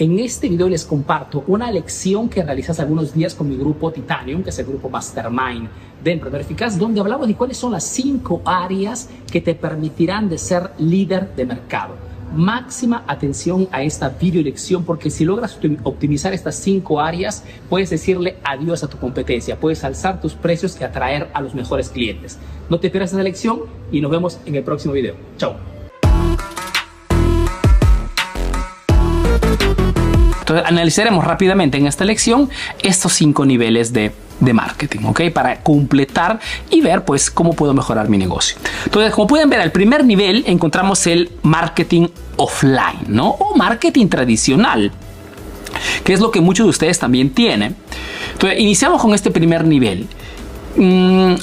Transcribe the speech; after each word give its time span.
En 0.00 0.18
este 0.18 0.48
video 0.48 0.66
les 0.66 0.86
comparto 0.86 1.44
una 1.46 1.70
lección 1.70 2.30
que 2.30 2.42
realizas 2.42 2.70
hace 2.70 2.80
algunos 2.80 3.12
días 3.12 3.34
con 3.34 3.50
mi 3.50 3.56
grupo 3.58 3.92
Titanium, 3.92 4.42
que 4.42 4.48
es 4.48 4.58
el 4.58 4.64
grupo 4.64 4.88
Mastermind 4.88 5.68
de 6.02 6.12
Emprendedor 6.12 6.40
Eficaz, 6.40 6.78
donde 6.78 7.00
hablamos 7.00 7.28
de 7.28 7.34
cuáles 7.34 7.58
son 7.58 7.72
las 7.72 7.84
cinco 7.84 8.40
áreas 8.46 9.10
que 9.30 9.42
te 9.42 9.54
permitirán 9.54 10.30
de 10.30 10.38
ser 10.38 10.70
líder 10.78 11.34
de 11.36 11.44
mercado. 11.44 11.96
Máxima 12.34 13.04
atención 13.06 13.68
a 13.72 13.82
esta 13.82 14.08
video 14.08 14.42
lección 14.42 14.84
porque 14.86 15.10
si 15.10 15.26
logras 15.26 15.58
optimizar 15.82 16.32
estas 16.32 16.54
cinco 16.54 16.98
áreas, 16.98 17.44
puedes 17.68 17.90
decirle 17.90 18.38
adiós 18.42 18.82
a 18.82 18.88
tu 18.88 18.96
competencia, 18.96 19.60
puedes 19.60 19.84
alzar 19.84 20.22
tus 20.22 20.32
precios 20.32 20.80
y 20.80 20.84
atraer 20.84 21.28
a 21.34 21.42
los 21.42 21.54
mejores 21.54 21.90
clientes. 21.90 22.38
No 22.70 22.80
te 22.80 22.88
pierdas 22.88 23.10
esta 23.10 23.22
lección 23.22 23.64
y 23.92 24.00
nos 24.00 24.10
vemos 24.10 24.38
en 24.46 24.54
el 24.54 24.64
próximo 24.64 24.94
video. 24.94 25.14
Chao. 25.36 25.79
Entonces, 30.50 30.68
analizaremos 30.68 31.24
rápidamente 31.24 31.78
en 31.78 31.86
esta 31.86 32.04
lección 32.04 32.50
estos 32.82 33.12
cinco 33.12 33.46
niveles 33.46 33.92
de, 33.92 34.10
de 34.40 34.52
marketing, 34.52 35.04
¿ok? 35.04 35.30
Para 35.32 35.60
completar 35.62 36.40
y 36.70 36.80
ver, 36.80 37.04
pues, 37.04 37.30
cómo 37.30 37.52
puedo 37.52 37.72
mejorar 37.72 38.08
mi 38.08 38.18
negocio. 38.18 38.56
Entonces, 38.84 39.12
como 39.14 39.28
pueden 39.28 39.48
ver, 39.48 39.60
al 39.60 39.70
primer 39.70 40.04
nivel 40.04 40.42
encontramos 40.48 41.06
el 41.06 41.30
marketing 41.42 42.08
offline, 42.34 43.04
¿no? 43.06 43.28
O 43.28 43.56
marketing 43.56 44.08
tradicional, 44.08 44.90
que 46.02 46.14
es 46.14 46.18
lo 46.18 46.32
que 46.32 46.40
muchos 46.40 46.66
de 46.66 46.70
ustedes 46.70 46.98
también 46.98 47.30
tienen. 47.30 47.76
Entonces, 48.32 48.58
iniciamos 48.58 49.00
con 49.00 49.14
este 49.14 49.30
primer 49.30 49.64
nivel. 49.64 50.08
Mm, 50.74 51.34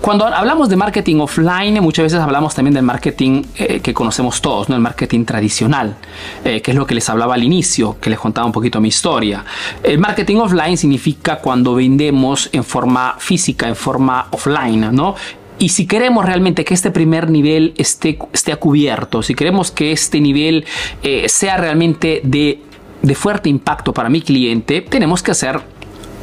cuando 0.00 0.26
hablamos 0.26 0.68
de 0.68 0.76
marketing 0.76 1.16
offline, 1.20 1.80
muchas 1.80 2.04
veces 2.04 2.20
hablamos 2.20 2.54
también 2.54 2.74
del 2.74 2.84
marketing 2.84 3.42
eh, 3.56 3.80
que 3.80 3.92
conocemos 3.92 4.40
todos, 4.40 4.68
el 4.68 4.78
marketing 4.78 5.24
tradicional, 5.24 5.96
eh, 6.44 6.60
que 6.60 6.70
es 6.70 6.76
lo 6.76 6.86
que 6.86 6.94
les 6.94 7.08
hablaba 7.08 7.34
al 7.34 7.42
inicio, 7.42 7.96
que 8.00 8.10
les 8.10 8.18
contaba 8.18 8.46
un 8.46 8.52
poquito 8.52 8.80
mi 8.80 8.88
historia. 8.88 9.44
El 9.82 9.98
marketing 9.98 10.36
offline 10.36 10.76
significa 10.76 11.38
cuando 11.38 11.74
vendemos 11.74 12.48
en 12.52 12.62
forma 12.62 13.16
física, 13.18 13.68
en 13.68 13.76
forma 13.76 14.28
offline, 14.30 14.94
¿no? 14.94 15.14
Y 15.58 15.70
si 15.70 15.86
queremos 15.86 16.24
realmente 16.24 16.64
que 16.64 16.74
este 16.74 16.90
primer 16.90 17.30
nivel 17.30 17.72
esté, 17.78 18.18
esté 18.32 18.54
cubierto, 18.56 19.22
si 19.22 19.34
queremos 19.34 19.70
que 19.70 19.90
este 19.90 20.20
nivel 20.20 20.66
eh, 21.02 21.28
sea 21.28 21.56
realmente 21.56 22.20
de, 22.22 22.60
de 23.02 23.14
fuerte 23.14 23.48
impacto 23.48 23.94
para 23.94 24.10
mi 24.10 24.20
cliente, 24.20 24.82
tenemos 24.82 25.22
que 25.22 25.30
hacer 25.30 25.75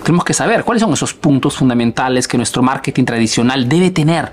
tenemos 0.03 0.25
que 0.25 0.33
saber 0.33 0.63
cuáles 0.63 0.81
son 0.81 0.93
esos 0.93 1.13
puntos 1.13 1.55
fundamentales 1.55 2.27
que 2.27 2.37
nuestro 2.37 2.61
marketing 2.61 3.05
tradicional 3.05 3.67
debe 3.67 3.91
tener. 3.91 4.31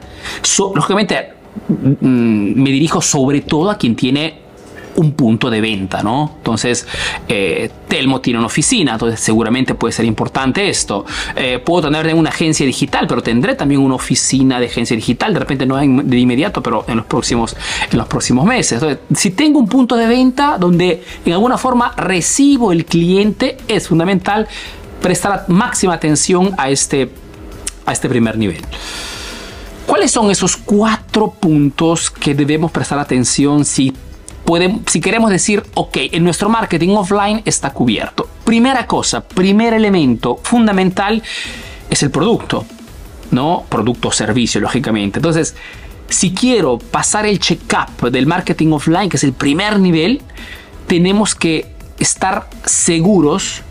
lógicamente, 0.74 1.32
mm, 1.68 2.62
me 2.62 2.70
dirijo 2.70 3.00
sobre 3.00 3.40
todo 3.40 3.70
a 3.70 3.78
quien 3.78 3.96
tiene 3.96 4.50
un 4.96 5.12
punto 5.12 5.50
de 5.50 5.60
venta, 5.60 6.02
¿no? 6.02 6.34
Entonces, 6.36 6.86
eh, 7.28 7.70
Telmo 7.88 8.20
tiene 8.20 8.38
una 8.38 8.46
oficina, 8.46 8.92
entonces 8.92 9.20
seguramente 9.20 9.74
puede 9.74 9.92
ser 9.92 10.04
importante 10.04 10.68
esto. 10.68 11.04
Eh, 11.36 11.58
puedo 11.58 11.90
tener 11.90 12.14
una 12.14 12.30
agencia 12.30 12.66
digital, 12.66 13.06
pero 13.06 13.22
tendré 13.22 13.54
también 13.54 13.80
una 13.80 13.94
oficina 13.94 14.60
de 14.60 14.66
agencia 14.66 14.96
digital, 14.96 15.32
de 15.32 15.40
repente 15.40 15.66
no 15.66 15.76
de 15.76 16.18
inmediato, 16.18 16.62
pero 16.62 16.84
en 16.88 16.96
los 16.98 17.06
próximos, 17.06 17.56
en 17.90 17.98
los 17.98 18.08
próximos 18.08 18.44
meses. 18.44 18.82
Entonces, 18.82 18.98
si 19.14 19.30
tengo 19.30 19.58
un 19.58 19.68
punto 19.68 19.96
de 19.96 20.06
venta 20.06 20.56
donde 20.58 21.02
en 21.24 21.32
alguna 21.32 21.56
forma 21.56 21.92
recibo 21.96 22.72
el 22.72 22.84
cliente, 22.84 23.56
es 23.68 23.88
fundamental 23.88 24.48
prestar 25.00 25.44
máxima 25.48 25.94
atención 25.94 26.54
a 26.56 26.70
este, 26.70 27.10
a 27.86 27.92
este 27.92 28.08
primer 28.08 28.36
nivel. 28.36 28.62
¿Cuáles 29.86 30.12
son 30.12 30.30
esos 30.30 30.56
cuatro 30.56 31.32
puntos 31.32 32.10
que 32.10 32.34
debemos 32.34 32.70
prestar 32.70 32.98
atención 32.98 33.64
si, 33.64 33.92
podemos, 34.44 34.82
si 34.86 35.00
queremos 35.00 35.30
decir, 35.30 35.64
ok, 35.74 35.96
en 36.12 36.22
nuestro 36.22 36.48
marketing 36.48 36.90
offline 36.90 37.42
está 37.44 37.70
cubierto? 37.70 38.28
Primera 38.44 38.86
cosa, 38.86 39.20
primer 39.20 39.74
elemento 39.74 40.38
fundamental 40.42 41.22
es 41.88 42.02
el 42.02 42.10
producto, 42.10 42.64
¿no? 43.32 43.64
Producto 43.68 44.08
o 44.08 44.12
servicio, 44.12 44.60
lógicamente. 44.60 45.18
Entonces, 45.18 45.56
si 46.08 46.32
quiero 46.32 46.78
pasar 46.78 47.26
el 47.26 47.38
check-up 47.40 48.10
del 48.10 48.26
marketing 48.26 48.72
offline, 48.72 49.08
que 49.08 49.16
es 49.16 49.24
el 49.24 49.32
primer 49.32 49.78
nivel, 49.80 50.22
tenemos 50.86 51.34
que 51.34 51.72
estar 51.98 52.48
seguros 52.64 53.62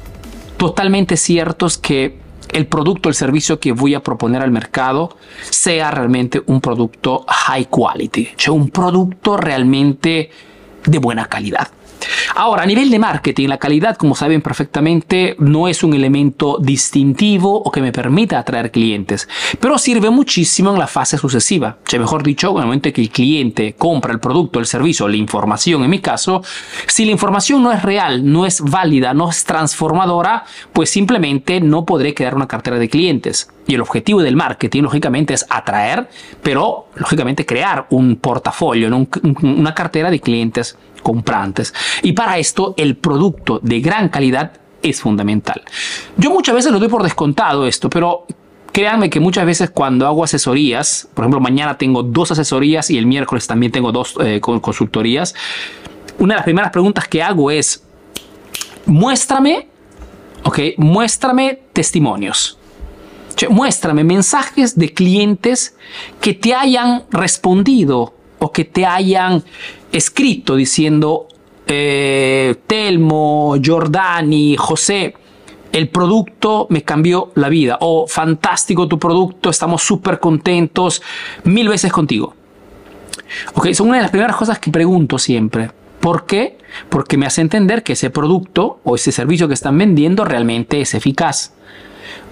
totalmente 0.59 1.15
ciertos 1.15 1.77
que 1.77 2.19
el 2.51 2.67
producto, 2.67 3.09
el 3.09 3.15
servicio 3.15 3.59
que 3.59 3.71
voy 3.71 3.95
a 3.95 4.03
proponer 4.03 4.41
al 4.41 4.51
mercado 4.51 5.17
sea 5.49 5.89
realmente 5.89 6.43
un 6.47 6.59
producto 6.59 7.25
high 7.27 7.67
quality, 7.69 8.29
un 8.51 8.69
producto 8.69 9.37
realmente 9.37 10.29
de 10.85 10.97
buena 10.99 11.25
calidad. 11.25 11.69
Ahora, 12.35 12.63
a 12.63 12.65
nivel 12.65 12.89
de 12.89 12.99
marketing, 12.99 13.47
la 13.47 13.57
calidad, 13.57 13.97
como 13.97 14.15
saben 14.15 14.41
perfectamente, 14.41 15.35
no 15.39 15.67
es 15.67 15.83
un 15.83 15.93
elemento 15.93 16.57
distintivo 16.59 17.61
o 17.61 17.71
que 17.71 17.81
me 17.81 17.91
permita 17.91 18.39
atraer 18.39 18.71
clientes, 18.71 19.27
pero 19.59 19.77
sirve 19.77 20.09
muchísimo 20.09 20.71
en 20.71 20.79
la 20.79 20.87
fase 20.87 21.17
sucesiva. 21.17 21.77
O 21.93 21.99
mejor 21.99 22.23
dicho, 22.23 22.51
en 22.51 22.57
el 22.57 22.65
momento 22.65 22.93
que 22.93 23.01
el 23.01 23.09
cliente 23.09 23.75
compra 23.77 24.13
el 24.13 24.19
producto, 24.19 24.59
el 24.59 24.65
servicio, 24.65 25.07
la 25.07 25.17
información, 25.17 25.83
en 25.83 25.89
mi 25.89 25.99
caso, 25.99 26.43
si 26.87 27.05
la 27.05 27.11
información 27.11 27.63
no 27.63 27.71
es 27.71 27.81
real, 27.81 28.29
no 28.31 28.45
es 28.45 28.61
válida, 28.61 29.13
no 29.13 29.29
es 29.29 29.43
transformadora, 29.43 30.45
pues 30.73 30.89
simplemente 30.89 31.59
no 31.61 31.85
podré 31.85 32.13
crear 32.13 32.35
una 32.35 32.47
cartera 32.47 32.77
de 32.77 32.89
clientes. 32.89 33.49
Y 33.67 33.75
el 33.75 33.81
objetivo 33.81 34.23
del 34.23 34.35
marketing, 34.35 34.81
lógicamente, 34.81 35.33
es 35.35 35.45
atraer, 35.49 36.09
pero 36.41 36.87
lógicamente 36.95 37.45
crear 37.45 37.85
un 37.91 38.15
portafolio, 38.15 38.89
una 39.43 39.75
cartera 39.75 40.09
de 40.09 40.19
clientes 40.19 40.75
comprantes. 41.01 41.73
Y 42.03 42.13
para 42.13 42.37
esto 42.37 42.73
el 42.77 42.95
producto 42.95 43.59
de 43.61 43.79
gran 43.81 44.09
calidad 44.09 44.53
es 44.81 45.01
fundamental. 45.01 45.61
Yo 46.17 46.31
muchas 46.31 46.55
veces 46.55 46.71
lo 46.71 46.79
doy 46.79 46.87
por 46.87 47.03
descontado 47.03 47.67
esto, 47.67 47.89
pero 47.89 48.25
créanme 48.71 49.09
que 49.09 49.19
muchas 49.19 49.45
veces 49.45 49.69
cuando 49.69 50.07
hago 50.07 50.23
asesorías, 50.23 51.07
por 51.13 51.23
ejemplo, 51.23 51.39
mañana 51.39 51.77
tengo 51.77 52.03
dos 52.03 52.31
asesorías 52.31 52.89
y 52.89 52.97
el 52.97 53.05
miércoles 53.05 53.47
también 53.47 53.71
tengo 53.71 53.91
dos 53.91 54.15
eh, 54.21 54.39
consultorías, 54.41 55.35
una 56.17 56.33
de 56.33 56.37
las 56.37 56.45
primeras 56.45 56.71
preguntas 56.71 57.07
que 57.07 57.23
hago 57.23 57.49
es, 57.49 57.83
muéstrame, 58.85 59.69
ok, 60.43 60.59
muéstrame 60.77 61.61
testimonios. 61.73 62.57
Muéstrame 63.49 64.03
mensajes 64.03 64.77
de 64.77 64.93
clientes 64.93 65.77
que 66.19 66.33
te 66.33 66.53
hayan 66.53 67.03
respondido 67.09 68.13
o 68.39 68.51
que 68.51 68.65
te 68.65 68.85
hayan 68.85 69.43
escrito 69.91 70.55
diciendo 70.55 71.27
eh, 71.67 72.55
Telmo, 72.65 73.55
Giordani, 73.61 74.55
José, 74.57 75.13
el 75.71 75.89
producto 75.89 76.67
me 76.69 76.81
cambió 76.81 77.31
la 77.35 77.49
vida 77.49 77.77
o 77.81 78.07
fantástico 78.07 78.87
tu 78.87 78.97
producto, 78.97 79.49
estamos 79.49 79.83
súper 79.83 80.19
contentos, 80.19 81.01
mil 81.43 81.69
veces 81.69 81.91
contigo. 81.91 82.33
Ok, 83.53 83.71
son 83.73 83.89
una 83.89 83.97
de 83.97 84.03
las 84.03 84.11
primeras 84.11 84.35
cosas 84.35 84.57
que 84.57 84.71
pregunto 84.71 85.19
siempre. 85.19 85.69
¿Por 85.99 86.25
qué? 86.25 86.57
Porque 86.89 87.17
me 87.17 87.25
hace 87.25 87.41
entender 87.41 87.83
que 87.83 87.93
ese 87.93 88.09
producto 88.09 88.79
o 88.83 88.95
ese 88.95 89.11
servicio 89.11 89.47
que 89.47 89.53
están 89.53 89.77
vendiendo 89.77 90.25
realmente 90.25 90.81
es 90.81 90.95
eficaz. 90.95 91.53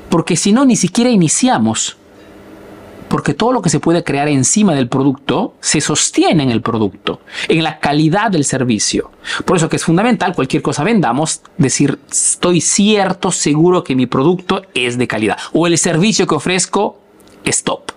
Porque 0.09 0.35
si 0.35 0.53
no, 0.53 0.65
ni 0.65 0.75
siquiera 0.75 1.09
iniciamos 1.09 1.97
porque 3.07 3.33
todo 3.33 3.51
lo 3.51 3.61
que 3.61 3.69
se 3.69 3.79
puede 3.79 4.03
crear 4.03 4.27
encima 4.27 4.73
del 4.73 4.87
producto 4.87 5.55
se 5.59 5.81
sostiene 5.81 6.43
en 6.43 6.51
el 6.51 6.61
producto, 6.61 7.21
en 7.47 7.63
la 7.63 7.79
calidad 7.79 8.31
del 8.31 8.43
servicio. 8.43 9.11
Por 9.45 9.57
eso 9.57 9.69
que 9.69 9.77
es 9.77 9.83
fundamental, 9.83 10.35
cualquier 10.35 10.61
cosa 10.61 10.83
vendamos, 10.83 11.41
decir, 11.57 11.99
estoy 12.11 12.61
cierto, 12.61 13.31
seguro 13.31 13.83
que 13.83 13.95
mi 13.95 14.07
producto 14.07 14.63
es 14.73 14.97
de 14.97 15.07
calidad 15.07 15.37
o 15.53 15.67
el 15.67 15.77
servicio 15.77 16.27
que 16.27 16.35
ofrezco 16.35 16.99
es 17.43 17.63
top. 17.63 17.91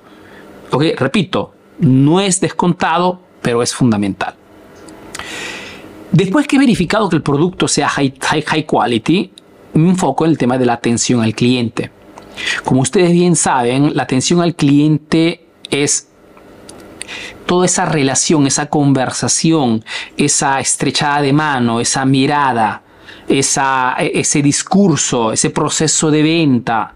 Ok, 0.70 0.84
repito, 0.96 1.52
no 1.80 2.20
es 2.20 2.40
descontado, 2.40 3.20
pero 3.42 3.62
es 3.62 3.74
fundamental. 3.74 4.34
Después 6.12 6.46
que 6.46 6.56
he 6.56 6.58
verificado 6.58 7.08
que 7.08 7.16
el 7.16 7.22
producto 7.22 7.68
sea 7.68 7.88
high, 7.88 8.14
high, 8.20 8.42
high 8.42 8.66
quality, 8.66 9.32
me 9.74 9.90
enfoco 9.90 10.24
en 10.24 10.32
el 10.32 10.38
tema 10.38 10.58
de 10.58 10.66
la 10.66 10.74
atención 10.74 11.22
al 11.22 11.34
cliente. 11.34 11.90
Como 12.64 12.80
ustedes 12.80 13.12
bien 13.12 13.36
saben, 13.36 13.94
la 13.96 14.04
atención 14.04 14.40
al 14.40 14.54
cliente 14.54 15.46
es 15.70 16.08
toda 17.46 17.66
esa 17.66 17.84
relación, 17.84 18.46
esa 18.46 18.66
conversación, 18.66 19.84
esa 20.16 20.60
estrechada 20.60 21.22
de 21.22 21.32
mano, 21.32 21.80
esa 21.80 22.04
mirada, 22.04 22.82
ese 23.28 24.42
discurso, 24.42 25.32
ese 25.32 25.50
proceso 25.50 26.10
de 26.10 26.22
venta, 26.22 26.94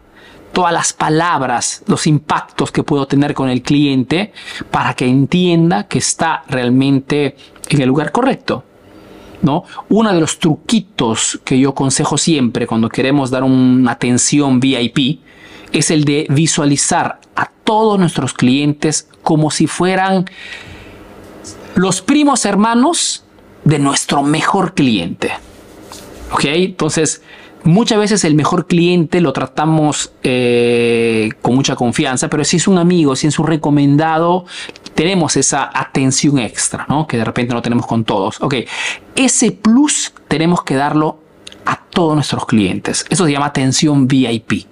todas 0.53 0.73
las 0.73 0.93
palabras, 0.93 1.83
los 1.87 2.07
impactos 2.07 2.71
que 2.71 2.85
puedo 2.85 3.07
tener 3.07 3.35
con 3.35 3.49
el 3.49 3.63
cliente 3.63 4.33
para 4.71 4.95
que 4.95 5.07
entienda 5.07 5.89
que 5.89 5.99
está 5.99 6.45
realmente 6.49 7.37
en 7.69 7.81
el 7.81 7.89
lugar 7.89 8.13
correcto. 8.13 8.65
¿No? 9.45 9.65
Uno 9.91 10.13
de 10.13 10.21
los 10.21 10.39
truquitos 10.39 11.39
que 11.45 11.59
yo 11.59 11.71
aconsejo 11.71 12.17
siempre 12.17 12.67
cuando 12.67 12.89
queremos 12.89 13.31
dar 13.31 13.45
una 13.45 13.93
atención 13.93 14.59
VIP 14.59 15.21
es 15.71 15.91
el 15.91 16.05
de 16.05 16.27
visualizar 16.31 17.21
a 17.37 17.51
todos 17.63 17.99
nuestros 17.99 18.33
clientes 18.33 19.07
como 19.23 19.51
si 19.51 19.67
fueran 19.67 20.25
los 21.75 22.01
primos 22.01 22.47
hermanos 22.47 23.25
de 23.65 23.79
nuestro 23.79 24.23
mejor 24.23 24.73
cliente. 24.73 25.33
¿Ok? 26.33 26.45
Entonces, 26.45 27.21
Muchas 27.65 27.99
veces 27.99 28.25
el 28.25 28.35
mejor 28.35 28.67
cliente 28.67 29.23
lo 29.23 29.33
tratamos 29.33 30.13
eh, 30.23 31.31
con 31.41 31.55
mucha 31.55 31.75
confianza, 31.77 32.29
pero 32.29 32.45
si 32.45 32.59
es 32.59 32.69
un 32.69 32.77
amigo, 32.77 33.17
si 33.17 33.27
es 33.27 33.39
un 33.39 33.47
recomendado, 33.47 34.45
tenemos 34.95 35.37
esa 35.39 35.71
atención 35.73 36.39
extra, 36.39 36.85
¿no? 36.91 37.07
Que 37.07 37.17
de 37.17 37.25
repente 37.25 37.55
no 37.55 37.63
tenemos 37.63 37.87
con 37.87 38.05
todos. 38.05 38.41
Ok, 38.43 38.57
ese 39.17 39.53
plus 39.53 40.13
tenemos 40.29 40.63
que 40.63 40.75
darlo 40.75 41.19
a 41.65 41.77
todos 41.77 42.15
nuestros 42.15 42.45
clientes. 42.45 43.07
Eso 43.09 43.25
se 43.25 43.33
llama 43.33 43.47
atención 43.47 44.07
VIP. 44.07 44.67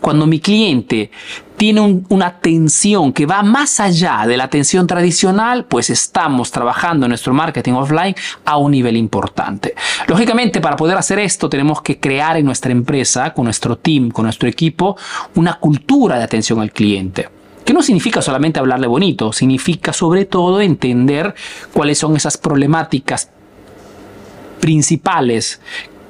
Cuando 0.00 0.26
mi 0.26 0.40
cliente 0.40 1.10
tiene 1.56 2.02
una 2.08 2.26
atención 2.26 3.12
que 3.12 3.24
va 3.24 3.42
más 3.42 3.80
allá 3.80 4.24
de 4.26 4.36
la 4.36 4.44
atención 4.44 4.86
tradicional, 4.86 5.64
pues 5.64 5.88
estamos 5.88 6.50
trabajando 6.50 7.06
en 7.06 7.10
nuestro 7.10 7.32
marketing 7.32 7.72
offline 7.72 8.14
a 8.44 8.58
un 8.58 8.72
nivel 8.72 8.96
importante. 8.96 9.74
Lógicamente, 10.06 10.60
para 10.60 10.76
poder 10.76 10.98
hacer 10.98 11.18
esto, 11.18 11.48
tenemos 11.48 11.80
que 11.80 11.98
crear 11.98 12.36
en 12.36 12.44
nuestra 12.44 12.72
empresa, 12.72 13.32
con 13.32 13.44
nuestro 13.44 13.76
team, 13.78 14.10
con 14.10 14.24
nuestro 14.24 14.48
equipo, 14.48 14.96
una 15.34 15.54
cultura 15.58 16.18
de 16.18 16.24
atención 16.24 16.60
al 16.60 16.72
cliente 16.72 17.28
que 17.64 17.72
no 17.72 17.82
significa 17.82 18.22
solamente 18.22 18.60
hablarle 18.60 18.86
bonito, 18.86 19.32
significa 19.32 19.92
sobre 19.92 20.24
todo 20.24 20.60
entender 20.60 21.34
cuáles 21.72 21.98
son 21.98 22.14
esas 22.14 22.36
problemáticas 22.36 23.28
principales 24.60 25.60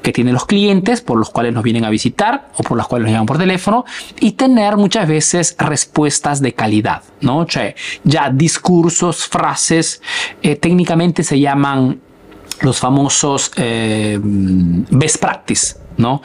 que 0.07 0.13
tienen 0.13 0.35
los 0.35 0.47
clientes 0.47 1.01
por 1.01 1.19
los 1.19 1.31
cuales 1.31 1.53
nos 1.53 1.65
vienen 1.65 1.85
a 1.85 1.91
visitar 1.91 2.51
o 2.57 2.63
por 2.63 2.77
los 2.77 2.87
cuales 2.87 3.07
nos 3.07 3.13
llaman 3.13 3.27
por 3.27 3.39
teléfono 3.39 3.85
y 4.21 4.33
tener 4.33 4.77
muchas 4.77 5.09
veces 5.09 5.57
respuestas 5.59 6.41
de 6.41 6.53
calidad, 6.53 7.03
¿no? 7.23 7.45
ya 8.05 8.31
discursos, 8.31 9.27
frases, 9.27 10.01
eh, 10.43 10.55
técnicamente 10.55 11.25
se 11.25 11.41
llaman 11.41 11.99
los 12.61 12.79
famosos 12.79 13.51
eh, 13.57 14.17
best 14.23 15.17
practice, 15.17 15.75
¿no? 15.97 16.23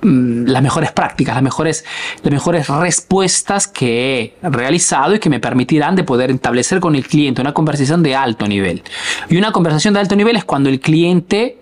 Las 0.00 0.62
mejores 0.62 0.90
prácticas, 0.90 1.34
las 1.34 1.44
mejores, 1.44 1.84
las 2.22 2.32
mejores 2.32 2.68
respuestas 2.68 3.68
que 3.68 4.34
he 4.42 4.48
realizado 4.48 5.14
y 5.14 5.18
que 5.18 5.28
me 5.28 5.40
permitirán 5.40 5.94
de 5.94 6.04
poder 6.04 6.30
establecer 6.30 6.80
con 6.80 6.94
el 6.94 7.06
cliente 7.06 7.42
una 7.42 7.52
conversación 7.52 8.02
de 8.02 8.16
alto 8.16 8.48
nivel. 8.48 8.82
Y 9.28 9.36
una 9.36 9.52
conversación 9.52 9.92
de 9.92 10.00
alto 10.00 10.16
nivel 10.16 10.36
es 10.36 10.44
cuando 10.44 10.70
el 10.70 10.80
cliente 10.80 11.59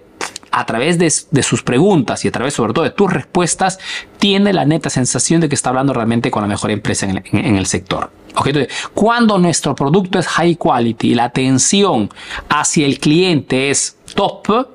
a 0.58 0.66
través 0.66 0.98
de, 0.98 1.42
sus 1.42 1.62
preguntas 1.62 2.24
y 2.24 2.28
a 2.28 2.32
través 2.32 2.54
sobre 2.54 2.72
todo 2.72 2.82
de 2.82 2.90
tus 2.90 3.12
respuestas, 3.12 3.78
tiene 4.18 4.52
la 4.52 4.64
neta 4.64 4.90
sensación 4.90 5.40
de 5.40 5.48
que 5.48 5.54
está 5.54 5.68
hablando 5.68 5.92
realmente 5.92 6.32
con 6.32 6.42
la 6.42 6.48
mejor 6.48 6.72
empresa 6.72 7.06
en 7.06 7.56
el, 7.56 7.66
sector. 7.66 8.10
Entonces, 8.44 8.68
cuando 8.92 9.38
nuestro 9.38 9.76
producto 9.76 10.18
es 10.18 10.26
high 10.26 10.56
quality 10.56 11.12
y 11.12 11.14
la 11.14 11.24
atención 11.24 12.10
hacia 12.48 12.86
el 12.86 12.98
cliente 12.98 13.70
es 13.70 13.98
top, 14.16 14.66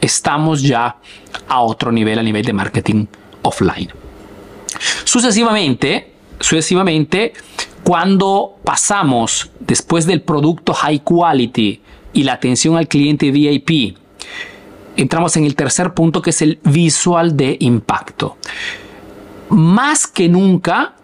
estamos 0.00 0.60
ya 0.60 0.96
a 1.46 1.60
otro 1.60 1.92
nivel, 1.92 2.18
a 2.18 2.22
nivel 2.24 2.44
de 2.44 2.52
marketing 2.52 3.06
offline. 3.42 3.90
Sucesivamente, 5.04 6.14
sucesivamente, 6.40 7.32
cuando 7.84 8.56
pasamos 8.64 9.52
después 9.60 10.04
del 10.04 10.20
producto 10.20 10.74
high 10.74 10.98
quality 10.98 11.80
y 12.12 12.24
la 12.24 12.32
atención 12.32 12.76
al 12.76 12.88
cliente 12.88 13.30
VIP 13.30 13.96
entramos 14.98 15.36
en 15.36 15.44
el 15.44 15.54
tercer 15.54 15.94
punto 15.94 16.20
que 16.20 16.30
es 16.30 16.42
el 16.42 16.58
visual 16.64 17.36
de 17.36 17.56
impacto. 17.60 18.36
Más 19.50 20.06
que 20.06 20.28
nunca 20.28 20.94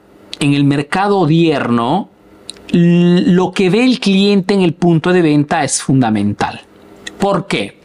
en 0.41 0.53
el 0.53 0.65
mercado 0.65 1.21
odierno, 1.21 2.11
lo 2.73 3.53
que 3.53 3.71
ve 3.71 3.85
el 3.85 4.01
cliente 4.01 4.53
en 4.53 4.63
el 4.63 4.75
punto 4.75 5.13
de 5.13 5.23
venta 5.23 5.65
es 5.65 5.81
fundamental. 5.81 6.61
¿Por 7.19 7.47
qué? 7.47 7.81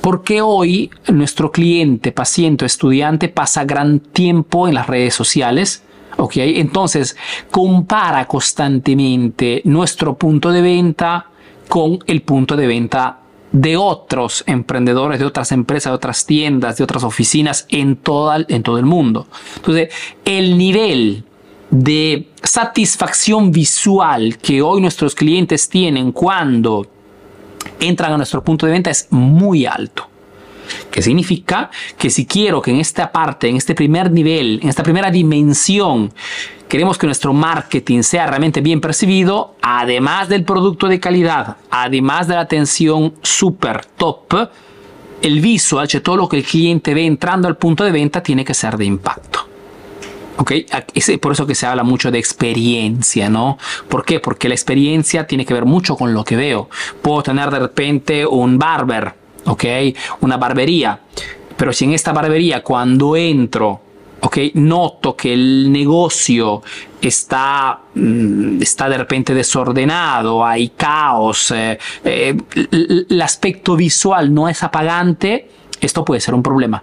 Porque 0.00 0.40
hoy 0.40 0.90
nuestro 1.08 1.52
cliente, 1.52 2.10
paciente 2.10 2.64
estudiante 2.64 3.28
pasa 3.28 3.64
gran 3.64 4.00
tiempo 4.00 4.66
en 4.66 4.74
las 4.74 4.86
redes 4.86 5.14
sociales, 5.14 5.82
¿ok? 6.16 6.32
Entonces 6.36 7.16
compara 7.50 8.26
constantemente 8.26 9.60
nuestro 9.64 10.16
punto 10.16 10.50
de 10.50 10.62
venta 10.62 11.26
con 11.68 11.98
el 12.06 12.22
punto 12.22 12.56
de 12.56 12.66
venta 12.66 13.18
de 13.52 13.76
otros 13.76 14.44
emprendedores, 14.46 15.18
de 15.18 15.26
otras 15.26 15.52
empresas, 15.52 15.90
de 15.90 15.96
otras 15.96 16.26
tiendas, 16.26 16.76
de 16.76 16.84
otras 16.84 17.02
oficinas 17.04 17.66
en, 17.68 17.96
toda, 17.96 18.44
en 18.48 18.62
todo 18.62 18.78
el 18.78 18.86
mundo. 18.86 19.26
Entonces, 19.56 19.92
el 20.24 20.56
nivel 20.56 21.24
de 21.70 22.28
satisfacción 22.42 23.52
visual 23.52 24.38
que 24.38 24.62
hoy 24.62 24.80
nuestros 24.80 25.14
clientes 25.14 25.68
tienen 25.68 26.12
cuando 26.12 26.86
entran 27.78 28.12
a 28.12 28.16
nuestro 28.16 28.42
punto 28.42 28.66
de 28.66 28.72
venta 28.72 28.90
es 28.90 29.08
muy 29.10 29.66
alto. 29.66 30.06
¿Qué 30.90 31.02
significa? 31.02 31.70
Que 31.98 32.10
si 32.10 32.26
quiero 32.26 32.62
que 32.62 32.70
en 32.70 32.78
esta 32.78 33.10
parte, 33.10 33.48
en 33.48 33.56
este 33.56 33.74
primer 33.74 34.10
nivel, 34.10 34.60
en 34.62 34.68
esta 34.68 34.82
primera 34.82 35.10
dimensión, 35.10 36.12
queremos 36.70 36.96
que 36.96 37.06
nuestro 37.06 37.32
marketing 37.32 38.02
sea 38.02 38.28
realmente 38.28 38.60
bien 38.60 38.80
percibido, 38.80 39.56
además 39.60 40.28
del 40.28 40.44
producto 40.44 40.86
de 40.86 41.00
calidad, 41.00 41.56
además 41.68 42.28
de 42.28 42.36
la 42.36 42.42
atención 42.42 43.14
super 43.22 43.84
top, 43.84 44.48
el 45.20 45.40
visual, 45.40 45.88
todo 45.88 46.16
lo 46.16 46.28
que 46.28 46.36
el 46.36 46.44
cliente 46.44 46.94
ve 46.94 47.04
entrando 47.04 47.48
al 47.48 47.56
punto 47.56 47.82
de 47.82 47.90
venta 47.90 48.22
tiene 48.22 48.44
que 48.44 48.54
ser 48.54 48.76
de 48.76 48.84
impacto. 48.84 49.40
¿Ok? 50.36 50.52
Es 50.94 51.10
por 51.18 51.32
eso 51.32 51.44
que 51.44 51.56
se 51.56 51.66
habla 51.66 51.82
mucho 51.82 52.12
de 52.12 52.20
experiencia, 52.20 53.28
¿no? 53.28 53.58
¿Por 53.88 54.04
qué? 54.04 54.20
Porque 54.20 54.48
la 54.48 54.54
experiencia 54.54 55.26
tiene 55.26 55.44
que 55.44 55.52
ver 55.52 55.64
mucho 55.64 55.96
con 55.96 56.14
lo 56.14 56.22
que 56.22 56.36
veo. 56.36 56.70
Puedo 57.02 57.24
tener 57.24 57.50
de 57.50 57.58
repente 57.58 58.24
un 58.24 58.58
barber, 58.58 59.12
¿ok? 59.44 59.64
Una 60.20 60.36
barbería. 60.36 61.00
Pero 61.56 61.72
si 61.72 61.84
en 61.84 61.94
esta 61.94 62.12
barbería 62.12 62.62
cuando 62.62 63.16
entro 63.16 63.89
ok, 64.20 64.38
noto 64.54 65.16
que 65.16 65.32
el 65.32 65.72
negocio 65.72 66.62
está, 67.00 67.80
mm, 67.94 68.60
está 68.60 68.88
de 68.88 68.98
repente 68.98 69.34
desordenado, 69.34 70.44
hay 70.44 70.70
caos, 70.70 71.52
eh, 71.52 71.78
eh, 72.04 72.36
el 72.54 73.22
aspecto 73.22 73.76
visual 73.76 74.32
no 74.32 74.48
es 74.48 74.62
apagante, 74.62 75.48
esto 75.80 76.04
puede 76.04 76.20
ser 76.20 76.34
un 76.34 76.42
problema. 76.42 76.82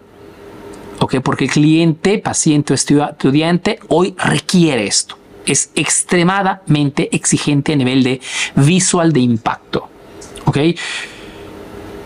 ¿ok? 0.99 1.17
Porque 1.21 1.45
el 1.45 1.51
cliente, 1.51 2.17
paciente 2.17 2.73
o 2.73 2.75
estudiante 2.75 3.79
hoy 3.89 4.15
requiere 4.17 4.87
esto. 4.87 5.17
Es 5.45 5.71
extremadamente 5.75 7.15
exigente 7.15 7.73
a 7.73 7.75
nivel 7.75 8.03
de 8.03 8.19
visual 8.55 9.13
de 9.13 9.19
impacto. 9.19 9.87
¿ok? 10.45 10.57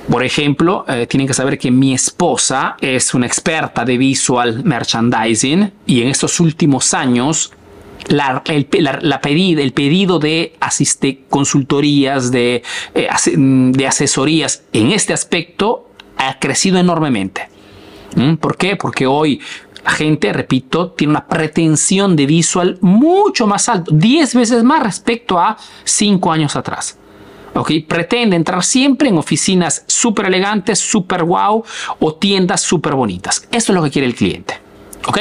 Por 0.10 0.24
ejemplo, 0.24 0.84
eh, 0.88 1.06
tienen 1.08 1.28
que 1.28 1.34
saber 1.34 1.58
que 1.58 1.72
mi 1.72 1.94
esposa 1.94 2.76
es 2.82 3.14
una 3.14 3.28
experta 3.28 3.86
de 3.86 3.98
visual 3.98 4.64
merchandising 4.64 5.72
y 5.86 6.02
en 6.02 6.08
estos 6.10 6.40
últimos 6.40 6.94
años 6.94 7.52
la, 8.08 8.42
el, 8.48 8.68
el 8.72 9.74
pedido 9.74 10.20
de 10.20 10.54
asiste, 10.60 11.22
consultorías, 11.30 12.32
de, 12.32 12.64
eh, 12.96 13.08
de 13.36 13.88
asesorías 13.88 14.64
en 14.74 14.92
este 14.92 15.14
aspecto 15.14 15.90
ha 16.18 16.40
crecido 16.40 16.78
enormemente. 16.80 17.50
¿Mm? 18.16 18.36
¿Por 18.36 18.58
qué? 18.58 18.76
Porque 18.76 19.08
hoy 19.08 19.40
la 19.84 19.92
gente, 19.92 20.32
repito, 20.34 20.92
tiene 20.92 21.12
una 21.12 21.28
pretensión 21.28 22.16
de 22.16 22.26
visual 22.26 22.78
mucho 22.82 23.48
más 23.48 23.70
alto, 23.70 23.92
10 23.94 24.36
veces 24.36 24.64
más 24.64 24.84
respecto 24.84 25.40
a 25.40 25.58
5 25.84 26.32
años 26.32 26.56
atrás. 26.56 26.98
Pretende 27.88 28.36
entrar 28.36 28.64
siempre 28.64 29.10
en 29.10 29.18
oficinas 29.18 29.84
súper 29.88 30.28
elegantes, 30.28 30.80
súper 30.80 31.24
wow 31.24 31.64
o 32.00 32.16
tiendas 32.16 32.62
súper 32.62 32.96
bonitas. 32.96 33.48
Eso 33.52 33.72
es 33.72 33.76
lo 33.76 33.84
que 33.84 33.92
quiere 33.92 34.08
el 34.08 34.16
cliente. 34.16 34.56
¿Ok? 35.08 35.20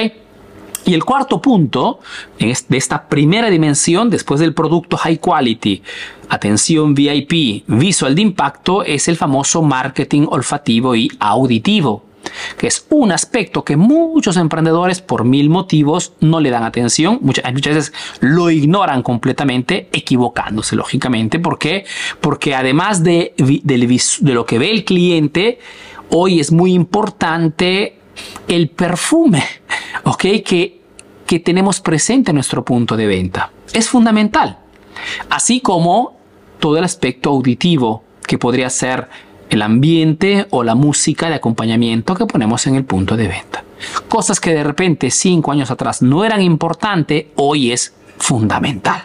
Y 0.86 0.94
el 0.94 1.04
cuarto 1.04 1.42
punto 1.42 2.00
de 2.38 2.76
esta 2.76 3.08
primera 3.08 3.50
dimensión, 3.50 4.08
después 4.08 4.40
del 4.40 4.54
producto 4.54 4.96
high 4.96 5.18
quality, 5.18 5.82
atención 6.28 6.94
VIP, 6.94 7.64
visual 7.66 8.14
de 8.14 8.22
impacto, 8.22 8.82
es 8.82 9.08
el 9.08 9.16
famoso 9.16 9.62
marketing 9.62 10.26
olfativo 10.30 10.96
y 10.96 11.10
auditivo 11.20 12.09
que 12.56 12.66
es 12.66 12.86
un 12.90 13.12
aspecto 13.12 13.64
que 13.64 13.76
muchos 13.76 14.36
emprendedores 14.36 15.00
por 15.00 15.24
mil 15.24 15.50
motivos 15.50 16.12
no 16.20 16.40
le 16.40 16.50
dan 16.50 16.64
atención, 16.64 17.18
muchas, 17.22 17.52
veces 17.52 17.92
lo 18.20 18.50
ignoran 18.50 19.02
completamente, 19.02 19.88
equivocándose 19.92 20.76
lógicamente. 20.76 21.38
¿Por 21.38 21.58
qué? 21.58 21.84
Porque 22.20 22.54
además 22.54 23.02
de, 23.02 23.34
de 23.36 24.34
lo 24.34 24.46
que 24.46 24.58
ve 24.58 24.70
el 24.70 24.84
cliente, 24.84 25.58
hoy 26.10 26.40
es 26.40 26.52
muy 26.52 26.72
importante 26.72 27.98
el 28.48 28.68
perfume, 28.68 29.42
¿ok? 30.04 30.24
Que 30.44 30.80
que 31.30 31.38
tenemos 31.38 31.80
presente 31.80 32.32
nuestro 32.32 32.64
punto 32.64 32.96
de 32.96 33.06
venta. 33.06 33.52
Es 33.72 33.88
fundamental. 33.88 34.58
Así 35.28 35.60
como 35.60 36.16
todo 36.58 36.76
el 36.76 36.82
aspecto 36.82 37.30
auditivo, 37.30 38.02
que 38.26 38.36
podría 38.36 38.68
ser 38.68 39.08
el 39.50 39.62
ambiente 39.62 40.46
o 40.50 40.62
la 40.62 40.74
música 40.74 41.28
de 41.28 41.34
acompañamiento 41.34 42.14
que 42.14 42.26
ponemos 42.26 42.66
en 42.66 42.76
el 42.76 42.84
punto 42.84 43.16
de 43.16 43.28
venta. 43.28 43.64
Cosas 44.08 44.40
que 44.40 44.54
de 44.54 44.62
repente 44.62 45.10
cinco 45.10 45.52
años 45.52 45.70
atrás 45.70 46.02
no 46.02 46.24
eran 46.24 46.40
importantes, 46.40 47.26
hoy 47.36 47.72
es 47.72 47.94
fundamental. 48.18 49.04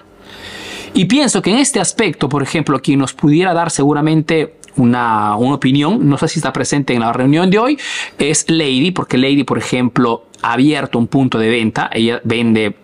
Y 0.94 1.06
pienso 1.06 1.42
que 1.42 1.52
en 1.52 1.58
este 1.58 1.80
aspecto, 1.80 2.30
por 2.30 2.44
ejemplo, 2.44 2.82
quien 2.82 3.00
nos 3.00 3.14
pudiera 3.14 3.54
dar 3.54 3.70
seguramente 3.70 4.56
una, 4.78 5.36
una, 5.36 5.56
opinión, 5.56 6.08
no 6.08 6.18
sé 6.18 6.28
si 6.28 6.40
está 6.40 6.54
presente 6.54 6.94
en 6.94 7.02
la 7.02 7.12
reunión 7.12 7.50
de 7.50 7.60
hoy, 7.60 7.80
es 8.18 8.46
Lady, 8.50 8.92
porque 8.92 9.18
Lady, 9.18 9.44
por 9.44 9.58
ejemplo, 9.58 10.25
ha 10.42 10.54
abierto 10.54 10.98
un 10.98 11.08
punto 11.08 11.38
de 11.38 11.50
venta, 11.50 11.90
ella 11.92 12.22
vende 12.24 12.75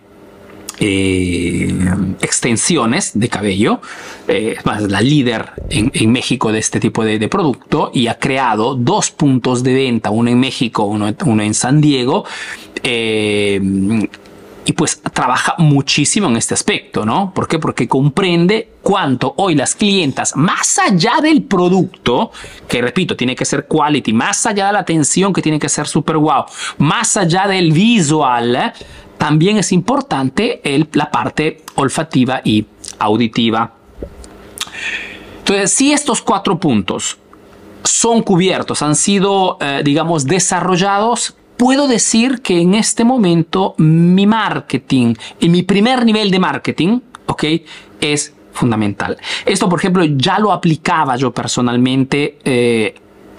eh, 0.78 1.74
extensiones 2.20 3.12
de 3.14 3.28
cabello, 3.28 3.80
eh, 4.28 4.56
es 4.58 4.66
más, 4.66 4.82
la 4.82 5.00
líder 5.00 5.52
en, 5.70 6.12
México 6.12 6.52
de 6.52 6.58
este 6.58 6.80
tipo 6.80 7.04
de, 7.04 7.28
producto 7.28 7.90
y 7.94 8.08
ha 8.08 8.18
creado 8.18 8.74
dos 8.74 9.10
puntos 9.10 9.62
de 9.62 9.74
venta, 9.74 10.10
uno 10.10 10.30
en 10.30 10.40
México, 10.40 10.84
uno, 10.84 11.14
uno 11.24 11.42
en 11.42 11.54
San 11.54 11.80
Diego. 11.80 12.24
Eh, 12.82 13.60
y 14.64 14.72
pues 14.72 15.00
trabaja 15.00 15.54
muchísimo 15.58 16.28
en 16.28 16.36
este 16.36 16.54
aspecto, 16.54 17.04
¿no? 17.04 17.32
¿Por 17.34 17.48
qué? 17.48 17.58
Porque 17.58 17.88
comprende 17.88 18.68
cuánto 18.80 19.34
hoy 19.36 19.54
las 19.54 19.74
clientas, 19.74 20.36
más 20.36 20.78
allá 20.78 21.14
del 21.20 21.42
producto, 21.42 22.30
que 22.68 22.80
repito, 22.80 23.16
tiene 23.16 23.34
que 23.34 23.44
ser 23.44 23.66
quality, 23.66 24.12
más 24.12 24.46
allá 24.46 24.68
de 24.68 24.72
la 24.74 24.78
atención 24.80 25.32
que 25.32 25.42
tiene 25.42 25.58
que 25.58 25.68
ser 25.68 25.86
super 25.86 26.16
wow, 26.16 26.44
más 26.78 27.16
allá 27.16 27.48
del 27.48 27.72
visual, 27.72 28.72
también 29.22 29.56
es 29.56 29.70
importante 29.70 30.60
la 30.94 31.08
parte 31.08 31.62
olfativa 31.76 32.40
y 32.42 32.66
auditiva. 32.98 33.72
Entonces, 35.38 35.72
si 35.72 35.92
estos 35.92 36.20
cuatro 36.20 36.58
puntos 36.58 37.18
son 37.84 38.22
cubiertos, 38.22 38.82
han 38.82 38.96
sido, 38.96 39.58
eh, 39.60 39.82
digamos, 39.84 40.24
desarrollados, 40.24 41.36
puedo 41.56 41.86
decir 41.86 42.42
que 42.42 42.62
en 42.62 42.74
este 42.74 43.04
momento 43.04 43.76
mi 43.78 44.26
marketing 44.26 45.14
y 45.38 45.48
mi 45.48 45.62
primer 45.62 46.04
nivel 46.04 46.32
de 46.32 46.40
marketing, 46.40 46.98
¿ok? 47.26 47.44
Es 48.00 48.34
fundamental. 48.52 49.18
Esto, 49.46 49.68
por 49.68 49.78
ejemplo, 49.78 50.02
ya 50.04 50.40
lo 50.40 50.50
aplicaba 50.50 51.14
yo 51.14 51.32
personalmente 51.32 52.38
eh, 52.44 52.96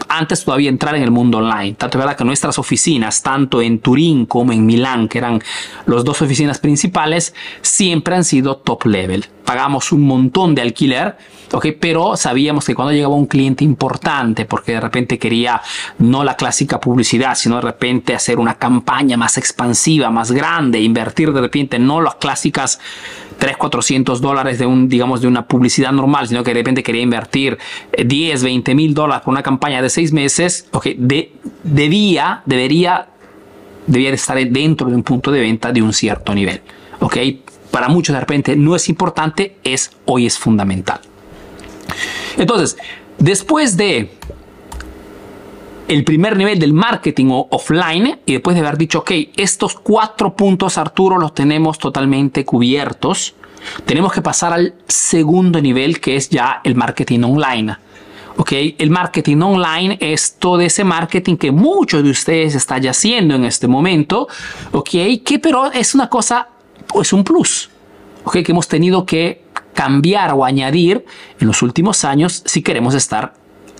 antes 0.10 0.44
todavía 0.44 0.70
entrar 0.70 0.96
en 0.96 1.04
el 1.04 1.12
mundo 1.12 1.40
online. 1.40 1.74
Tanto 1.74 1.98
es 1.98 2.04
verdad 2.04 2.18
que 2.18 2.24
nuestras 2.24 2.60
oficinas, 2.60 3.22
tanto 3.22 3.62
en 3.62 3.80
Turín 3.80 4.26
como 4.26 4.52
en 4.52 4.66
Milán, 4.66 5.08
que 5.08 5.18
eran 5.18 5.42
las 5.86 6.04
dos 6.04 6.22
oficinas 6.22 6.60
principales, 6.60 7.34
siempre 7.62 8.16
han 8.16 8.24
sido 8.24 8.58
top 8.58 8.86
level. 8.86 9.26
Pagamos 9.46 9.92
un 9.92 10.02
montón 10.02 10.56
de 10.56 10.62
alquiler 10.62 11.18
Okay, 11.54 11.74
pero 11.74 12.18
sabíamos 12.18 12.66
que 12.66 12.74
cuando 12.74 12.94
llegaba 12.94 13.14
un 13.14 13.28
cliente 13.28 13.64
importante, 13.64 14.46
porque 14.46 14.72
de 14.72 14.80
repente 14.80 15.20
quería 15.20 15.62
no 16.00 16.24
la 16.24 16.36
clásica 16.36 16.80
publicidad, 16.80 17.36
sino 17.36 17.58
de 17.58 17.62
repente 17.62 18.16
hacer 18.16 18.40
una 18.40 18.56
campaña 18.56 19.18
más 19.18 19.38
expansiva, 19.38 20.10
más 20.10 20.32
grande, 20.32 20.82
invertir 20.82 21.32
de 21.32 21.42
repente 21.42 21.78
no 21.78 22.02
las 22.02 22.16
clásicas 22.16 22.80
3, 23.38 23.58
400 23.58 24.20
dólares 24.20 24.58
de 24.58 24.66
un, 24.66 24.90
digamos, 24.90 25.22
de 25.22 25.28
una 25.28 25.48
publicidad 25.48 25.92
normal, 25.92 26.28
sino 26.28 26.44
que 26.44 26.52
de 26.52 26.60
repente 26.62 26.82
quería 26.82 27.02
invertir 27.02 27.60
10, 28.04 28.42
eh, 28.42 28.46
20 28.46 28.74
mil 28.74 28.94
dólares 28.96 29.24
por 29.24 29.34
una 29.34 29.44
campaña 29.44 29.82
de 29.82 29.90
seis 29.94 30.12
meses, 30.12 30.68
de, 30.98 31.32
debía, 31.64 32.42
debería, 32.46 33.08
debía 33.88 34.10
estar 34.12 34.38
dentro 34.50 34.90
de 34.90 34.96
un 34.96 35.04
punto 35.04 35.32
de 35.32 35.42
venta 35.42 35.72
de 35.72 35.82
un 35.82 35.94
cierto 35.94 36.34
nivel. 36.34 36.62
Okay. 37.00 37.44
Para 37.72 37.88
muchos 37.88 38.14
de 38.14 38.20
repente 38.20 38.56
no 38.56 38.76
es 38.76 38.88
importante, 38.88 39.58
es 39.64 39.92
hoy 40.06 40.28
es 40.28 40.38
fundamental. 40.38 41.00
Entonces, 42.38 42.78
después 43.18 43.78
de 43.78 44.12
el 45.88 46.04
primer 46.04 46.38
nivel 46.38 46.60
del 46.60 46.74
marketing 46.74 47.28
offline 47.50 48.20
y 48.26 48.34
después 48.34 48.56
de 48.56 48.62
haber 48.62 48.78
dicho, 48.78 49.00
ok, 49.00 49.12
estos 49.36 49.76
cuatro 49.76 50.36
puntos, 50.36 50.78
Arturo, 50.78 51.18
los 51.18 51.34
tenemos 51.34 51.78
totalmente 51.78 52.46
cubiertos, 52.46 53.36
tenemos 53.86 54.14
que 54.14 54.22
pasar 54.22 54.54
al 54.54 54.76
segundo 54.88 55.62
nivel 55.62 56.00
que 56.00 56.16
es 56.16 56.30
ya 56.30 56.62
el 56.64 56.76
marketing 56.76 57.22
online. 57.24 57.78
Ok, 58.36 58.52
el 58.78 58.90
marketing 58.90 59.38
online 59.42 59.98
es 60.02 60.38
todo 60.40 60.60
ese 60.62 60.84
marketing 60.84 61.38
que 61.38 61.52
muchos 61.52 62.04
de 62.04 62.10
ustedes 62.10 62.56
están 62.56 62.84
haciendo 62.88 63.36
en 63.36 63.46
este 63.46 63.68
momento, 63.68 64.28
ok, 64.72 64.90
que 65.24 65.40
pero 65.42 65.72
es 65.72 65.94
una 65.94 66.10
cosa, 66.10 66.48
es 67.00 67.14
un 67.14 67.24
plus, 67.24 67.70
ok, 68.24 68.38
que 68.44 68.52
hemos 68.52 68.68
tenido 68.68 69.06
que 69.06 69.44
cambiar 69.74 70.34
o 70.34 70.46
añadir 70.46 71.06
en 71.40 71.48
los 71.48 71.62
últimos 71.62 72.04
años 72.06 72.42
si 72.46 72.62
queremos 72.62 72.96
estar 72.96 73.34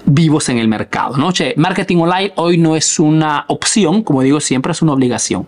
vivos 0.06 0.50
en 0.50 0.58
el 0.58 0.68
mercado. 0.68 1.18
¿no? 1.18 1.32
Che, 1.32 1.54
marketing 1.58 1.98
online 1.98 2.34
hoy 2.36 2.58
no 2.58 2.76
es 2.76 3.00
una 3.00 3.46
opción, 3.48 4.04
como 4.04 4.22
digo 4.22 4.40
siempre, 4.40 4.72
es 4.72 4.82
una 4.82 4.94
obligación. 4.94 5.48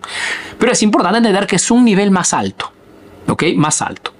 Pero 0.58 0.72
es 0.72 0.82
importante 0.82 1.18
entender 1.18 1.46
que 1.46 1.56
es 1.56 1.70
un 1.70 1.84
nivel 1.84 2.10
más 2.10 2.32
alto. 2.32 2.72
¿Ok? 3.28 3.44
Más 3.56 3.82
alto. 3.82 4.12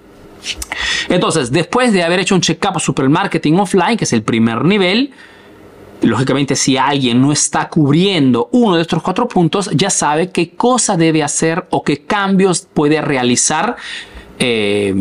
Entonces, 1.09 1.51
después 1.51 1.93
de 1.93 2.03
haber 2.03 2.21
hecho 2.21 2.35
un 2.35 2.41
check-up 2.41 2.81
sobre 2.81 3.05
el 3.05 3.11
marketing 3.11 3.55
offline, 3.55 3.97
que 3.97 4.05
es 4.05 4.13
el 4.13 4.23
primer 4.23 4.65
nivel, 4.65 5.13
lógicamente 6.03 6.57
si 6.57 6.77
alguien 6.77 7.21
no 7.21 7.33
está 7.33 7.69
cubriendo 7.69 8.49
uno 8.53 8.77
de 8.77 8.83
estos 8.83 9.03
cuatro 9.03 9.29
puntos, 9.29 9.71
ya 9.73 9.91
sabe 9.91 10.31
qué 10.31 10.51
cosa 10.51 10.97
debe 10.97 11.23
hacer 11.23 11.67
o 11.71 11.83
qué 11.83 12.05
cambios 12.05 12.67
puede 12.73 13.01
realizar 13.01 13.77
eh, 14.39 14.93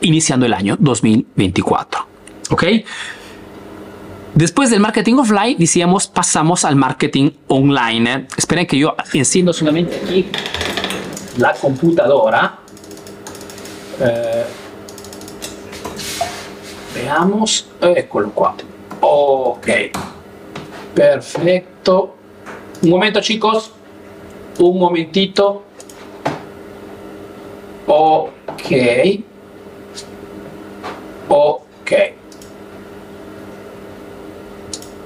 iniciando 0.00 0.46
el 0.46 0.52
año 0.52 0.76
2024. 0.78 2.06
¿Ok? 2.50 2.64
Después 4.34 4.70
del 4.70 4.80
marketing 4.80 5.14
offline, 5.14 5.56
decíamos, 5.58 6.06
pasamos 6.06 6.64
al 6.64 6.76
marketing 6.76 7.30
online. 7.48 8.28
Esperen 8.36 8.66
que 8.66 8.78
yo 8.78 8.94
enciendo 9.12 9.52
solamente 9.52 9.96
aquí 9.96 10.26
la 11.38 11.54
computadora. 11.54 12.60
Eh, 14.00 14.44
veamos, 16.94 17.68
eccolo 17.80 18.30
qua. 18.30 18.54
Ok, 19.00 19.68
perfecto. 20.94 22.14
Un 22.82 22.90
momento 22.90 23.20
chicos, 23.20 23.72
un 24.58 24.78
momentito. 24.78 25.64
Ok. 27.86 29.24
Ok. 31.28 31.92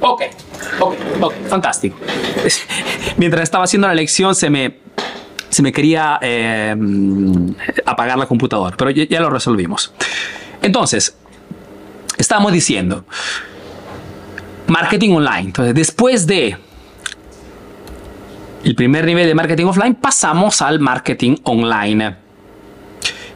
Ok, 0.05 0.23
ok, 0.81 0.95
ok, 1.21 1.33
fantástico. 1.49 1.97
Mientras 3.17 3.45
estaba 3.45 3.65
haciendo 3.65 3.87
la 3.87 3.95
lección 3.95 4.35
se 4.35 4.51
me, 4.51 4.79
se 5.52 5.62
me 5.62 5.71
quería 5.71 6.18
eh, 6.23 6.75
apagar 7.85 8.16
la 8.16 8.25
computadora, 8.25 8.75
pero 8.75 8.90
ya, 8.90 9.21
lo 9.21 9.28
resolvimos. 9.28 9.92
Entonces, 10.62 11.14
estamos 12.16 12.52
diciendo, 12.52 13.04
marketing 14.66 15.11
online. 15.11 15.40
Entonces, 15.40 15.75
después 15.75 16.26
de 16.26 16.56
el 18.64 18.75
primer 18.75 19.04
nivel 19.04 19.26
de 19.26 19.35
marketing 19.35 19.66
offline, 19.66 19.94
pasamos 19.94 20.62
al 20.62 20.80
marketing 20.80 21.37
online. 21.42 22.16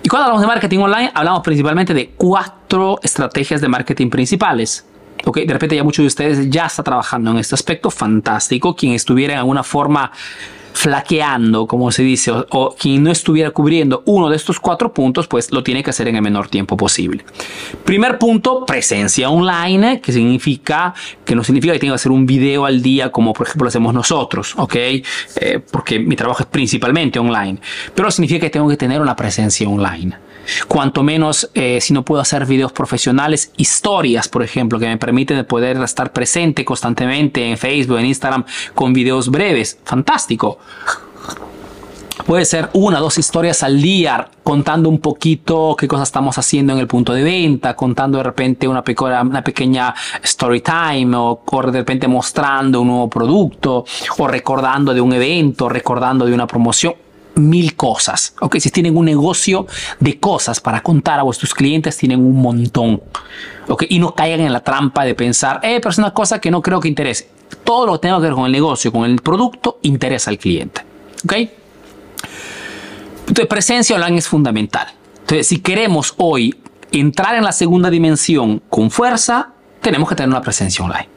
Y 0.02 0.08
cuando 0.08 0.25
hablamos 0.25 0.40
de 0.40 0.46
marketing 0.46 0.78
online, 0.78 1.12
hablamos 1.14 1.42
principalmente 1.42 1.92
de 1.92 2.14
cuatro 2.16 2.99
estrategias 3.02 3.61
de 3.61 3.68
marketing 3.68 4.08
principales. 4.08 4.87
Okay, 5.23 5.44
de 5.44 5.52
repente 5.52 5.76
ya 5.76 5.85
muchos 5.85 6.02
de 6.02 6.06
ustedes 6.06 6.49
ya 6.49 6.64
está 6.64 6.82
trabajando 6.82 7.30
en 7.32 7.38
este 7.38 7.54
aspecto, 7.54 7.90
fantástico. 7.90 8.75
Quien 8.75 8.94
estuviera 8.94 9.35
en 9.35 9.40
alguna 9.40 9.62
forma 9.62 10.12
flaqueando, 10.76 11.66
como 11.66 11.90
se 11.90 12.02
dice, 12.02 12.30
o, 12.30 12.76
quien 12.78 13.02
no 13.02 13.11
estuviera 13.11 13.50
cubriendo 13.50 14.02
uno 14.04 14.28
de 14.28 14.37
estos 14.37 14.61
cuatro 14.61 14.92
puntos, 14.92 15.26
pues 15.26 15.50
lo 15.50 15.62
tiene 15.62 15.83
que 15.83 15.88
hacer 15.88 16.06
en 16.06 16.16
el 16.16 16.23
menor 16.23 16.49
tiempo 16.49 16.76
posible. 16.76 17.25
Primer 17.85 18.18
punto, 18.18 18.66
presencia 18.66 19.30
online, 19.30 20.02
que 20.02 20.12
significa, 20.12 20.92
que 21.25 21.35
no 21.35 21.42
significa 21.42 21.73
que 21.73 21.78
tenga 21.78 21.95
que 21.95 21.97
hacer 21.97 22.12
un 22.12 22.26
video 22.26 22.66
al 22.66 22.83
día 22.83 23.11
como 23.11 23.33
por 23.33 23.47
ejemplo 23.47 23.64
lo 23.64 23.68
hacemos 23.68 23.95
nosotros, 23.95 24.52
¿ok? 24.59 24.75
Eh, 24.76 25.02
porque 25.71 25.99
mi 25.99 26.14
trabajo 26.14 26.42
es 26.42 26.47
principalmente 26.47 27.18
online, 27.18 27.59
pero 27.95 28.11
significa 28.11 28.40
que 28.40 28.50
tengo 28.50 28.68
que 28.68 28.76
tener 28.76 29.00
una 29.00 29.16
presencia 29.16 29.66
online. 29.66 30.25
Cuanto 30.69 31.03
menos 31.03 31.50
eh, 31.55 31.81
si 31.81 31.93
no 31.93 32.05
puedo 32.05 32.21
hacer 32.21 32.47
videos 32.47 32.73
profesionales, 32.73 33.53
historias, 33.57 34.29
por 34.29 34.43
ejemplo, 34.43 34.79
que 34.79 34.87
me 34.87 34.97
permiten 34.97 35.45
poder 35.45 35.76
estar 35.83 36.12
presente 36.12 36.65
constantemente 36.65 37.49
en 37.49 37.57
Facebook, 37.57 37.99
en 37.99 38.07
Instagram 38.07 38.45
con 38.75 38.93
videos 38.93 39.31
breves. 39.31 39.79
Fantástico. 39.85 40.59
Puede 42.26 42.45
ser 42.45 42.71
una, 42.73 42.99
dos 42.99 43.19
historias 43.19 43.62
al 43.62 43.81
día 43.81 44.29
contando 44.43 44.88
un 44.88 44.99
poquito 44.99 45.76
qué 45.79 45.87
cosas 45.87 46.09
estamos 46.09 46.37
haciendo 46.38 46.73
en 46.73 46.81
el 46.81 46.88
punto 46.88 47.12
de 47.12 47.23
venta, 47.23 47.76
contando 47.76 48.19
de 48.19 48.25
repente 48.25 48.67
una, 48.67 48.83
pequeña, 48.83 49.95
story 50.23 50.61
time 50.61 51.15
o, 51.17 51.43
o, 51.45 51.62
de 51.71 51.79
repente 51.79 52.09
mostrando 52.09 52.81
un 52.81 52.88
nuevo 52.88 53.09
producto 53.09 53.85
o 54.19 54.26
recordando 54.26 54.93
de 54.93 55.00
un 55.00 55.12
evento, 55.12 55.69
recordando 55.69 56.26
de 56.26 56.33
una 56.33 56.49
promoción 56.49 56.95
mil 57.37 57.76
cosas. 57.76 58.35
Ok, 58.40 58.57
si 58.59 58.71
tienen 58.71 58.97
un 58.97 59.05
negocio 59.05 59.66
de 60.00 60.19
cosas 60.19 60.61
para 60.61 60.83
contar 60.83 61.21
a 61.21 61.23
vuestros 61.23 61.55
clientes, 61.55 61.97
tienen 61.97 62.21
un 62.21 62.40
montón. 62.40 63.02
Ok, 63.69 63.85
y 63.88 63.99
no 63.99 64.14
caigan 64.14 64.40
en 64.40 64.52
la 64.52 64.61
trampa 64.61 65.05
de 65.05 65.14
pensar, 65.14 65.61
eh, 65.62 65.78
pero 65.81 65.90
es 65.90 65.99
una 65.99 66.12
cosa 66.12 66.40
que 66.40 66.50
no 66.50 66.62
creo 66.62 66.81
que 66.81 66.88
interese. 66.88 67.28
Todo 67.64 67.87
lo 67.87 67.93
que 67.95 67.99
tenga 68.00 68.16
que 68.16 68.23
ver 68.23 68.33
con 68.33 68.47
el 68.47 68.52
negocio, 68.52 68.90
con 68.90 69.05
el 69.05 69.21
producto, 69.21 69.78
interesa 69.83 70.31
al 70.31 70.38
cliente. 70.38 70.83
Ok. 71.25 71.33
Entonces, 73.21 73.47
presencia 73.47 73.97
online 73.97 74.19
es 74.19 74.28
fundamental. 74.28 74.87
Entonces, 75.21 75.49
si 75.49 75.59
queremos 75.59 76.14
hoy 76.16 76.55
entrar 76.93 77.35
en 77.35 77.45
la 77.45 77.52
segunda 77.52 77.90
dimensión 77.90 78.62
con 78.69 78.90
fuerza, 78.90 79.50
tenemos 79.81 80.09
que 80.09 80.14
tener 80.14 80.28
una 80.28 80.43
presencia 80.43 80.85
online. 80.85 81.09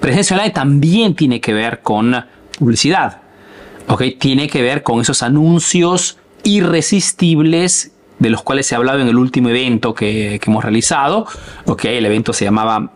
Presencia 0.00 0.36
online 0.36 0.52
también 0.52 1.14
tiene 1.14 1.40
que 1.40 1.52
ver 1.52 1.80
con 1.82 2.24
publicidad. 2.58 3.20
¿Ok? 3.88 4.02
Tiene 4.18 4.48
que 4.48 4.62
ver 4.62 4.82
con 4.82 5.00
esos 5.00 5.22
anuncios 5.22 6.18
irresistibles 6.44 7.92
de 8.18 8.30
los 8.30 8.42
cuales 8.42 8.66
se 8.66 8.74
ha 8.74 8.78
hablado 8.78 9.00
en 9.00 9.08
el 9.08 9.16
último 9.16 9.48
evento 9.48 9.94
que, 9.94 10.40
hemos 10.44 10.62
realizado. 10.64 11.26
¿ok? 11.66 11.84
El 11.86 12.06
evento 12.06 12.32
se 12.32 12.44
llamaba 12.44 12.90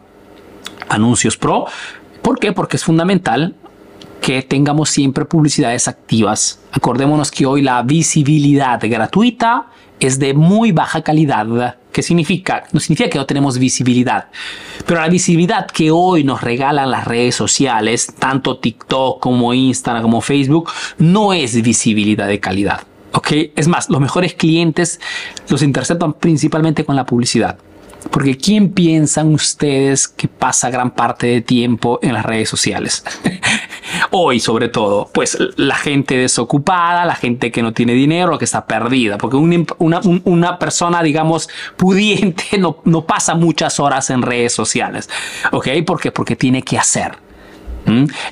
Anuncios 0.89 1.37
Pro. 1.37 1.67
¿Por 2.23 2.39
qué? 2.39 2.53
Porque 2.53 2.77
es 2.77 2.85
fundamental 2.85 3.55
que 4.21 4.43
tengamos 4.43 4.91
siempre 4.91 5.25
publicidades 5.25 5.89
activas. 5.89 6.61
Acordémonos 6.71 7.31
que 7.31 7.47
hoy 7.47 7.63
la 7.63 7.83
visibilidad 7.83 8.81
gratuita 8.83 9.67
es 9.99 10.19
de 10.19 10.35
muy 10.35 10.73
baja 10.73 11.03
calidad. 11.03 11.77
¿Qué 11.93 12.03
significa? 12.03 12.65
No 12.73 12.81
significa 12.81 13.11
que 13.11 13.19
no 13.19 13.27
tenemos 13.27 13.59
visibilidad, 13.59 14.29
pero 14.87 15.01
la 15.01 15.09
visibilidad 15.09 15.67
que 15.67 15.91
hoy 15.91 16.25
nos 16.25 16.41
regalan 16.41 16.91
las 16.91 17.07
redes 17.07 17.35
sociales, 17.35 18.15
tanto 18.19 18.59
TikTok 18.59 19.21
como 19.21 19.53
Instagram 19.53 20.03
como 20.03 20.21
Facebook, 20.23 20.71
no 20.99 21.33
es 21.33 21.61
visibilidad 21.61 22.27
de 22.27 22.41
calidad. 22.41 22.81
¿ok? 23.13 23.29
Es 23.55 23.69
más, 23.69 23.91
los 23.91 24.01
mejores 24.01 24.35
clientes 24.35 25.01
los 25.49 25.63
interceptan 25.63 26.15
principalmente 26.15 26.85
con 26.85 26.97
la 26.97 27.05
publicidad. 27.05 27.59
Porque 28.11 28.37
¿quién 28.37 28.71
piensan 28.71 29.33
ustedes 29.33 30.09
que 30.09 30.27
pasa 30.27 30.71
gran 30.71 30.91
parte 30.91 31.29
de 31.29 31.41
tiempo 31.41 32.01
en 32.03 32.15
las 32.15 32.27
redes 32.27 32.49
sociales? 32.49 33.05
Hoy 34.15 34.41
sobre 34.41 34.69
todo, 34.69 35.09
pues 35.13 35.39
la 35.57 35.75
gente 35.77 36.17
desocupada, 36.17 37.05
la 37.05 37.15
gente 37.15 37.51
que 37.51 37.63
no 37.63 37.73
tiene 37.73 37.95
dinero, 37.95 38.39
que 38.39 38.45
está 38.45 38.67
perdida, 38.67 39.17
porque 39.19 39.37
una, 39.37 40.01
una, 40.25 40.59
persona, 40.59 41.03
digamos, 41.03 41.49
pudiente 41.77 42.45
no, 42.59 42.79
no 42.85 43.07
pasa 43.07 43.35
muchas 43.35 43.81
horas 43.81 44.11
en 44.11 44.23
redes 44.23 44.53
sociales, 44.53 45.09
¿ok? 45.51 45.69
¿Por? 45.87 46.13
Porque 46.13 46.37
tiene 46.37 46.63
que 46.63 46.79
hacer. 46.79 47.17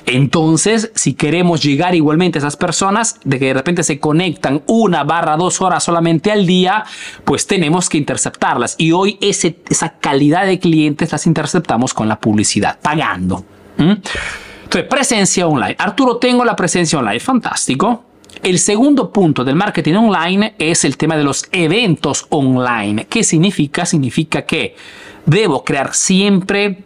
Entonces, 0.05 0.91
si 0.95 1.13
queremos 1.13 1.61
llegar 1.61 1.95
igualmente 1.95 2.37
a 2.37 2.39
esas 2.39 2.55
personas, 2.55 3.19
de 3.23 3.39
que 3.39 3.45
de 3.45 3.53
repente 3.53 3.83
se 3.83 3.99
conectan 3.99 4.63
una 4.67 5.03
barra 5.03 5.35
dos 5.35 5.61
horas 5.61 5.83
solamente 5.83 6.31
al 6.31 6.45
día, 6.45 6.85
pues 7.25 7.47
tenemos 7.47 7.89
que 7.89 7.97
interceptarlas. 7.97 8.75
Y 8.77 8.91
hoy 8.91 9.17
ese, 9.21 9.57
esa 9.69 9.97
calidad 9.97 10.45
de 10.45 10.59
clientes 10.59 11.11
las 11.11 11.27
interceptamos 11.27 11.93
con 11.93 12.07
la 12.07 12.19
publicidad, 12.19 12.79
pagando. 12.81 13.43
¿Mm? 13.77 13.93
Entonces, 14.71 14.89
presencia 14.89 15.47
online. 15.47 15.75
Arturo, 15.77 16.15
tengo 16.15 16.45
la 16.45 16.55
presencia 16.55 16.97
online. 16.97 17.19
Fantástico. 17.19 18.05
El 18.41 18.57
segundo 18.57 19.11
punto 19.11 19.43
del 19.43 19.55
marketing 19.55 19.95
online 19.95 20.55
es 20.57 20.85
el 20.85 20.95
tema 20.95 21.17
de 21.17 21.25
los 21.25 21.45
eventos 21.51 22.25
online. 22.29 23.05
¿Qué 23.09 23.25
significa? 23.25 23.85
Significa 23.85 24.43
que 24.43 24.77
debo 25.25 25.65
crear 25.65 25.93
siempre 25.93 26.85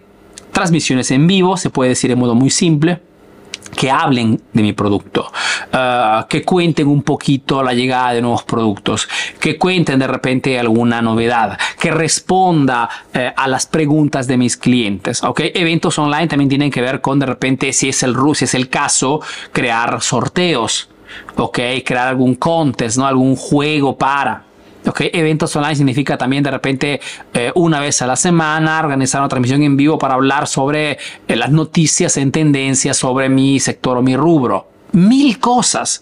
transmisiones 0.51 1.11
en 1.11 1.27
vivo, 1.27 1.57
se 1.57 1.69
puede 1.69 1.89
decir 1.89 2.09
de 2.09 2.15
modo 2.15 2.33
muy 2.33 2.49
simple, 2.49 3.01
que 3.75 3.91
hablen 3.91 4.41
de 4.53 4.61
mi 4.61 4.73
producto, 4.73 5.31
ah, 5.73 6.25
que 6.29 6.43
cuenten 6.43 6.87
un 6.87 7.03
poquito 7.03 7.61
la 7.61 7.73
llegada 7.73 8.13
de 8.13 8.21
nuevos 8.21 8.43
productos, 8.43 9.07
que 9.39 9.57
cuenten 9.57 9.99
de 9.99 10.07
repente 10.07 10.57
alguna 10.59 11.01
novedad, 11.01 11.57
que 11.79 11.91
responda 11.91 12.89
eh, 13.13 13.31
a 13.35 13.47
las 13.47 13.65
preguntas 13.65 14.27
de 14.27 14.37
mis 14.37 14.57
clientes. 14.57 15.23
¿ok? 15.23 15.41
Eventos 15.53 15.99
online 15.99 16.27
también 16.27 16.49
tienen 16.49 16.71
que 16.71 16.81
ver 16.81 17.01
con 17.01 17.19
de 17.19 17.25
repente, 17.25 17.73
si 17.73 17.89
es 17.89 18.03
el, 18.03 18.15
si 18.33 18.45
es 18.45 18.53
el 18.53 18.69
caso, 18.69 19.21
crear 19.51 20.01
sorteos, 20.01 20.89
¿ok? 21.35 21.59
crear 21.85 22.07
algún 22.07 22.35
contest, 22.35 22.97
¿no? 22.97 23.05
algún 23.05 23.35
juego 23.35 23.97
para. 23.97 24.43
Okay, 24.87 25.09
eventos 25.13 25.55
online 25.55 25.75
significa 25.75 26.17
también 26.17 26.43
de 26.43 26.51
repente 26.51 27.01
eh, 27.33 27.51
una 27.55 27.79
vez 27.79 28.01
a 28.01 28.07
la 28.07 28.15
semana 28.15 28.79
organizar 28.79 29.21
una 29.21 29.29
transmisión 29.29 29.63
en 29.63 29.75
vivo 29.75 29.97
para 29.97 30.13
hablar 30.13 30.47
sobre 30.47 30.99
eh, 31.27 31.35
las 31.35 31.49
noticias 31.49 32.17
en 32.17 32.31
tendencia 32.31 32.93
sobre 32.93 33.27
mi 33.29 33.59
sector 33.59 33.97
o 33.97 34.01
mi 34.01 34.15
rubro. 34.15 34.67
Mil 34.91 35.39
cosas. 35.39 36.01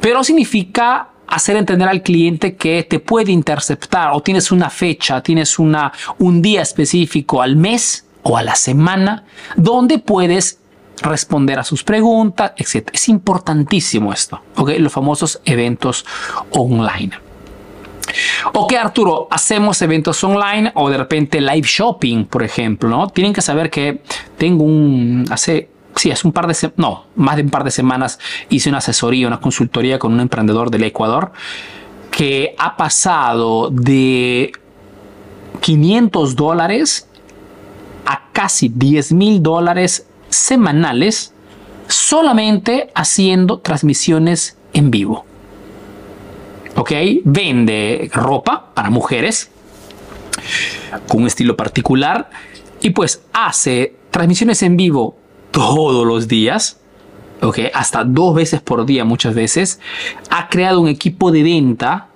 Pero 0.00 0.22
significa 0.22 1.08
hacer 1.26 1.56
entender 1.56 1.88
al 1.88 2.02
cliente 2.02 2.56
que 2.56 2.84
te 2.84 3.00
puede 3.00 3.32
interceptar 3.32 4.10
o 4.12 4.22
tienes 4.22 4.52
una 4.52 4.70
fecha, 4.70 5.20
tienes 5.22 5.58
una, 5.58 5.92
un 6.18 6.40
día 6.40 6.62
específico 6.62 7.42
al 7.42 7.56
mes 7.56 8.04
o 8.22 8.36
a 8.36 8.42
la 8.42 8.54
semana 8.54 9.24
donde 9.56 9.98
puedes 9.98 10.60
responder 11.02 11.58
a 11.58 11.64
sus 11.64 11.82
preguntas, 11.82 12.52
etc. 12.56 12.90
Es 12.92 13.08
importantísimo 13.08 14.12
esto, 14.12 14.40
okay? 14.56 14.78
los 14.78 14.92
famosos 14.92 15.40
eventos 15.44 16.04
online. 16.50 17.23
Ok, 18.52 18.74
Arturo, 18.74 19.28
hacemos 19.30 19.80
eventos 19.82 20.22
online 20.24 20.72
o 20.74 20.88
de 20.90 20.98
repente 20.98 21.40
live 21.40 21.66
shopping, 21.66 22.24
por 22.26 22.42
ejemplo, 22.42 22.88
¿no? 22.88 23.08
Tienen 23.08 23.32
que 23.32 23.42
saber 23.42 23.70
que 23.70 24.02
tengo 24.38 24.64
un, 24.64 25.24
hace, 25.30 25.70
sí, 25.96 26.10
hace 26.10 26.26
un 26.26 26.32
par 26.32 26.46
de, 26.46 26.72
no, 26.76 27.06
más 27.16 27.36
de 27.36 27.42
un 27.42 27.50
par 27.50 27.64
de 27.64 27.70
semanas 27.70 28.18
hice 28.48 28.68
una 28.68 28.78
asesoría, 28.78 29.26
una 29.26 29.40
consultoría 29.40 29.98
con 29.98 30.12
un 30.12 30.20
emprendedor 30.20 30.70
del 30.70 30.84
Ecuador 30.84 31.32
que 32.10 32.54
ha 32.58 32.76
pasado 32.76 33.70
de 33.70 34.52
500 35.60 36.36
dólares 36.36 37.08
a 38.06 38.28
casi 38.32 38.68
10 38.68 39.12
mil 39.12 39.42
dólares 39.42 40.06
semanales 40.28 41.32
solamente 41.88 42.90
haciendo 42.94 43.58
transmisiones 43.58 44.56
en 44.72 44.90
vivo. 44.90 45.24
¿Ok? 46.76 46.92
Vende 47.24 48.10
ropa 48.12 48.72
para 48.74 48.90
mujeres 48.90 49.50
con 51.08 51.22
un 51.22 51.26
estilo 51.26 51.56
particular 51.56 52.30
y 52.80 52.90
pues 52.90 53.22
hace 53.32 53.94
transmisiones 54.10 54.62
en 54.62 54.76
vivo 54.76 55.16
todos 55.50 56.06
los 56.06 56.28
días, 56.28 56.80
¿ok? 57.40 57.58
Hasta 57.72 58.04
dos 58.04 58.34
veces 58.34 58.60
por 58.60 58.84
día 58.84 59.04
muchas 59.04 59.34
veces. 59.34 59.80
Ha 60.30 60.48
creado 60.48 60.80
un 60.80 60.88
equipo 60.88 61.30
de 61.30 61.42
venta 61.42 62.08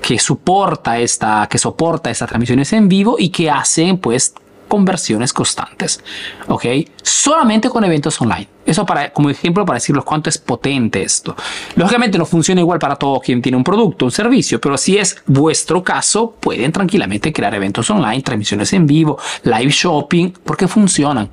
que 0.00 0.18
soporta 0.18 0.98
esta, 0.98 1.48
que 1.50 1.58
soporta 1.58 2.10
estas 2.10 2.28
transmisiones 2.28 2.72
en 2.74 2.88
vivo 2.88 3.16
y 3.18 3.30
que 3.30 3.50
hace 3.50 3.94
pues 3.94 4.34
conversiones 4.68 5.32
constantes, 5.32 6.02
¿ok? 6.48 6.64
Solamente 7.02 7.68
con 7.70 7.84
eventos 7.84 8.20
online. 8.20 8.48
Eso 8.66 8.86
para, 8.86 9.12
como 9.12 9.30
ejemplo 9.30 9.64
para 9.64 9.76
decirles 9.76 10.04
cuánto 10.04 10.30
es 10.30 10.38
potente 10.38 11.02
esto. 11.02 11.36
Lógicamente 11.76 12.18
no 12.18 12.24
funciona 12.24 12.60
igual 12.60 12.78
para 12.78 12.96
todo 12.96 13.20
quien 13.20 13.42
tiene 13.42 13.56
un 13.56 13.64
producto, 13.64 14.06
un 14.06 14.10
servicio, 14.10 14.60
pero 14.60 14.76
si 14.76 14.96
es 14.96 15.16
vuestro 15.26 15.82
caso, 15.82 16.34
pueden 16.40 16.72
tranquilamente 16.72 17.32
crear 17.32 17.54
eventos 17.54 17.90
online, 17.90 18.22
transmisiones 18.22 18.72
en 18.72 18.86
vivo, 18.86 19.18
live 19.42 19.70
shopping, 19.70 20.32
porque 20.44 20.68
funcionan. 20.68 21.28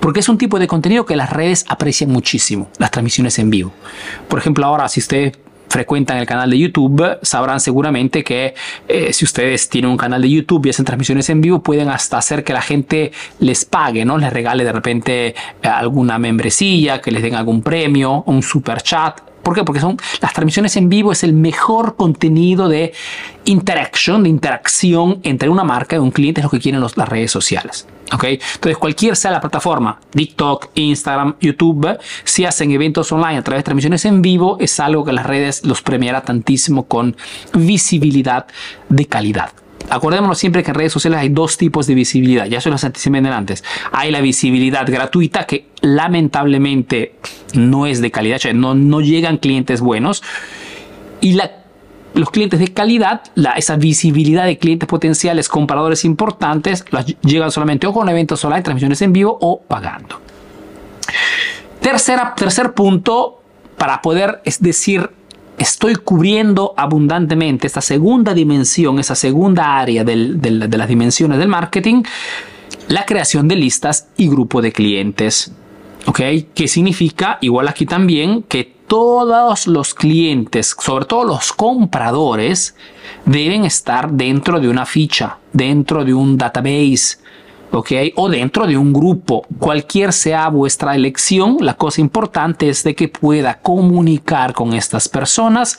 Porque 0.00 0.20
es 0.20 0.28
un 0.28 0.38
tipo 0.38 0.58
de 0.58 0.66
contenido 0.66 1.04
que 1.04 1.16
las 1.16 1.30
redes 1.30 1.64
aprecian 1.68 2.10
muchísimo, 2.10 2.70
las 2.78 2.90
transmisiones 2.90 3.38
en 3.38 3.50
vivo. 3.50 3.72
Por 4.28 4.38
ejemplo, 4.38 4.64
ahora 4.64 4.88
si 4.88 5.00
usted 5.00 5.36
frecuentan 5.68 6.18
el 6.18 6.26
canal 6.26 6.50
de 6.50 6.58
YouTube 6.58 7.18
sabrán 7.22 7.60
seguramente 7.60 8.24
que 8.24 8.54
eh, 8.88 9.12
si 9.12 9.24
ustedes 9.24 9.68
tienen 9.68 9.90
un 9.90 9.96
canal 9.96 10.22
de 10.22 10.30
YouTube 10.30 10.66
y 10.66 10.70
hacen 10.70 10.84
transmisiones 10.84 11.28
en 11.30 11.40
vivo 11.40 11.62
pueden 11.62 11.88
hasta 11.88 12.18
hacer 12.18 12.44
que 12.44 12.52
la 12.52 12.62
gente 12.62 13.12
les 13.40 13.64
pague, 13.64 14.04
¿no? 14.04 14.18
Les 14.18 14.32
regale 14.32 14.64
de 14.64 14.72
repente 14.72 15.28
eh, 15.28 15.34
alguna 15.62 16.18
membresía, 16.18 17.00
que 17.00 17.10
les 17.10 17.22
den 17.22 17.34
algún 17.34 17.62
premio, 17.62 18.22
un 18.26 18.42
super 18.42 18.82
chat 18.82 19.25
¿Por 19.46 19.54
qué? 19.54 19.62
Porque 19.62 19.80
son 19.80 19.96
las 20.20 20.32
transmisiones 20.32 20.76
en 20.76 20.88
vivo 20.88 21.12
es 21.12 21.22
el 21.22 21.32
mejor 21.32 21.94
contenido 21.94 22.68
de 22.68 22.92
interacción, 23.44 24.24
de 24.24 24.28
interacción 24.28 25.20
entre 25.22 25.48
una 25.48 25.62
marca 25.62 25.94
y 25.94 26.00
un 26.00 26.10
cliente, 26.10 26.40
es 26.40 26.44
lo 26.46 26.50
que 26.50 26.58
quieren 26.58 26.80
las 26.80 27.08
redes 27.08 27.30
sociales. 27.30 27.86
¿ok? 28.12 28.24
Entonces, 28.24 28.76
cualquier 28.76 29.14
sea 29.14 29.30
la 29.30 29.40
plataforma, 29.40 30.00
TikTok, 30.10 30.70
Instagram, 30.74 31.36
YouTube, 31.40 31.96
si 32.24 32.44
hacen 32.44 32.72
eventos 32.72 33.12
online 33.12 33.38
a 33.38 33.42
través 33.42 33.60
de 33.60 33.66
transmisiones 33.66 34.04
en 34.04 34.20
vivo, 34.20 34.56
es 34.58 34.80
algo 34.80 35.04
que 35.04 35.12
las 35.12 35.24
redes 35.24 35.64
los 35.64 35.80
premiará 35.80 36.22
tantísimo 36.22 36.86
con 36.86 37.16
visibilidad 37.54 38.48
de 38.88 39.06
calidad. 39.06 39.52
Acordémonos 39.90 40.38
siempre 40.38 40.62
que 40.62 40.70
en 40.70 40.74
redes 40.74 40.92
sociales 40.92 41.20
hay 41.20 41.28
dos 41.28 41.56
tipos 41.56 41.86
de 41.86 41.94
visibilidad, 41.94 42.46
ya 42.46 42.60
se 42.60 42.70
los 42.70 42.82
anticipé 42.84 43.18
antes. 43.18 43.64
Hay 43.92 44.10
la 44.10 44.20
visibilidad 44.20 44.86
gratuita 44.86 45.46
que 45.46 45.68
lamentablemente 45.80 47.14
no 47.54 47.86
es 47.86 48.00
de 48.00 48.10
calidad, 48.10 48.40
no, 48.54 48.74
no 48.74 49.00
llegan 49.00 49.38
clientes 49.38 49.80
buenos. 49.80 50.22
Y 51.20 51.38
los 52.14 52.30
clientes 52.30 52.60
de 52.60 52.68
calidad, 52.68 53.22
esa 53.56 53.76
visibilidad 53.76 54.44
de 54.44 54.58
clientes 54.58 54.88
potenciales, 54.88 55.48
compradores 55.48 56.04
importantes, 56.04 56.84
las 56.90 57.06
llegan 57.22 57.50
solamente 57.50 57.86
o 57.86 57.92
con 57.92 58.08
eventos 58.08 58.44
online, 58.44 58.62
transmisiones 58.62 59.02
en 59.02 59.12
vivo 59.12 59.38
o 59.40 59.60
pagando. 59.60 60.20
Tercera, 61.80 62.34
tercer 62.34 62.72
punto 62.72 63.42
para 63.76 64.02
poder 64.02 64.40
es 64.44 64.60
decir 64.60 65.10
estoy 65.58 65.96
cubriendo 65.96 66.74
abundantemente 66.76 67.66
esta 67.66 67.80
segunda 67.80 68.34
dimensión, 68.34 68.98
esa 68.98 69.14
segunda 69.14 69.78
área 69.78 70.04
de 70.04 70.16
las 70.16 70.88
dimensiones 70.88 71.38
del 71.38 71.48
marketing, 71.48 72.02
la 72.88 73.04
creación 73.04 73.48
de 73.48 73.56
listas 73.56 74.08
y 74.16 74.28
grupo 74.28 74.62
de 74.62 74.72
clientes. 74.72 75.52
¿Ok? 76.06 76.20
Que 76.54 76.68
significa, 76.68 77.38
igual 77.40 77.66
aquí 77.68 77.84
también, 77.84 78.42
que 78.44 78.76
todos 78.86 79.66
los 79.66 79.94
clientes, 79.94 80.76
sobre 80.78 81.06
todo 81.06 81.24
los 81.24 81.52
compradores, 81.52 82.76
deben 83.24 83.64
estar 83.64 84.12
dentro 84.12 84.60
de 84.60 84.68
una 84.68 84.86
ficha, 84.86 85.38
dentro 85.52 86.04
de 86.04 86.14
un 86.14 86.38
database, 86.38 87.18
¿ok? 87.76 87.92
O 88.16 88.28
dentro 88.28 88.66
de 88.66 88.76
un 88.76 88.92
grupo. 88.92 89.46
Cualquier 89.58 90.12
sea 90.12 90.48
vuestra 90.48 90.94
elección, 90.94 91.58
la 91.60 91.74
cosa 91.74 92.00
importante 92.00 92.68
es 92.68 92.82
de 92.84 92.94
que 92.94 93.08
pueda 93.08 93.58
comunicar 93.60 94.52
con 94.52 94.72
estas 94.72 95.08
personas 95.08 95.78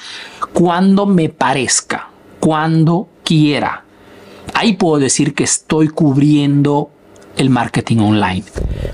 cuando 0.54 1.06
me 1.06 1.30
parezca, 1.30 2.10
cuando 2.40 3.08
quiera. 3.24 3.84
Ahí 4.54 4.74
puedo 4.74 5.00
decir 5.00 5.34
que 5.34 5.44
estoy 5.44 5.90
cubriendo 5.90 6.90
el 7.38 7.50
marketing 7.50 7.98
online. 7.98 8.44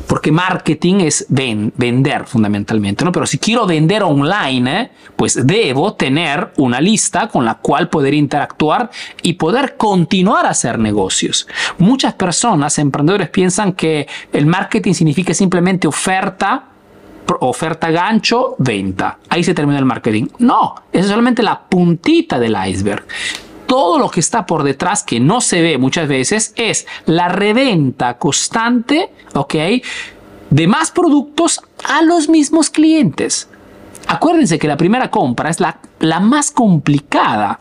Porque 0.07 0.31
marketing 0.31 1.01
es 1.01 1.25
vender 1.29 2.25
fundamentalmente, 2.25 3.03
¿no? 3.03 3.11
Pero 3.11 3.25
si 3.25 3.39
quiero 3.39 3.65
vender 3.65 4.03
online, 4.03 4.81
¿eh? 4.81 4.91
pues 5.15 5.45
debo 5.45 5.93
tener 5.93 6.51
una 6.57 6.79
lista 6.79 7.27
con 7.27 7.45
la 7.45 7.55
cual 7.55 7.89
poder 7.89 8.13
interactuar 8.13 8.89
y 9.21 9.33
poder 9.33 9.75
continuar 9.77 10.45
a 10.45 10.49
hacer 10.49 10.77
negocios. 10.77 11.47
Muchas 11.77 12.13
personas, 12.13 12.77
emprendedores, 12.79 13.29
piensan 13.29 13.73
que 13.73 14.07
el 14.31 14.45
marketing 14.45 14.93
significa 14.93 15.33
simplemente 15.33 15.87
oferta 15.87 16.69
oferta 17.39 17.89
gancho, 17.89 18.55
venta. 18.59 19.17
Ahí 19.29 19.43
se 19.43 19.53
termina 19.53 19.79
el 19.79 19.85
marketing. 19.85 20.27
No, 20.39 20.75
es 20.91 21.07
solamente 21.07 21.41
la 21.41 21.59
puntita 21.61 22.39
del 22.39 22.55
iceberg 22.67 23.05
todo 23.73 23.97
lo 23.97 24.11
que 24.11 24.19
está 24.19 24.45
por 24.45 24.61
detrás 24.61 25.01
que 25.01 25.19
no 25.19 25.41
se 25.41 25.63
ve 25.63 25.79
muchas 25.79 26.07
veces 26.07 26.53
es 26.55 26.85
la 27.07 27.27
reventa 27.27 28.19
constante, 28.19 29.09
¿ok? 29.33 29.55
De 30.51 30.67
más 30.67 30.91
productos 30.91 31.59
a 31.83 32.03
los 32.03 32.29
mismos 32.29 32.69
clientes. 32.69 33.49
Acuérdense 34.05 34.59
que 34.59 34.67
la 34.67 34.77
primera 34.77 35.09
compra 35.09 35.49
es 35.49 35.59
la, 35.59 35.79
la 35.97 36.19
más 36.19 36.51
complicada 36.51 37.59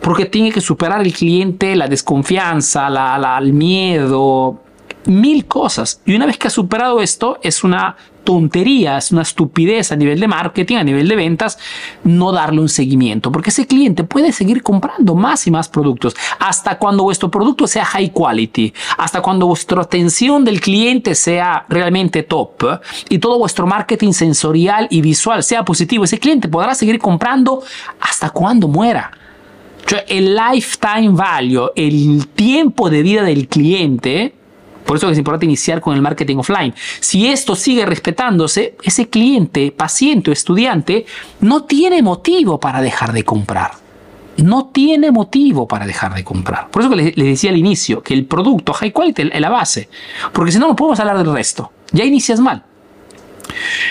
porque 0.00 0.26
tiene 0.26 0.52
que 0.52 0.60
superar 0.60 1.00
el 1.00 1.12
cliente 1.12 1.74
la 1.74 1.88
desconfianza, 1.88 2.88
la, 2.88 3.36
el 3.42 3.52
miedo, 3.52 4.60
mil 5.08 5.46
cosas. 5.46 6.00
Y 6.06 6.14
una 6.14 6.26
vez 6.26 6.38
que 6.38 6.48
ha 6.48 6.50
superado 6.50 7.00
esto, 7.00 7.38
es 7.42 7.64
una 7.64 7.96
tontería, 8.28 8.98
es 8.98 9.10
una 9.10 9.22
estupidez 9.22 9.90
a 9.90 9.96
nivel 9.96 10.20
de 10.20 10.28
marketing, 10.28 10.76
a 10.76 10.84
nivel 10.84 11.08
de 11.08 11.16
ventas, 11.16 11.58
no 12.04 12.30
darle 12.30 12.60
un 12.60 12.68
seguimiento, 12.68 13.32
porque 13.32 13.48
ese 13.48 13.66
cliente 13.66 14.04
puede 14.04 14.32
seguir 14.32 14.62
comprando 14.62 15.14
más 15.14 15.46
y 15.46 15.50
más 15.50 15.66
productos 15.70 16.14
hasta 16.38 16.76
cuando 16.76 17.04
vuestro 17.04 17.30
producto 17.30 17.66
sea 17.66 17.86
high 17.86 18.12
quality, 18.12 18.74
hasta 18.98 19.22
cuando 19.22 19.46
vuestra 19.46 19.80
atención 19.80 20.44
del 20.44 20.60
cliente 20.60 21.14
sea 21.14 21.64
realmente 21.70 22.22
top 22.22 22.48
y 23.08 23.18
todo 23.18 23.38
vuestro 23.38 23.66
marketing 23.66 24.12
sensorial 24.12 24.88
y 24.90 25.00
visual 25.00 25.42
sea 25.42 25.64
positivo, 25.64 26.04
ese 26.04 26.18
cliente 26.18 26.48
podrá 26.48 26.74
seguir 26.74 26.98
comprando 26.98 27.62
hasta 27.98 28.28
cuando 28.28 28.68
muera. 28.68 29.10
el 30.06 30.36
lifetime 30.36 31.12
value, 31.12 31.70
el 31.74 32.26
tiempo 32.34 32.90
de 32.90 33.02
vida 33.02 33.22
del 33.22 33.48
cliente, 33.48 34.34
por 34.88 34.96
eso 34.96 35.10
es 35.10 35.18
importante 35.18 35.44
iniciar 35.44 35.82
con 35.82 35.94
el 35.94 36.00
marketing 36.00 36.38
offline. 36.38 36.72
Si 37.00 37.26
esto 37.26 37.54
sigue 37.54 37.84
respetándose, 37.84 38.74
ese 38.82 39.10
cliente, 39.10 39.70
paciente 39.70 40.30
o 40.30 40.32
estudiante 40.32 41.04
no 41.40 41.64
tiene 41.64 42.00
motivo 42.00 42.58
para 42.58 42.80
dejar 42.80 43.12
de 43.12 43.22
comprar. 43.22 43.72
No 44.38 44.70
tiene 44.72 45.10
motivo 45.10 45.68
para 45.68 45.86
dejar 45.86 46.14
de 46.14 46.24
comprar. 46.24 46.70
Por 46.70 46.80
eso 46.80 46.88
que 46.88 46.96
les, 46.96 47.14
decía 47.14 47.50
al 47.50 47.58
inicio 47.58 48.02
que 48.02 48.14
el 48.14 48.24
producto 48.24 48.72
high 48.72 48.90
quality 48.90 49.28
es 49.30 49.40
la 49.42 49.50
base. 49.50 49.90
Porque 50.32 50.52
si 50.52 50.58
no, 50.58 50.68
no 50.68 50.74
podemos 50.74 50.98
hablar 51.00 51.18
del 51.18 51.34
resto. 51.34 51.70
Ya 51.92 52.06
inicias 52.06 52.40
mal. 52.40 52.64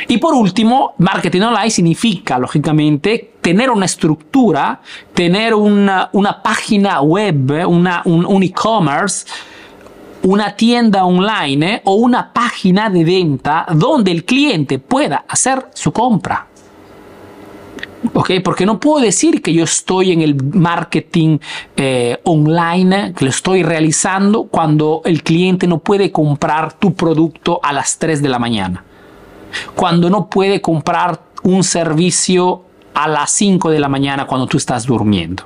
Y 0.08 0.18
por 0.18 0.34
último, 0.34 0.96
marketing 0.98 1.42
online 1.42 1.70
significa, 1.70 2.40
lógicamente, 2.40 3.34
tener 3.40 3.70
una 3.70 3.86
estructura, 3.86 4.82
tener 5.14 5.54
una, 5.54 6.10
página 6.44 7.02
web, 7.02 7.68
un 7.68 8.42
e-commerce 8.42 9.28
una 10.28 10.56
tienda 10.56 11.06
online 11.06 11.76
¿eh? 11.76 11.82
o 11.86 11.96
una 11.96 12.34
página 12.34 12.90
de 12.90 13.04
venta 13.04 13.66
donde 13.74 14.12
el 14.12 14.26
cliente 14.26 14.78
pueda 14.80 15.26
hacer 15.28 15.68
su 15.74 15.92
compra. 15.92 16.48
¿Ok? 18.14 18.32
Porque 18.44 18.66
no 18.66 18.80
puedo 18.80 19.04
decir 19.04 19.42
que 19.42 19.54
yo 19.54 19.64
estoy 19.64 20.12
en 20.12 20.22
el 20.22 20.36
marketing 20.54 21.40
eh, 21.76 22.20
online, 22.26 23.14
que 23.14 23.26
lo 23.26 23.32
estoy 23.32 23.64
realizando 23.64 24.44
cuando 24.44 25.02
el 25.06 25.24
cliente 25.24 25.66
no 25.66 25.80
puede 25.80 26.12
comprar 26.12 26.74
tu 26.74 26.94
producto 26.94 27.60
a 27.64 27.74
las 27.74 27.98
3 27.98 28.22
de 28.22 28.30
la 28.30 28.38
mañana. 28.38 28.84
Cuando 29.76 30.10
no 30.10 30.30
puede 30.30 30.62
comprar 30.62 31.22
un 31.44 31.64
servicio 31.64 32.64
a 32.94 33.08
las 33.08 33.32
5 33.32 33.72
de 33.72 33.80
la 33.80 33.88
mañana 33.88 34.28
cuando 34.28 34.46
tú 34.46 34.58
estás 34.58 34.86
durmiendo. 34.86 35.44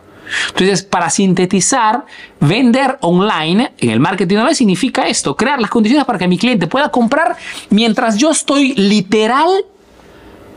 Entonces, 0.50 0.84
para 0.84 1.10
sintetizar, 1.10 2.06
vender 2.40 2.98
online 3.02 3.74
en 3.78 3.90
el 3.90 4.00
marketing 4.00 4.38
online 4.38 4.56
significa 4.56 5.08
esto, 5.08 5.36
crear 5.36 5.60
las 5.60 5.70
condiciones 5.70 6.06
para 6.06 6.20
que 6.20 6.28
mi 6.28 6.38
cliente 6.38 6.68
pueda 6.68 6.90
comprar 6.90 7.36
mientras 7.70 8.18
yo 8.18 8.32
estoy 8.32 8.74
literal 8.76 9.50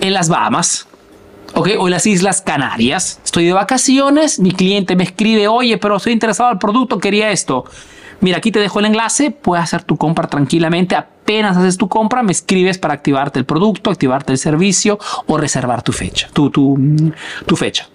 en 0.00 0.12
las 0.12 0.28
Bahamas. 0.28 0.86
o 1.54 1.66
en 1.66 1.90
las 1.90 2.04
Islas 2.04 2.42
Canarias. 2.42 3.20
Estoy 3.24 3.44
de 3.44 3.52
vacaciones, 3.52 4.40
mi 4.40 4.50
cliente 4.50 4.96
me 4.96 5.04
escribe, 5.04 5.46
oye, 5.46 5.78
pero 5.78 5.96
estoy 5.96 6.12
interesado 6.12 6.50
en 6.50 6.54
el 6.54 6.58
producto, 6.58 6.98
quería 6.98 7.30
esto. 7.30 7.64
Mira, 8.20 8.38
aquí 8.38 8.50
te 8.50 8.58
dejo 8.58 8.80
el 8.80 8.86
enlace, 8.86 9.30
puedes 9.30 9.62
hacer 9.62 9.84
tu 9.84 9.96
compra 9.96 10.26
tranquilamente. 10.28 10.96
Apenas 10.96 11.56
haces 11.56 11.76
tu 11.76 11.88
compra, 11.88 12.24
me 12.24 12.32
escribes 12.32 12.78
para 12.78 12.94
activarte 12.94 13.38
el 13.38 13.44
producto, 13.44 13.90
activarte 13.90 14.32
el 14.32 14.38
servicio 14.38 14.98
o 15.26 15.36
reservar 15.36 15.82
tu 15.82 15.92
fecha, 15.92 16.28
tu, 16.32 16.50
tu, 16.50 16.76
tu 17.46 17.56
fecha 17.56 17.88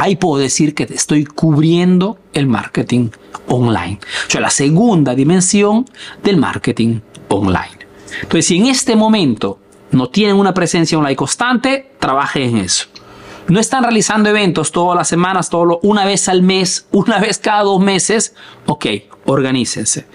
ahí 0.00 0.16
puedo 0.16 0.40
decir 0.40 0.74
que 0.74 0.84
estoy 0.84 1.24
cubriendo 1.26 2.18
el 2.32 2.46
marketing 2.46 3.10
online. 3.48 4.00
O 4.26 4.30
sea, 4.30 4.40
la 4.40 4.50
segunda 4.50 5.14
dimensión 5.14 5.84
del 6.22 6.38
marketing 6.38 7.00
online. 7.28 7.78
Entonces, 8.22 8.46
si 8.46 8.56
en 8.56 8.66
este 8.66 8.96
momento 8.96 9.58
no 9.90 10.08
tienen 10.08 10.36
una 10.36 10.54
presencia 10.54 10.96
online 10.96 11.16
constante, 11.16 11.92
trabajen 11.98 12.42
en 12.42 12.56
eso. 12.58 12.86
No 13.48 13.60
están 13.60 13.82
realizando 13.82 14.30
eventos 14.30 14.72
todas 14.72 14.96
las 14.96 15.08
semanas, 15.08 15.50
todo 15.50 15.80
una 15.82 16.06
vez 16.06 16.28
al 16.28 16.42
mes, 16.42 16.86
una 16.92 17.18
vez 17.18 17.38
cada 17.38 17.62
dos 17.64 17.80
meses. 17.80 18.34
Ok, 18.66 18.86
organícense. 19.26 20.06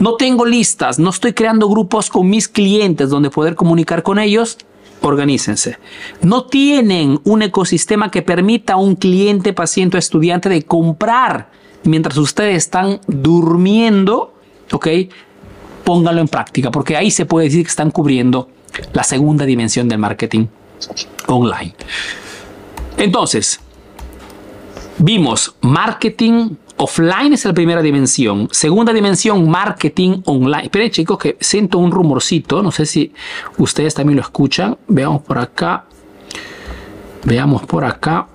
No 0.00 0.14
tengo 0.14 0.46
listas, 0.46 0.98
no 0.98 1.10
estoy 1.10 1.32
creando 1.32 1.68
grupos 1.68 2.08
con 2.10 2.28
mis 2.28 2.48
clientes 2.48 3.08
donde 3.10 3.30
poder 3.30 3.54
comunicar 3.54 4.02
con 4.02 4.18
ellos 4.18 4.58
organícense. 5.00 5.78
No 6.22 6.44
tienen 6.44 7.20
un 7.24 7.42
ecosistema 7.42 8.10
que 8.10 8.22
permita 8.22 8.74
a 8.74 8.76
un 8.76 8.96
cliente, 8.96 9.52
paciente 9.52 9.96
o 9.96 9.98
estudiante 9.98 10.48
de 10.48 10.62
comprar 10.62 11.50
mientras 11.84 12.16
ustedes 12.16 12.56
están 12.56 13.00
durmiendo, 13.06 14.34
¿ok? 14.72 14.88
Pónganlo 15.84 16.20
en 16.20 16.28
práctica, 16.28 16.70
porque 16.70 16.96
ahí 16.96 17.10
se 17.10 17.26
puede 17.26 17.46
decir 17.46 17.62
que 17.64 17.70
están 17.70 17.90
cubriendo 17.90 18.48
la 18.92 19.02
segunda 19.02 19.44
dimensión 19.44 19.88
del 19.88 19.98
marketing 19.98 20.46
online. 21.26 21.74
Entonces, 22.96 23.60
vimos 24.98 25.54
marketing 25.60 26.56
Offline 26.80 27.32
es 27.32 27.44
la 27.44 27.52
primera 27.52 27.82
dimensión. 27.82 28.48
Segunda 28.52 28.92
dimensión, 28.92 29.48
marketing 29.50 30.22
online. 30.26 30.64
Esperen 30.64 30.90
chicos 30.90 31.18
que 31.18 31.36
siento 31.40 31.78
un 31.78 31.90
rumorcito. 31.90 32.62
No 32.62 32.70
sé 32.70 32.86
si 32.86 33.12
ustedes 33.56 33.94
también 33.94 34.16
lo 34.16 34.22
escuchan. 34.22 34.78
Veamos 34.86 35.22
por 35.22 35.38
acá. 35.38 35.86
Veamos 37.24 37.66
por 37.66 37.84
acá. 37.84 38.28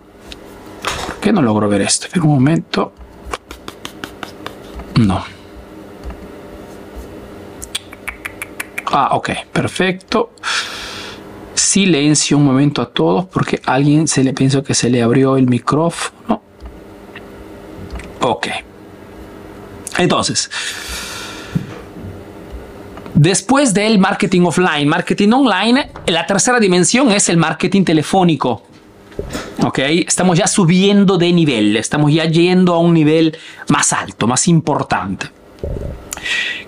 ¿Por 1.08 1.16
qué 1.22 1.32
no 1.32 1.42
logro 1.42 1.70
ver 1.70 1.82
esto? 1.84 2.08
En 2.14 2.22
un 2.24 2.30
momento. 2.30 2.92
No. 5.00 5.24
Ah, 8.88 9.10
ok, 9.14 9.30
perfecto. 9.54 10.34
Silencio 11.56 12.38
un 12.38 12.44
momento 12.44 12.82
a 12.82 12.90
todos 12.90 13.26
porque 13.26 13.62
alguien 13.66 14.10
se 14.10 14.22
le 14.22 14.34
pienso 14.34 14.64
que 14.64 14.74
se 14.74 14.90
le 14.90 15.02
abrió 15.02 15.38
el 15.38 15.48
micrófono. 15.48 16.53
Ok. 18.24 18.48
Entonces, 19.98 20.50
después 23.14 23.74
del 23.74 24.00
marketing 24.00 24.42
offline, 24.42 24.88
marketing 24.88 25.30
online, 25.34 25.92
la 26.08 26.26
tercera 26.26 26.60
dimensión 26.60 27.12
es 27.12 27.28
el 27.30 27.38
marketing 27.38 27.84
telefónico. 27.84 28.64
Ok, 29.64 29.80
estamos 29.80 30.38
ya 30.38 30.48
subiendo 30.48 31.18
de 31.18 31.32
nivel, 31.32 31.78
estamos 31.78 32.12
ya 32.12 32.26
yendo 32.26 32.74
a 32.74 32.80
un 32.80 32.94
nivel 32.94 33.38
más 33.68 33.94
alto, 33.94 34.26
más 34.26 34.48
importante. 34.48 35.28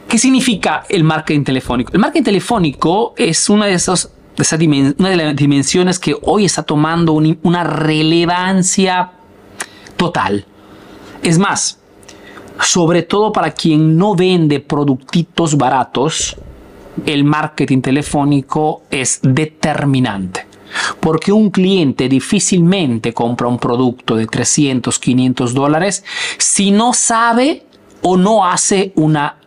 ¿Qué 0.07 0.19
significa 0.19 0.85
el 0.89 1.03
marketing 1.03 1.43
telefónico? 1.43 1.93
El 1.93 1.99
marketing 1.99 2.23
telefónico 2.23 3.13
es 3.17 3.49
una 3.49 3.65
de 3.65 3.73
esas 3.73 4.11
esa 4.37 4.57
una 4.57 5.09
de 5.09 5.15
las 5.15 5.35
dimensiones 5.35 5.97
que 5.97 6.13
hoy 6.21 6.43
está 6.43 6.63
tomando 6.63 7.13
una 7.13 7.63
relevancia 7.63 9.11
total. 9.95 10.45
Es 11.25 11.39
más, 11.39 11.79
sobre 12.61 13.01
todo 13.01 13.31
para 13.31 13.49
quien 13.49 13.97
no 13.97 14.15
vende 14.15 14.59
productitos 14.59 15.57
baratos, 15.57 16.35
el 17.03 17.23
marketing 17.23 17.81
telefónico 17.81 18.83
es 18.91 19.21
determinante. 19.23 20.45
Porque 20.99 21.31
un 21.31 21.49
cliente 21.49 22.07
difícilmente 22.09 23.11
compra 23.11 23.47
un 23.47 23.57
producto 23.57 24.15
de 24.15 24.27
300, 24.27 24.99
500 24.99 25.53
dólares 25.55 26.03
si 26.37 26.69
no 26.69 26.93
sabe 26.93 27.65
o 28.03 28.17
no 28.17 28.45
hace 28.45 28.93
una, 28.95 29.37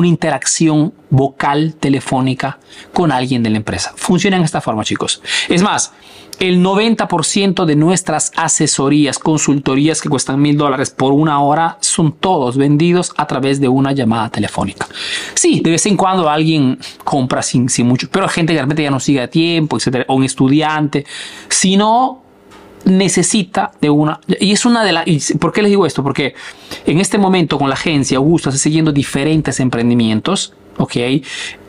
una 0.00 0.08
interacción 0.08 0.92
vocal 1.10 1.74
telefónica 1.78 2.58
con 2.92 3.12
alguien 3.12 3.42
de 3.42 3.50
la 3.50 3.58
empresa. 3.58 3.92
Funciona 3.96 4.36
en 4.36 4.42
esta 4.42 4.60
forma, 4.60 4.82
chicos. 4.84 5.22
Es 5.48 5.62
más, 5.62 5.92
el 6.40 6.64
90% 6.64 7.66
de 7.66 7.76
nuestras 7.76 8.32
asesorías, 8.34 9.18
consultorías 9.18 10.00
que 10.00 10.08
cuestan 10.08 10.40
mil 10.40 10.56
dólares 10.56 10.90
por 10.90 11.12
una 11.12 11.42
hora, 11.42 11.76
son 11.80 12.12
todos 12.12 12.56
vendidos 12.56 13.12
a 13.18 13.26
través 13.26 13.60
de 13.60 13.68
una 13.68 13.92
llamada 13.92 14.30
telefónica. 14.30 14.88
Sí, 15.34 15.60
de 15.60 15.72
vez 15.72 15.84
en 15.84 15.98
cuando 15.98 16.30
alguien 16.30 16.78
compra 17.04 17.42
sin, 17.42 17.68
sin 17.68 17.86
mucho, 17.86 18.08
pero 18.10 18.26
gente 18.26 18.54
que 18.54 18.58
realmente 18.58 18.82
ya 18.82 18.90
no 18.90 19.00
sigue 19.00 19.20
a 19.20 19.28
tiempo, 19.28 19.76
etcétera, 19.76 20.06
o 20.08 20.14
un 20.14 20.24
estudiante. 20.24 21.04
Si 21.50 21.76
no, 21.76 22.22
necesita 22.84 23.72
de 23.80 23.90
una 23.90 24.20
y 24.26 24.52
es 24.52 24.64
una 24.64 24.84
de 24.84 24.92
las 24.92 25.04
¿por 25.38 25.52
qué 25.52 25.62
les 25.62 25.70
digo 25.70 25.86
esto? 25.86 26.02
Porque 26.02 26.34
en 26.86 26.98
este 26.98 27.18
momento 27.18 27.58
con 27.58 27.68
la 27.68 27.74
agencia 27.74 28.16
Augusto 28.16 28.48
está 28.48 28.58
siguiendo 28.58 28.90
diferentes 28.92 29.60
emprendimientos 29.60 30.54
¿ok? 30.78 30.96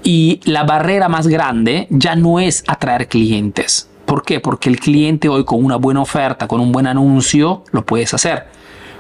Y 0.04 0.40
la 0.46 0.64
barrera 0.64 1.10
más 1.10 1.28
grande 1.28 1.88
ya 1.90 2.16
no 2.16 2.40
es 2.40 2.64
atraer 2.68 3.08
clientes, 3.08 3.90
¿Por 4.06 4.24
qué? 4.24 4.42
Porque 4.42 4.70
el 4.70 4.78
cliente 4.78 5.30
hoy 5.30 5.46
con 5.46 5.64
una 5.64 5.78
buena 5.78 6.02
oferta, 6.02 6.46
con 6.46 6.60
un 6.60 6.74
buen 6.74 6.86
anuncio, 6.86 7.64
lo 7.72 7.86
puedes 7.86 8.14
hacer. 8.14 8.46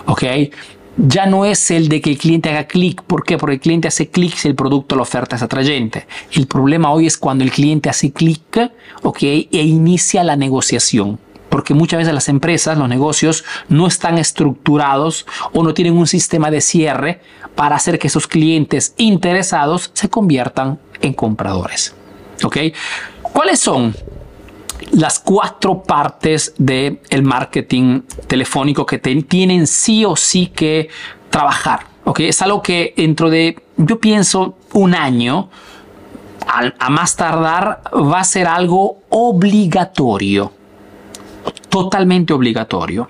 ¿Ok? 0.05 0.23
Ya 0.95 1.25
no 1.25 1.43
es 1.43 1.69
el 1.69 1.89
de 1.89 1.99
que 1.99 2.11
el 2.11 2.17
cliente 2.17 2.49
haga 2.49 2.65
clic. 2.65 3.01
¿Por 3.01 3.25
qué? 3.25 3.37
Porque 3.37 3.55
el 3.55 3.59
cliente 3.59 3.89
hace 3.89 4.07
clic 4.07 4.35
si 4.35 4.47
el 4.47 4.55
producto 4.55 4.95
la 4.95 5.01
oferta 5.01 5.35
es 5.35 5.41
atrayente. 5.41 6.07
El 6.31 6.47
problema 6.47 6.93
hoy 6.93 7.07
es 7.07 7.17
cuando 7.17 7.43
el 7.43 7.51
cliente 7.51 7.89
hace 7.89 8.13
clic, 8.13 8.71
¿ok? 9.01 9.21
E 9.23 9.47
inicia 9.51 10.23
la 10.23 10.37
negociación 10.37 11.19
porque 11.51 11.75
muchas 11.75 11.99
veces 11.99 12.13
las 12.15 12.29
empresas, 12.29 12.77
los 12.77 12.89
negocios 12.89 13.43
no 13.69 13.85
están 13.85 14.17
estructurados 14.17 15.27
o 15.53 15.61
no 15.61 15.75
tienen 15.75 15.95
un 15.95 16.07
sistema 16.07 16.49
de 16.49 16.61
cierre 16.61 17.21
para 17.53 17.75
hacer 17.75 17.99
que 17.99 18.07
esos 18.07 18.25
clientes 18.25 18.95
interesados 18.97 19.91
se 19.93 20.09
conviertan 20.09 20.79
en 21.01 21.13
compradores. 21.13 21.93
¿Ok? 22.43 22.57
¿Cuáles 23.21 23.59
son 23.59 23.93
las 24.91 25.19
cuatro 25.19 25.83
partes 25.83 26.53
del 26.57 26.99
el 27.09 27.23
marketing 27.23 28.01
telefónico 28.27 28.85
que 28.85 28.97
tienen 28.97 29.67
sí 29.67 30.05
o 30.05 30.15
sí 30.15 30.47
que 30.47 30.89
trabajar. 31.29 31.81
¿ok? 32.03 32.21
Es 32.21 32.41
algo 32.41 32.61
que 32.61 32.93
dentro 32.95 33.29
de, 33.29 33.61
yo 33.77 33.99
pienso, 33.99 34.57
un 34.73 34.95
año, 34.95 35.49
a, 36.47 36.89
más 36.89 37.15
tardar, 37.15 37.81
va 37.93 38.19
a 38.19 38.23
ser 38.23 38.47
algo 38.47 38.99
obligatorio. 39.09 40.51
Totalmente 41.69 42.33
obligatorio. 42.33 43.09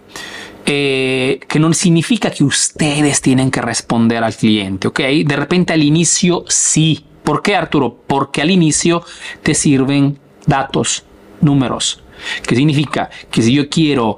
Eh, 0.65 1.39
que 1.47 1.59
no 1.59 1.73
significa 1.73 2.29
que 2.29 2.43
ustedes 2.43 3.19
tienen 3.21 3.49
que 3.49 3.61
responder 3.61 4.23
al 4.23 4.35
cliente, 4.35 4.87
¿ok? 4.87 4.99
De 5.25 5.35
repente 5.35 5.73
al 5.73 5.81
inicio 5.81 6.45
sí. 6.47 7.05
¿Por 7.23 7.41
qué, 7.41 7.55
Arturo? 7.55 7.97
Porque 8.07 8.41
al 8.41 8.51
inicio 8.51 9.03
te 9.41 9.55
sirven 9.55 10.19
datos, 10.45 11.03
números. 11.41 12.03
¿Qué 12.47 12.55
significa? 12.55 13.09
Que 13.29 13.41
si 13.41 13.53
yo 13.53 13.69
quiero 13.69 14.17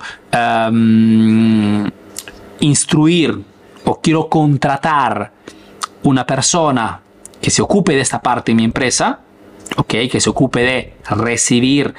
instruir 2.59 3.39
o 3.85 3.99
quiero 4.01 4.29
contratar 4.29 5.33
una 6.03 6.25
persona 6.25 7.01
que 7.41 7.49
se 7.49 7.61
ocupe 7.61 7.93
de 7.93 8.01
esta 8.01 8.21
parte 8.21 8.51
de 8.51 8.55
mi 8.55 8.63
empresa, 8.63 9.19
okay, 9.77 10.07
que 10.07 10.19
se 10.19 10.29
ocupe 10.29 10.61
de 10.61 10.93
recibir 11.09 11.93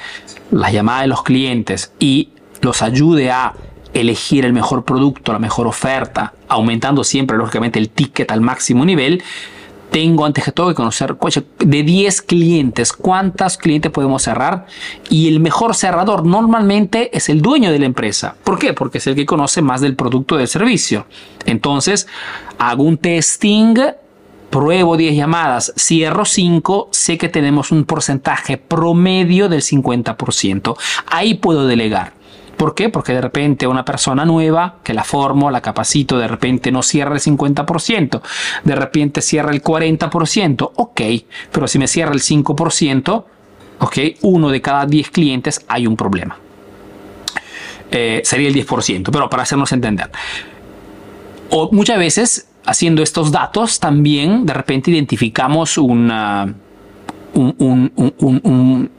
la 0.55 0.71
llamada 0.71 1.03
de 1.03 1.09
los 1.09 1.23
clientes 1.23 1.93
y 1.99 2.31
los 2.61 2.83
ayude 2.83 3.31
a 3.31 3.55
elegir 3.93 4.45
el 4.45 4.53
mejor 4.53 4.85
producto, 4.85 5.33
la 5.33 5.39
mejor 5.39 5.67
oferta, 5.67 6.33
aumentando 6.49 7.05
siempre 7.05 7.37
lógicamente 7.37 7.79
el 7.79 7.91
ticket 7.91 8.31
al 8.31 8.41
máximo 8.41 8.85
nivel, 8.85 9.23
tengo 9.91 10.27
antes 10.27 10.43
que 10.43 10.51
todo 10.51 10.69
que 10.69 10.75
conocer 10.75 11.17
de 11.61 11.83
10 11.85 12.23
clientes, 12.23 12.93
cuántos 12.93 13.57
clientes 13.57 13.93
podemos 13.93 14.23
cerrar 14.23 14.67
y 15.09 15.29
el 15.29 15.39
mejor 15.39 15.77
cerrador 15.77 16.27
normalmente 16.27 17.17
es 17.17 17.29
el 17.29 17.41
dueño 17.41 17.71
de 17.71 17.79
la 17.79 17.87
empresa. 17.87 18.35
¿Por 18.43 18.59
qué? 18.59 18.73
Porque 18.73 18.99
es 18.99 19.07
el 19.07 19.15
que 19.15 19.25
conoce 19.25 19.63
más 19.63 19.81
del 19.81 19.95
producto 19.95 20.37
del 20.37 20.49
servicio. 20.49 21.07
Entonces, 21.47 22.09
hago 22.59 22.83
un 22.83 22.97
testing, 22.97 23.77
pruebo 24.55 24.97
10 24.97 25.17
llamadas, 25.17 25.73
cierro 25.77 26.25
5, 26.25 26.91
sé 26.93 27.19
que 27.19 27.29
tenemos 27.29 27.73
un 27.73 27.85
porcentaje 27.85 28.57
promedio 28.57 29.49
del 29.49 29.63
50%. 29.63 30.77
Ahí 31.07 31.35
puedo 31.35 31.67
delegar. 31.67 32.13
¿Por 32.57 32.77
qué? 32.77 32.89
Porque 32.89 33.15
de 33.15 33.21
repente 33.21 33.67
una 33.67 33.85
persona 33.85 34.25
nueva 34.25 34.77
que 34.85 34.95
la 34.95 35.03
formo, 35.03 35.51
la 35.51 35.61
capacito, 35.61 36.19
de 36.19 36.29
repente 36.29 36.71
no 36.71 36.85
cierra 36.85 37.17
el 37.17 37.21
50%, 37.21 38.21
de 38.63 38.75
repente 38.77 39.23
cierra 39.23 39.51
el 39.51 39.61
40%, 39.61 40.71
ok, 40.77 41.01
pero 41.51 41.67
si 41.67 41.81
me 41.81 41.89
cierra 41.89 42.13
el 42.13 42.21
5%, 42.21 43.25
ok, 43.81 43.99
uno 44.23 44.51
de 44.51 44.61
cada 44.61 44.87
10 44.87 45.11
clientes 45.11 45.65
hay 45.67 45.89
un 45.89 45.97
problema. 45.97 46.39
Eh, 47.91 48.23
sería 48.23 48.47
el 48.47 48.55
10%, 48.55 49.11
pero 49.11 49.29
para 49.29 49.43
hacernos 49.43 49.73
entender. 49.73 50.13
O 51.51 51.71
muchas 51.73 51.99
veces 51.99 52.54
haciendo 52.67 53.03
estos 53.03 53.31
datos 53.31 53.79
también 53.81 54.47
de 54.47 54.55
repente 54.55 54.91
identificamos 54.91 55.79
una, 55.79 56.55
un, 57.35 57.93
un 57.97 58.91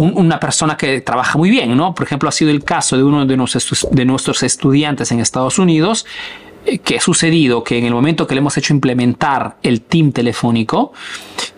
una 0.00 0.40
persona 0.40 0.76
que 0.76 1.00
trabaja 1.00 1.36
muy 1.38 1.50
bien, 1.50 1.76
¿no? 1.76 1.94
Por 1.94 2.06
ejemplo, 2.06 2.28
ha 2.28 2.32
sido 2.32 2.50
el 2.50 2.64
caso 2.64 2.96
de 2.96 3.04
uno 3.04 3.26
de 3.26 3.36
nuestros, 3.36 3.86
de 3.90 4.04
nuestros 4.04 4.42
estudiantes 4.42 5.12
en 5.12 5.20
Estados 5.20 5.58
Unidos, 5.58 6.06
eh, 6.64 6.78
que 6.78 6.96
ha 6.96 7.00
sucedido 7.00 7.62
que 7.62 7.78
en 7.78 7.84
el 7.84 7.92
momento 7.92 8.26
que 8.26 8.34
le 8.34 8.40
hemos 8.40 8.56
hecho 8.56 8.72
implementar 8.72 9.56
el 9.62 9.82
team 9.82 10.12
telefónico, 10.12 10.92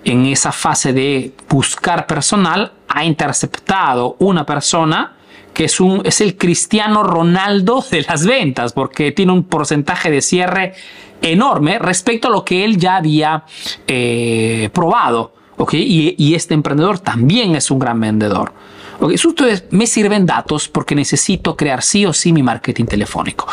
en 0.04 0.26
esa 0.26 0.52
fase 0.52 0.92
de 0.92 1.32
buscar 1.48 2.06
personal, 2.06 2.72
ha 2.88 3.04
interceptado 3.04 4.16
una 4.18 4.44
persona 4.44 5.16
que 5.52 5.64
es, 5.64 5.80
un, 5.80 6.02
es 6.04 6.20
el 6.20 6.36
Cristiano 6.36 7.02
Ronaldo 7.02 7.84
de 7.90 8.02
las 8.02 8.26
ventas, 8.26 8.72
porque 8.72 9.12
tiene 9.12 9.32
un 9.32 9.44
porcentaje 9.44 10.10
de 10.10 10.22
cierre 10.22 10.74
enorme 11.20 11.78
respecto 11.78 12.28
a 12.28 12.30
lo 12.30 12.44
que 12.44 12.64
él 12.64 12.78
ya 12.78 12.96
había 12.96 13.44
eh, 13.86 14.70
probado. 14.72 15.34
Y, 15.70 16.34
este 16.34 16.54
emprendedor 16.54 16.98
también 16.98 17.54
es 17.54 17.70
un 17.70 17.78
gran 17.78 18.00
vendedor. 18.00 18.52
Okay, 18.98 19.14
ustedes 19.14 19.64
me 19.70 19.86
sirven 19.86 20.26
datos 20.26 20.68
porque 20.68 20.94
necesito 20.94 21.56
crear 21.56 21.82
sí 21.82 22.04
o 22.04 22.12
sí 22.12 22.32
mi 22.32 22.42
marketing 22.42 22.86
telefónico. 22.86 23.46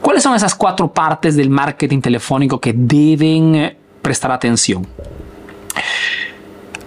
¿Cuáles 0.00 0.22
son 0.22 0.34
esas 0.34 0.54
cuatro 0.54 0.92
partes 0.92 1.36
del 1.36 1.50
marketing 1.50 2.00
telefónico 2.00 2.58
que 2.58 2.72
deben 2.74 3.54
eh, 3.54 3.76
prestar 4.00 4.32
atención? 4.32 4.86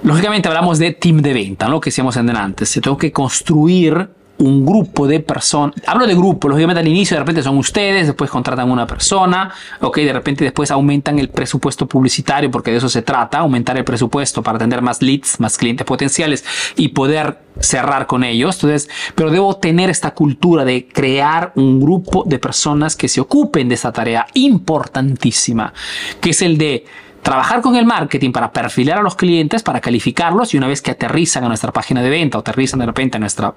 Lógicamente 0.02 0.48
hablamos 0.48 0.80
de 0.80 0.92
team 0.94 1.22
de 1.22 1.34
venta, 1.34 1.70
lo 1.70 1.80
que 1.80 1.90
decíamos 1.90 2.18
antes. 2.18 2.80
Tengo 2.82 2.98
que 2.98 3.12
construir 3.12 4.10
un 4.38 4.66
grupo 4.66 5.08
de 5.08 5.20
personas, 5.20 5.76
hablo 5.86 6.08
de 6.08 6.16
grupo, 6.16 6.50
lógicamente 6.50 6.80
al 6.80 6.88
inicio 6.88 7.16
de 7.16 7.20
repente 7.20 7.44
son 7.44 7.58
ustedes, 7.58 8.08
después 8.08 8.30
contratan 8.30 8.70
una 8.70 8.88
persona, 8.88 9.54
ok, 9.80 9.98
de 9.98 10.14
repente 10.14 10.44
después 10.44 10.72
aumentan 10.72 11.20
el 11.20 11.30
presupuesto 11.30 11.88
publicitario 11.88 12.50
porque 12.50 12.72
de 12.72 12.78
eso 12.78 12.90
se 12.90 13.04
trata, 13.04 13.40
aumentar 13.40 13.78
el 13.78 13.84
presupuesto 13.84 14.42
para 14.42 14.58
tener 14.58 14.82
más 14.82 15.02
leads, 15.02 15.40
más 15.40 15.58
clientes 15.58 15.86
potenciales 15.86 16.44
y 16.76 16.90
poder 16.90 17.40
cerrar 17.60 18.08
con 18.08 18.24
ellos. 18.24 18.56
Entonces, 18.56 18.90
pero 19.16 19.30
debo 19.30 19.56
tener 19.58 19.90
esta 19.90 20.12
cultura 20.12 20.66
de 20.66 20.88
crear 20.88 21.52
un 21.56 21.80
grupo 21.80 22.24
de 22.26 22.40
personas 22.40 22.96
que 22.96 23.08
se 23.08 23.22
ocupen 23.22 23.70
de 23.70 23.76
esta 23.76 23.92
tarea 23.92 24.26
importantísima, 24.34 25.74
que 26.20 26.32
es 26.32 26.42
el 26.42 26.58
de 26.58 26.86
trabajar 27.22 27.62
con 27.62 27.76
el 27.76 27.86
marketing 27.86 28.32
para 28.32 28.52
perfilar 28.52 28.98
a 28.98 29.02
los 29.02 29.16
clientes, 29.16 29.64
para 29.64 29.80
calificarlos 29.80 30.54
y 30.54 30.58
una 30.58 30.68
vez 30.68 30.82
que 30.82 30.92
aterrizan 30.92 31.46
a 31.46 31.48
nuestra 31.48 31.72
página 31.72 32.02
de 32.02 32.10
venta 32.10 32.38
o 32.38 32.42
aterrizan 32.42 32.80
de 32.80 32.88
repente 32.88 33.18
a 33.18 33.20
nuestra 33.20 33.54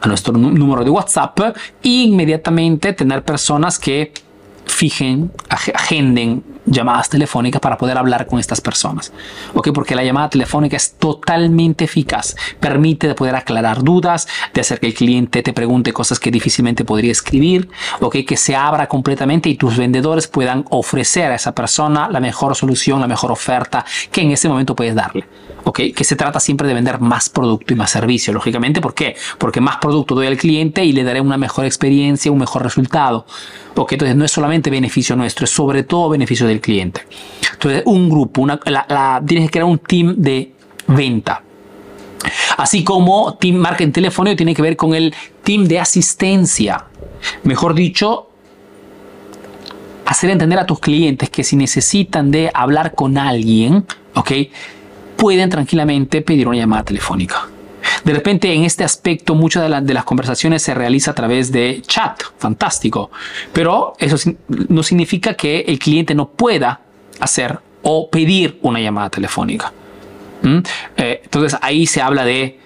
a 0.00 0.08
nuestro 0.08 0.32
número 0.32 0.84
de 0.84 0.90
WhatsApp 0.90 1.56
e 1.82 2.02
inmediatamente 2.04 2.92
tener 2.92 3.22
personas 3.22 3.78
que 3.78 4.12
fijen, 4.66 5.32
agenden 5.48 6.44
llamadas 6.70 7.08
telefónicas 7.08 7.60
para 7.60 7.78
poder 7.78 7.98
hablar 7.98 8.26
con 8.26 8.38
estas 8.38 8.60
personas. 8.60 9.12
¿Ok? 9.54 9.70
Porque 9.72 9.94
la 9.94 10.04
llamada 10.04 10.30
telefónica 10.30 10.76
es 10.76 10.92
totalmente 10.92 11.84
eficaz. 11.84 12.36
Permite 12.60 13.08
de 13.08 13.14
poder 13.14 13.34
aclarar 13.34 13.82
dudas, 13.82 14.28
de 14.54 14.60
hacer 14.60 14.80
que 14.80 14.86
el 14.86 14.94
cliente 14.94 15.42
te 15.42 15.52
pregunte 15.52 15.92
cosas 15.92 16.18
que 16.18 16.30
difícilmente 16.30 16.84
podría 16.84 17.12
escribir, 17.12 17.68
¿ok? 18.00 18.16
Que 18.26 18.36
se 18.36 18.56
abra 18.56 18.86
completamente 18.88 19.48
y 19.48 19.56
tus 19.56 19.76
vendedores 19.76 20.28
puedan 20.28 20.64
ofrecer 20.70 21.30
a 21.30 21.34
esa 21.34 21.54
persona 21.54 22.08
la 22.08 22.20
mejor 22.20 22.54
solución, 22.54 23.00
la 23.00 23.08
mejor 23.08 23.32
oferta 23.32 23.84
que 24.10 24.22
en 24.22 24.32
ese 24.32 24.48
momento 24.48 24.74
puedes 24.74 24.94
darle. 24.94 25.24
¿Ok? 25.64 25.80
Que 25.94 26.04
se 26.04 26.16
trata 26.16 26.40
siempre 26.40 26.66
de 26.68 26.74
vender 26.74 27.00
más 27.00 27.28
producto 27.28 27.74
y 27.74 27.76
más 27.76 27.90
servicio, 27.90 28.32
lógicamente. 28.32 28.80
¿Por 28.80 28.94
qué? 28.94 29.16
Porque 29.38 29.60
más 29.60 29.76
producto 29.76 30.14
doy 30.14 30.26
al 30.26 30.36
cliente 30.36 30.84
y 30.84 30.92
le 30.92 31.04
daré 31.04 31.20
una 31.20 31.36
mejor 31.36 31.66
experiencia, 31.66 32.32
un 32.32 32.38
mejor 32.38 32.62
resultado. 32.62 33.26
¿Ok? 33.74 33.92
Entonces 33.92 34.16
no 34.16 34.24
es 34.24 34.32
solamente 34.32 34.70
beneficio 34.70 35.14
nuestro, 35.14 35.44
es 35.44 35.50
sobre 35.50 35.82
todo 35.82 36.08
beneficio 36.08 36.46
del 36.46 36.57
cliente. 36.60 37.02
Entonces, 37.52 37.82
un 37.86 38.08
grupo, 38.08 38.42
una, 38.42 38.58
tienes 39.26 39.46
que 39.46 39.50
crear 39.50 39.64
un 39.64 39.78
team 39.78 40.14
de 40.16 40.52
venta. 40.86 41.42
Así 42.56 42.82
como 42.84 43.34
Team 43.34 43.56
Marketing 43.56 43.92
Telefónico 43.92 44.36
tiene 44.36 44.54
que 44.54 44.62
ver 44.62 44.76
con 44.76 44.94
el 44.94 45.14
team 45.42 45.64
de 45.64 45.78
asistencia. 45.78 46.84
Mejor 47.44 47.74
dicho, 47.74 48.28
hacer 50.04 50.30
entender 50.30 50.58
a 50.58 50.66
tus 50.66 50.80
clientes 50.80 51.30
que 51.30 51.44
si 51.44 51.56
necesitan 51.56 52.30
de 52.30 52.50
hablar 52.52 52.94
con 52.94 53.18
alguien, 53.18 53.84
¿ok? 54.14 54.32
Pueden 55.16 55.50
tranquilamente 55.50 56.22
pedir 56.22 56.48
una 56.48 56.56
llamada 56.56 56.84
telefónica. 56.84 57.48
De 58.04 58.12
repente, 58.12 58.52
en 58.52 58.64
este 58.64 58.84
aspecto, 58.84 59.34
muchas 59.34 59.84
de, 59.84 59.94
las 59.94 60.04
conversaciones 60.04 60.62
se 60.62 60.74
realiza 60.74 61.12
a 61.12 61.14
través 61.14 61.52
de 61.52 61.82
chat, 61.86 62.22
fantástico, 62.38 63.10
pero 63.52 63.94
eso 63.98 64.16
no 64.48 64.82
significa 64.82 65.34
que 65.34 65.60
el 65.60 65.78
cliente 65.78 66.14
no 66.14 66.28
pueda 66.28 66.80
hacer 67.20 67.58
o 67.82 68.10
pedir 68.10 68.58
una 68.62 68.80
llamada 68.80 69.10
telefónica. 69.10 69.72
¿Mm? 70.42 70.58
Eh, 70.96 71.20
entonces 71.24 71.58
ahí 71.62 71.86
se 71.86 72.00
habla 72.00 72.24
de 72.24 72.58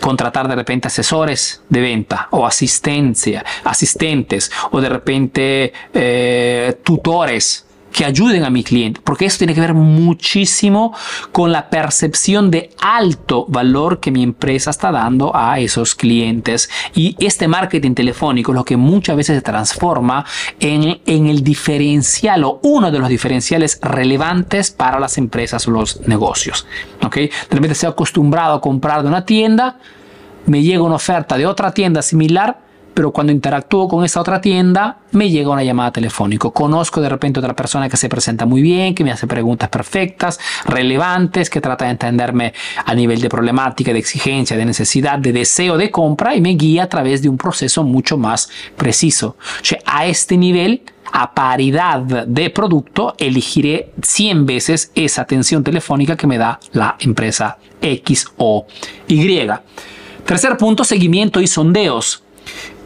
contratar 0.00 0.48
de 0.48 0.54
repente 0.54 0.88
asesores 0.88 1.62
de 1.68 1.80
venta 1.80 2.28
o 2.30 2.46
asistencia, 2.46 3.44
asistentes 3.64 4.50
o 4.70 4.80
de 4.80 4.88
repente 4.88 5.72
eh, 5.92 6.78
tutores 6.84 7.66
que 7.92 8.04
ayuden 8.04 8.44
a 8.44 8.50
mi 8.50 8.62
cliente, 8.62 9.00
porque 9.02 9.26
eso 9.26 9.38
tiene 9.38 9.54
que 9.54 9.60
ver 9.60 9.74
muchísimo 9.74 10.94
con 11.32 11.52
la 11.52 11.70
percepción 11.70 12.50
de 12.50 12.70
alto 12.80 13.46
valor 13.48 14.00
que 14.00 14.10
mi 14.10 14.22
empresa 14.22 14.70
está 14.70 14.92
dando 14.92 15.34
a 15.34 15.58
esos 15.58 15.94
clientes. 15.94 16.70
Y 16.94 17.16
este 17.18 17.48
marketing 17.48 17.94
telefónico 17.94 18.52
es 18.52 18.56
lo 18.56 18.64
que 18.64 18.76
muchas 18.76 19.16
veces 19.16 19.36
se 19.36 19.42
transforma 19.42 20.24
en, 20.60 21.00
en 21.06 21.26
el 21.26 21.42
diferencial 21.42 22.44
o 22.44 22.60
uno 22.62 22.90
de 22.90 22.98
los 22.98 23.08
diferenciales 23.08 23.78
relevantes 23.82 24.70
para 24.70 25.00
las 25.00 25.18
empresas 25.18 25.66
o 25.66 25.70
los 25.70 26.00
negocios. 26.06 26.66
¿ok? 27.04 27.14
De 27.16 27.30
repente 27.50 27.72
estoy 27.72 27.90
acostumbrado 27.90 28.54
a 28.54 28.60
comprar 28.60 29.02
de 29.02 29.08
una 29.08 29.24
tienda, 29.24 29.78
me 30.46 30.62
llega 30.62 30.82
una 30.82 30.96
oferta 30.96 31.36
de 31.36 31.46
otra 31.46 31.72
tienda 31.72 32.02
similar, 32.02 32.67
pero 32.98 33.12
cuando 33.12 33.32
interactúo 33.32 33.86
con 33.86 34.04
esa 34.04 34.20
otra 34.20 34.40
tienda, 34.40 34.98
me 35.12 35.30
llega 35.30 35.50
una 35.50 35.62
llamada 35.62 35.92
telefónica. 35.92 36.50
Conozco 36.50 37.00
de 37.00 37.08
repente 37.08 37.38
otra 37.38 37.54
persona 37.54 37.88
que 37.88 37.96
se 37.96 38.08
presenta 38.08 38.44
muy 38.44 38.60
bien, 38.60 38.92
que 38.92 39.04
me 39.04 39.12
hace 39.12 39.28
preguntas 39.28 39.68
perfectas, 39.68 40.40
relevantes, 40.64 41.48
que 41.48 41.60
trata 41.60 41.84
de 41.84 41.92
entenderme 41.92 42.54
a 42.84 42.94
nivel 42.96 43.20
de 43.20 43.28
problemática, 43.28 43.92
de 43.92 44.00
exigencia, 44.00 44.56
de 44.56 44.64
necesidad, 44.64 45.20
de 45.20 45.32
deseo 45.32 45.76
de 45.76 45.92
compra 45.92 46.34
y 46.34 46.40
me 46.40 46.56
guía 46.56 46.82
a 46.82 46.88
través 46.88 47.22
de 47.22 47.28
un 47.28 47.38
proceso 47.38 47.84
mucho 47.84 48.18
más 48.18 48.50
preciso. 48.76 49.36
A 49.84 50.06
este 50.06 50.36
nivel, 50.36 50.82
a 51.12 51.34
paridad 51.34 52.00
de 52.00 52.50
producto, 52.50 53.14
elegiré 53.16 53.92
100 54.02 54.44
veces 54.44 54.90
esa 54.96 55.22
atención 55.22 55.62
telefónica 55.62 56.16
que 56.16 56.26
me 56.26 56.36
da 56.36 56.58
la 56.72 56.96
empresa 56.98 57.58
X 57.80 58.26
o 58.38 58.66
Y. 59.06 59.48
Tercer 60.26 60.56
punto, 60.56 60.82
seguimiento 60.82 61.40
y 61.40 61.46
sondeos. 61.46 62.24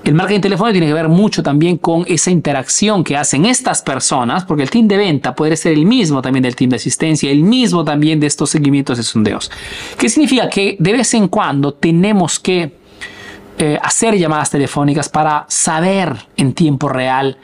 El 0.04 0.14
marketing 0.14 0.40
telefónico 0.40 0.72
tiene 0.72 0.86
que 0.88 0.94
ver 0.94 1.08
mucho 1.08 1.44
también 1.44 1.78
con 1.78 2.04
esa 2.08 2.32
interacción 2.32 3.04
que 3.04 3.16
hacen 3.16 3.46
estas 3.46 3.82
personas, 3.82 4.44
porque 4.44 4.64
el 4.64 4.70
team 4.70 4.88
de 4.88 4.96
venta 4.96 5.34
puede 5.34 5.56
ser 5.56 5.74
el 5.74 5.86
mismo 5.86 6.20
también 6.20 6.42
del 6.42 6.56
team 6.56 6.70
de 6.70 6.76
asistencia, 6.76 7.30
el 7.30 7.44
mismo 7.44 7.84
también 7.84 8.18
de 8.18 8.26
estos 8.26 8.50
seguimientos 8.50 8.96
de 8.96 9.04
sondeos. 9.04 9.50
¿Qué 9.96 10.08
significa? 10.08 10.48
Que 10.48 10.76
de 10.80 10.92
vez 10.92 11.14
en 11.14 11.28
cuando 11.28 11.74
tenemos 11.74 12.40
que 12.40 12.72
eh, 13.58 13.78
hacer 13.80 14.18
llamadas 14.18 14.50
telefónicas 14.50 15.08
para 15.08 15.46
saber 15.48 16.16
en 16.36 16.52
tiempo 16.52 16.88
real 16.88 17.38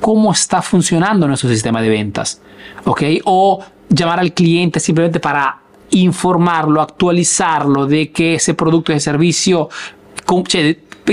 cómo 0.00 0.32
está 0.32 0.62
funcionando 0.62 1.28
nuestro 1.28 1.50
sistema 1.50 1.82
de 1.82 1.90
ventas, 1.90 2.40
¿ok? 2.86 3.02
O 3.24 3.62
llamar 3.90 4.20
al 4.20 4.32
cliente 4.32 4.80
simplemente 4.80 5.20
para 5.20 5.60
informarlo, 5.90 6.80
actualizarlo 6.80 7.86
de 7.86 8.10
que 8.12 8.34
ese 8.34 8.54
producto 8.54 8.92
de 8.92 9.00
servicio 9.00 9.68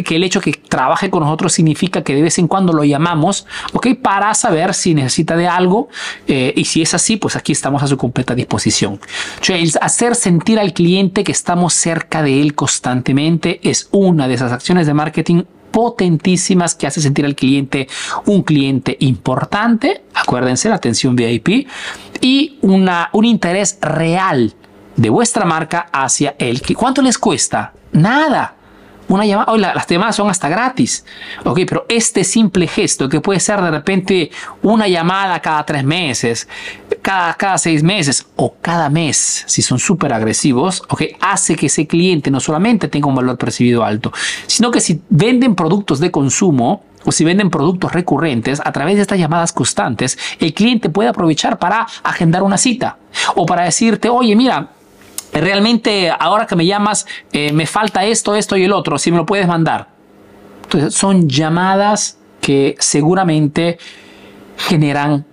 que 0.04 0.16
el 0.16 0.24
hecho 0.24 0.42
que 0.42 0.52
trabaje 0.54 1.10
con 1.10 1.24
nosotros 1.24 1.54
significa 1.54 2.04
que 2.04 2.16
de 2.16 2.22
vez 2.22 2.38
en 2.40 2.48
cuando 2.48 2.74
lo 2.74 2.84
llamamos, 2.84 3.46
¿ok? 3.74 3.88
Para 4.02 4.34
saber 4.34 4.74
si 4.74 4.94
necesita 4.94 5.36
de 5.36 5.48
algo 5.48 5.90
eh, 6.28 6.54
y 6.56 6.66
si 6.66 6.82
es 6.82 6.94
así, 6.94 7.18
pues 7.18 7.36
aquí 7.36 7.52
estamos 7.52 7.84
a 7.84 7.88
su 7.88 7.98
completa 7.98 8.36
disposición. 8.36 9.00
hacer 9.82 10.16
sentir 10.16 10.60
al 10.60 10.74
cliente 10.74 11.24
que 11.24 11.32
estamos 11.32 11.74
cerca 11.74 12.24
de 12.24 12.42
él 12.42 12.56
constantemente 12.56 13.60
es 13.64 13.90
una 13.92 14.28
de 14.28 14.34
esas 14.34 14.52
acciones 14.52 14.88
de 14.88 14.94
marketing 14.94 15.44
potentísimas 15.72 16.74
que 16.74 16.88
hace 16.88 17.02
sentir 17.02 17.26
al 17.26 17.36
cliente 17.36 17.90
un 18.26 18.44
cliente 18.44 18.96
importante, 19.02 20.04
acuérdense 20.14 20.70
la 20.70 20.76
atención 20.76 21.18
VIP, 21.18 21.68
y 22.22 22.58
una, 22.62 23.10
un 23.12 23.26
interés 23.26 23.78
real 23.82 24.54
de 24.96 25.10
vuestra 25.10 25.44
marca 25.44 25.88
hacia 25.92 26.36
él. 26.40 26.62
¿Cuánto 26.78 27.02
les 27.02 27.18
cuesta? 27.18 27.74
Nada 27.92 28.55
una 29.08 29.26
llamada, 29.26 29.52
hoy 29.52 29.60
las 29.60 29.88
llamadas 29.88 30.16
son 30.16 30.30
hasta 30.30 30.50
gratis, 30.50 31.06
ok, 31.44 31.60
pero 31.68 31.86
este 31.90 32.24
simple 32.24 32.68
gesto 32.68 33.08
que 33.08 33.22
puede 33.22 33.40
ser 33.40 33.62
de 33.62 33.72
repente 33.72 34.32
una 34.64 34.88
llamada 34.88 35.40
cada 35.42 35.66
tres 35.66 35.84
meses, 35.84 36.48
cada, 37.02 37.34
cada 37.36 37.58
seis 37.58 37.84
meses 37.84 38.26
o 38.36 38.56
cada 38.62 38.90
mes, 38.90 39.44
si 39.48 39.62
son 39.62 39.80
súper 39.80 40.14
agresivos, 40.14 40.82
ok, 40.90 41.04
hace 41.22 41.56
que 41.56 41.68
ese 41.68 41.88
cliente 41.88 42.32
no 42.32 42.40
solamente 42.40 42.88
tenga 42.88 43.08
un 43.08 43.16
valor 43.16 43.38
percibido 43.38 43.84
alto, 43.84 44.12
sino 44.48 44.72
que 44.72 44.80
si 44.80 45.02
venden 45.10 45.56
productos 45.56 46.00
de 46.00 46.12
consumo, 46.12 46.84
o 47.06 47.12
si 47.12 47.24
venden 47.24 47.52
productos 47.52 47.94
recurrentes, 47.94 48.60
a 48.66 48.72
través 48.72 48.96
de 48.96 49.04
estas 49.04 49.20
llamadas 49.20 49.54
constantes, 49.54 50.18
el 50.40 50.56
cliente 50.56 50.90
puede 50.90 51.10
aprovechar 51.10 51.60
para 51.60 51.86
agendar 52.04 52.42
una 52.42 52.58
cita 52.58 52.98
o 53.36 53.46
para 53.46 53.64
decirte, 53.64 54.10
oye, 54.10 54.36
mira, 54.36 54.70
realmente 55.42 56.12
ahora 56.18 56.46
que 56.48 56.56
me 56.56 56.66
llamas 56.66 57.06
eh, 57.32 57.52
me 57.52 57.66
falta 57.66 58.06
esto, 58.06 58.36
esto 58.36 58.58
y 58.58 58.64
el 58.64 58.74
otro, 58.74 58.98
si 58.98 59.12
me 59.12 59.18
lo 59.18 59.26
puedes 59.26 59.48
mandar. 59.48 59.90
Entonces 60.64 60.94
son 60.94 61.30
llamadas 61.30 62.18
que 62.42 62.76
seguramente 62.80 63.78
generan 64.58 65.26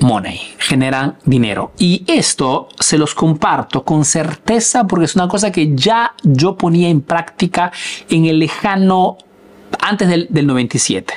money, 0.00 0.40
generan 0.58 1.16
dinero. 1.24 1.72
Y 1.78 2.04
esto 2.06 2.68
se 2.78 2.98
los 2.98 3.14
comparto 3.14 3.84
con 3.84 4.04
certeza 4.04 4.86
porque 4.86 5.04
es 5.04 5.14
una 5.14 5.28
cosa 5.28 5.52
que 5.52 5.74
ya 5.74 6.14
yo 6.22 6.56
ponía 6.56 6.88
en 6.88 7.00
práctica 7.00 7.72
en 8.08 8.26
el 8.26 8.38
lejano 8.38 9.18
antes 9.80 10.08
del, 10.08 10.26
del 10.30 10.46
97. 10.46 11.14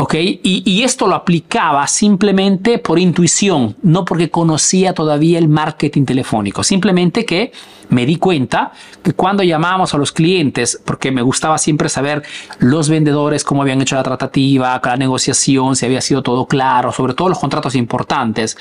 ¿Ok? 0.00 0.14
Y, 0.14 0.62
y, 0.64 0.84
esto 0.84 1.08
lo 1.08 1.16
aplicaba 1.16 1.84
simplemente 1.88 2.78
por 2.78 3.00
intuición, 3.00 3.74
no 3.82 4.04
porque 4.04 4.30
conocía 4.30 4.94
todavía 4.94 5.40
el 5.40 5.48
marketing 5.48 6.04
telefónico. 6.04 6.62
Simplemente 6.62 7.24
que 7.24 7.50
me 7.88 8.06
di 8.06 8.16
cuenta 8.16 8.72
que 9.02 9.12
cuando 9.12 9.42
llamábamos 9.42 9.94
a 9.94 9.98
los 9.98 10.12
clientes, 10.12 10.80
porque 10.84 11.10
me 11.10 11.22
gustaba 11.22 11.58
siempre 11.58 11.88
saber 11.88 12.22
los 12.58 12.88
vendedores, 12.88 13.44
cómo 13.44 13.62
habían 13.62 13.80
hecho 13.80 13.96
la 13.96 14.02
tratativa, 14.02 14.80
la 14.84 14.96
negociación, 14.96 15.74
si 15.76 15.86
había 15.86 16.00
sido 16.00 16.22
todo 16.22 16.46
claro, 16.46 16.92
sobre 16.92 17.14
todo 17.14 17.30
los 17.30 17.38
contratos 17.38 17.74
importantes. 17.74 18.56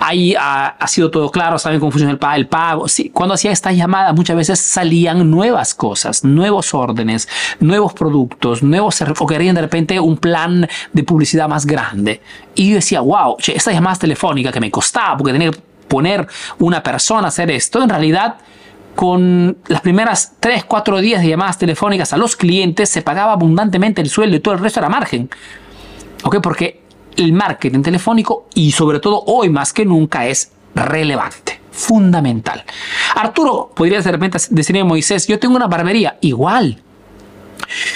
Ahí 0.00 0.34
ha, 0.38 0.76
sido 0.86 1.10
todo 1.10 1.30
claro, 1.30 1.58
saben 1.58 1.80
cómo 1.80 1.92
funciona 1.92 2.12
el, 2.12 2.36
el 2.36 2.46
pago. 2.46 2.88
Sí, 2.88 3.10
cuando 3.10 3.34
hacía 3.34 3.52
esta 3.52 3.72
llamada, 3.72 4.12
muchas 4.12 4.36
veces 4.36 4.60
salían 4.60 5.30
nuevas 5.30 5.74
cosas, 5.74 6.24
nuevos 6.24 6.74
órdenes, 6.74 7.28
nuevos 7.60 7.94
productos, 7.94 8.62
nuevos 8.62 9.02
o 9.18 9.26
querían 9.26 9.54
de 9.54 9.62
repente 9.62 10.00
un 10.00 10.16
plan 10.16 10.68
de 10.92 11.02
publicidad 11.02 11.48
más 11.48 11.66
grande. 11.66 12.20
Y 12.54 12.70
yo 12.70 12.76
decía, 12.76 13.00
wow, 13.00 13.36
esta 13.46 13.72
llamada 13.72 13.96
telefónica 13.96 14.52
que 14.52 14.60
me 14.60 14.70
costaba 14.70 15.16
porque 15.16 15.32
tenía 15.32 15.50
que 15.50 15.58
poner 15.88 16.26
una 16.58 16.82
persona 16.82 17.26
a 17.26 17.28
hacer 17.28 17.50
esto, 17.50 17.82
en 17.82 17.88
realidad 17.88 18.36
con 18.94 19.58
las 19.66 19.80
primeras 19.80 20.34
3, 20.38 20.64
4 20.64 20.98
días 21.00 21.20
de 21.22 21.28
llamadas 21.28 21.58
telefónicas 21.58 22.12
a 22.12 22.16
los 22.16 22.36
clientes 22.36 22.88
se 22.88 23.02
pagaba 23.02 23.32
abundantemente 23.32 24.00
el 24.00 24.08
sueldo 24.08 24.36
y 24.36 24.40
todo 24.40 24.54
el 24.54 24.60
resto 24.60 24.78
era 24.80 24.88
margen. 24.88 25.28
¿Ok? 26.22 26.36
Porque 26.40 26.82
el 27.16 27.32
marketing 27.32 27.82
telefónico 27.82 28.46
y 28.54 28.72
sobre 28.72 29.00
todo 29.00 29.22
hoy 29.26 29.48
más 29.50 29.72
que 29.72 29.84
nunca 29.84 30.26
es 30.26 30.52
relevante, 30.74 31.60
fundamental. 31.70 32.64
Arturo, 33.16 33.72
podrías 33.74 34.04
de 34.04 34.12
repente 34.12 34.38
decirle 34.50 34.82
a 34.82 34.84
Moisés, 34.84 35.26
yo 35.26 35.38
tengo 35.38 35.56
una 35.56 35.66
barbería, 35.66 36.18
igual. 36.20 36.80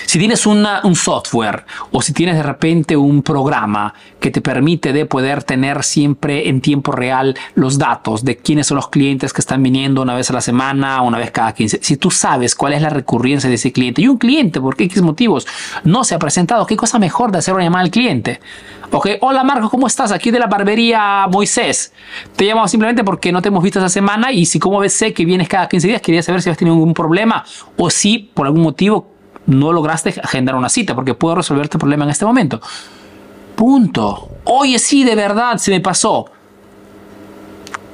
Si 0.06 0.18
tienes 0.18 0.46
un 0.46 0.66
software 0.94 1.64
o 1.92 2.02
si 2.02 2.12
tienes 2.12 2.36
de 2.36 2.42
repente 2.42 2.96
un 2.96 3.22
programa 3.22 3.94
que 4.20 4.30
te 4.30 4.40
permite 4.40 4.92
de 4.92 5.06
poder 5.06 5.42
tener 5.44 5.84
siempre 5.84 6.48
en 6.48 6.60
tiempo 6.60 6.92
real 6.92 7.36
los 7.54 7.78
datos 7.78 8.24
de 8.24 8.36
quiénes 8.36 8.66
son 8.66 8.76
los 8.76 8.88
clientes 8.88 9.32
que 9.32 9.40
están 9.40 9.62
viniendo 9.62 10.02
una 10.02 10.14
vez 10.14 10.30
a 10.30 10.32
la 10.32 10.40
semana, 10.40 11.02
una 11.02 11.18
vez 11.18 11.30
cada 11.30 11.52
15, 11.52 11.80
si 11.82 11.96
tú 11.96 12.10
sabes 12.10 12.54
cuál 12.54 12.72
es 12.72 12.82
la 12.82 12.90
recurrencia 12.90 13.48
de 13.48 13.56
ese 13.56 13.72
cliente 13.72 14.02
y 14.02 14.08
un 14.08 14.18
cliente, 14.18 14.60
por 14.60 14.76
qué 14.76 14.88
motivos 15.02 15.46
no 15.84 16.04
se 16.04 16.14
ha 16.14 16.18
presentado, 16.18 16.66
qué 16.66 16.76
cosa 16.76 16.98
mejor 16.98 17.30
de 17.32 17.38
hacer 17.38 17.54
una 17.54 17.64
llamada 17.64 17.84
al 17.84 17.90
cliente. 17.90 18.40
Ok, 18.90 19.08
hola 19.20 19.44
Marco, 19.44 19.68
¿cómo 19.68 19.86
estás? 19.86 20.12
Aquí 20.12 20.30
de 20.30 20.38
la 20.38 20.46
barbería 20.46 21.26
Moisés. 21.30 21.92
Te 22.36 22.46
llamamos 22.46 22.70
simplemente 22.70 23.04
porque 23.04 23.30
no 23.32 23.42
te 23.42 23.48
hemos 23.48 23.62
visto 23.62 23.78
esta 23.78 23.90
semana 23.90 24.32
y 24.32 24.46
si 24.46 24.58
como 24.58 24.78
ves 24.78 24.94
sé 24.94 25.12
que 25.12 25.24
vienes 25.24 25.48
cada 25.48 25.68
15 25.68 25.88
días, 25.88 26.00
quería 26.00 26.22
saber 26.22 26.40
si 26.40 26.48
has 26.48 26.56
tenido 26.56 26.74
algún 26.74 26.94
problema 26.94 27.44
o 27.76 27.90
si 27.90 28.18
por 28.18 28.46
algún 28.46 28.62
motivo 28.62 29.17
no 29.48 29.72
lograste 29.72 30.14
agendar 30.22 30.54
una 30.54 30.68
cita 30.68 30.94
porque 30.94 31.14
puedo 31.14 31.36
resolver 31.36 31.64
este 31.64 31.78
problema 31.78 32.04
en 32.04 32.10
este 32.10 32.24
momento. 32.24 32.60
Punto. 33.56 34.28
Oye, 34.44 34.78
sí, 34.78 35.04
de 35.04 35.16
verdad, 35.16 35.56
se 35.56 35.70
me 35.70 35.80
pasó. 35.80 36.30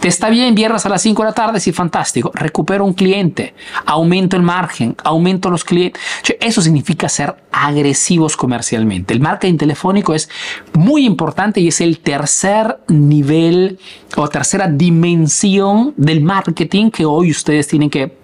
Te 0.00 0.08
está 0.08 0.28
bien 0.28 0.54
viernes 0.54 0.84
a 0.84 0.90
las 0.90 1.00
5 1.00 1.22
de 1.22 1.28
la 1.28 1.32
tarde, 1.32 1.60
sí, 1.60 1.72
fantástico. 1.72 2.30
Recupero 2.34 2.84
un 2.84 2.92
cliente, 2.92 3.54
aumento 3.86 4.36
el 4.36 4.42
margen, 4.42 4.94
aumento 5.02 5.48
los 5.48 5.64
clientes. 5.64 6.02
Eso 6.40 6.60
significa 6.60 7.08
ser 7.08 7.36
agresivos 7.50 8.36
comercialmente. 8.36 9.14
El 9.14 9.20
marketing 9.20 9.56
telefónico 9.56 10.12
es 10.12 10.28
muy 10.74 11.06
importante 11.06 11.60
y 11.60 11.68
es 11.68 11.80
el 11.80 12.00
tercer 12.00 12.80
nivel 12.88 13.78
o 14.16 14.28
tercera 14.28 14.68
dimensión 14.68 15.94
del 15.96 16.20
marketing 16.20 16.90
que 16.90 17.06
hoy 17.06 17.30
ustedes 17.30 17.66
tienen 17.68 17.88
que 17.88 18.23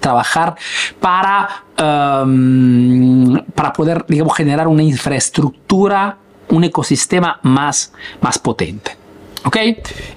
trabajar 0.00 0.56
para, 1.00 1.64
um, 2.24 3.38
para 3.54 3.72
poder, 3.72 4.04
digamos, 4.08 4.36
generar 4.36 4.68
una 4.68 4.82
infraestructura, 4.82 6.18
un 6.48 6.64
ecosistema 6.64 7.40
más, 7.42 7.92
más 8.20 8.38
potente. 8.38 8.96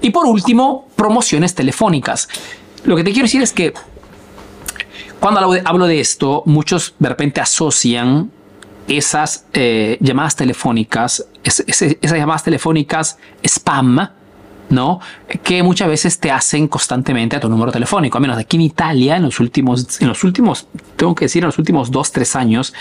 Y 0.00 0.10
por 0.10 0.26
último, 0.26 0.88
promociones 0.96 1.54
telefónicas. 1.54 2.28
Lo 2.84 2.96
que 2.96 3.04
te 3.04 3.12
quiero 3.12 3.26
decir 3.26 3.42
es 3.42 3.52
que 3.52 3.72
cuando 5.20 5.40
hablo 5.64 5.86
de, 5.86 6.00
esto, 6.00 6.42
muchos 6.46 6.94
de 6.98 7.08
repente 7.08 7.40
asocian 7.40 8.30
esas 8.88 9.46
eh, 9.52 9.98
llamadas 10.00 10.34
telefónicas, 10.34 11.26
esas 11.44 12.12
llamadas 12.12 12.42
telefónicas 12.42 13.18
spam, 13.42 14.08
¿no? 14.70 15.00
Que 15.42 15.62
muchas 15.62 15.88
veces 15.88 16.18
te 16.18 16.30
hacen 16.30 16.68
constantemente 16.68 17.36
a 17.36 17.40
tu 17.40 17.48
número 17.48 17.70
telefónico. 17.70 18.18
A 18.18 18.20
menos 18.20 18.38
aquí 18.38 18.56
en 18.56 18.62
Italia, 18.62 19.16
en 19.16 19.24
los 19.24 19.38
últimos, 19.40 20.00
en 20.00 20.08
los 20.08 20.24
últimos, 20.24 20.66
tengo 20.96 21.14
que 21.14 21.26
decir, 21.26 21.42
en 21.42 21.48
los 21.48 21.58
últimos 21.58 21.90
dos, 21.90 22.12
tres 22.12 22.34
años, 22.36 22.72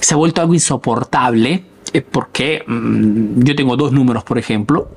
se 0.00 0.14
ha 0.14 0.16
vuelto 0.16 0.40
algo 0.40 0.54
insoportable 0.54 1.64
eh, 1.92 2.00
porque 2.00 2.64
mm, 2.66 3.42
yo 3.44 3.54
tengo 3.54 3.76
dos 3.76 3.92
números, 3.92 4.24
por 4.24 4.38
ejemplo, 4.38 4.88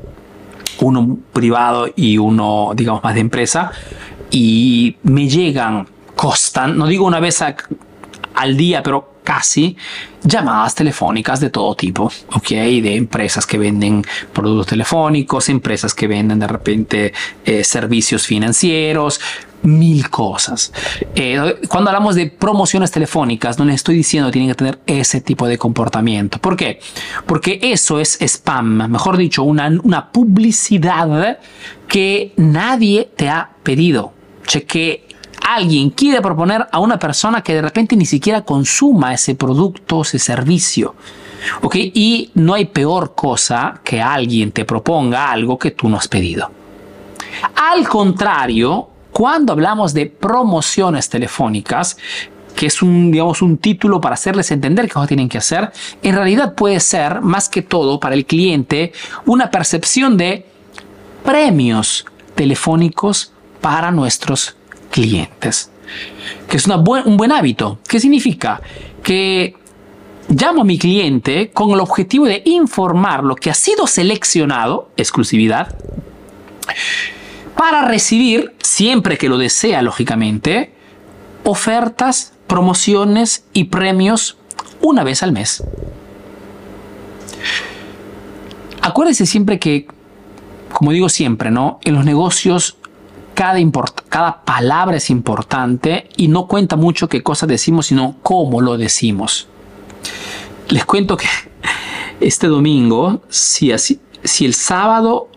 uno 0.79 1.17
privado 1.33 1.87
y 1.95 2.17
uno, 2.17 2.71
digamos, 2.75 3.03
más 3.03 3.13
de 3.13 3.21
empresa, 3.21 3.71
y 4.31 4.97
me 5.03 5.27
llegan, 5.27 5.87
costan, 6.15 6.77
no 6.77 6.87
digo 6.87 7.05
una 7.05 7.19
vez 7.19 7.43
al 8.37 8.55
día, 8.55 8.81
pero 8.83 9.15
casi 9.23 9.75
llamadas 10.23 10.73
telefónicas 10.73 11.41
de 11.41 11.49
todo 11.49 11.75
tipo, 11.75 12.05
¿ok? 12.33 12.49
De 12.49 12.95
empresas 12.95 13.45
que 13.45 13.57
venden 13.57 14.03
productos 14.31 14.67
telefónicos, 14.67 15.49
empresas 15.49 15.93
que 15.93 16.07
venden 16.07 16.39
de 16.39 16.47
repente 16.47 17.13
eh, 17.43 17.63
servicios 17.63 18.25
financieros, 18.25 19.19
mil 19.63 20.09
cosas. 20.09 20.71
Eh, 21.15 21.57
cuando 21.67 21.89
hablamos 21.89 22.15
de 22.15 22.27
promociones 22.27 22.91
telefónicas, 22.91 23.59
no 23.59 23.65
les 23.65 23.75
estoy 23.75 23.97
diciendo 23.97 24.29
que 24.29 24.33
tienen 24.33 24.51
que 24.51 24.55
tener 24.55 24.79
ese 24.85 25.19
tipo 25.19 25.45
de 25.47 25.57
comportamiento. 25.57 26.39
¿Por 26.39 26.55
qué? 26.55 26.79
Porque 27.25 27.59
eso 27.61 27.99
es 27.99 28.17
spam, 28.21 28.89
mejor 28.89 29.17
dicho, 29.17 29.43
una, 29.43 29.67
una 29.83 30.11
publicidad 30.11 31.39
que 31.87 32.33
nadie 32.37 33.09
te 33.15 33.29
ha 33.29 33.49
pedido. 33.63 34.13
Cheque 34.45 35.07
alguien 35.55 35.91
quiere 35.91 36.21
proponer 36.21 36.67
a 36.71 36.79
una 36.79 36.99
persona 36.99 37.41
que 37.41 37.53
de 37.53 37.61
repente 37.61 37.95
ni 37.95 38.05
siquiera 38.05 38.41
consuma 38.41 39.13
ese 39.13 39.35
producto, 39.35 40.01
ese 40.01 40.19
servicio. 40.19 40.95
¿Ok? 41.61 41.75
Y 41.75 42.31
no 42.33 42.55
hay 42.55 42.65
peor 42.65 43.15
cosa 43.15 43.79
que 43.83 44.01
alguien 44.01 44.51
te 44.51 44.65
proponga 44.65 45.31
algo 45.31 45.57
que 45.57 45.71
tú 45.71 45.87
no 45.87 45.97
has 45.97 46.07
pedido. 46.07 46.51
Al 47.55 47.87
contrario, 47.87 48.89
cuando 49.11 49.53
hablamos 49.53 49.93
de 49.93 50.07
promociones 50.07 51.09
telefónicas, 51.09 51.97
que 52.55 52.65
es 52.65 52.81
un, 52.81 53.11
digamos, 53.11 53.41
un 53.41 53.57
título 53.57 54.01
para 54.01 54.15
hacerles 54.15 54.51
entender 54.51 54.89
qué 54.89 54.99
tienen 55.07 55.29
que 55.29 55.37
hacer, 55.37 55.71
en 56.01 56.15
realidad 56.15 56.55
puede 56.55 56.79
ser, 56.79 57.21
más 57.21 57.47
que 57.47 57.61
todo, 57.61 57.99
para 57.99 58.15
el 58.15 58.25
cliente, 58.25 58.91
una 59.25 59.49
percepción 59.49 60.17
de 60.17 60.45
premios 61.23 62.05
telefónicos 62.35 63.31
para 63.61 63.91
nuestros 63.91 64.41
clientes. 64.47 64.66
Que 64.91 66.57
es 66.57 66.67
un 66.67 67.17
buen 67.17 67.31
hábito. 67.31 67.79
¿Qué 67.87 67.99
significa? 67.99 68.61
Que 69.03 69.55
llamo 70.29 70.61
a 70.61 70.65
mi 70.65 70.77
cliente 70.77 71.51
con 71.51 71.71
el 71.71 71.79
objetivo 71.79 72.25
de 72.25 72.41
informar 72.45 73.23
lo 73.23 73.35
que 73.35 73.49
ha 73.49 73.53
sido 73.53 73.87
seleccionado, 73.87 74.89
exclusividad, 74.97 75.77
para 77.55 77.87
recibir, 77.87 78.53
siempre 78.61 79.17
que 79.17 79.29
lo 79.29 79.37
desea, 79.37 79.81
lógicamente, 79.81 80.73
ofertas, 81.43 82.33
promociones 82.45 83.45
y 83.53 83.65
premios 83.65 84.37
una 84.81 85.03
vez 85.03 85.23
al 85.23 85.31
mes. 85.31 85.63
Acuérdense 88.81 89.25
siempre 89.25 89.59
que, 89.59 89.87
como 90.71 90.91
digo 90.91 91.09
siempre, 91.09 91.51
¿no? 91.51 91.79
En 91.83 91.95
los 91.95 92.05
negocios 92.05 92.76
cada, 93.37 93.59
cada 94.09 94.41
palabra 94.43 94.97
es 94.97 95.11
importante 95.11 96.09
y 96.17 96.27
no 96.27 96.47
cuenta 96.47 96.75
mucho 96.75 97.07
qué 97.07 97.21
cosa 97.21 97.45
decimos, 97.45 97.85
sino 97.85 98.15
cómo 98.23 98.61
lo 98.61 98.79
decimos. 98.79 99.47
Les 100.69 100.83
cuento 100.85 101.15
que 101.17 101.27
este 102.19 102.47
domingo, 102.47 103.21
si, 103.29 103.71
así, 103.71 103.99
si 104.23 104.45
el 104.45 104.55
sábado, 104.55 105.29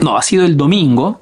no, 0.00 0.16
ha 0.16 0.22
sido 0.22 0.46
el 0.46 0.56
domingo, 0.56 1.20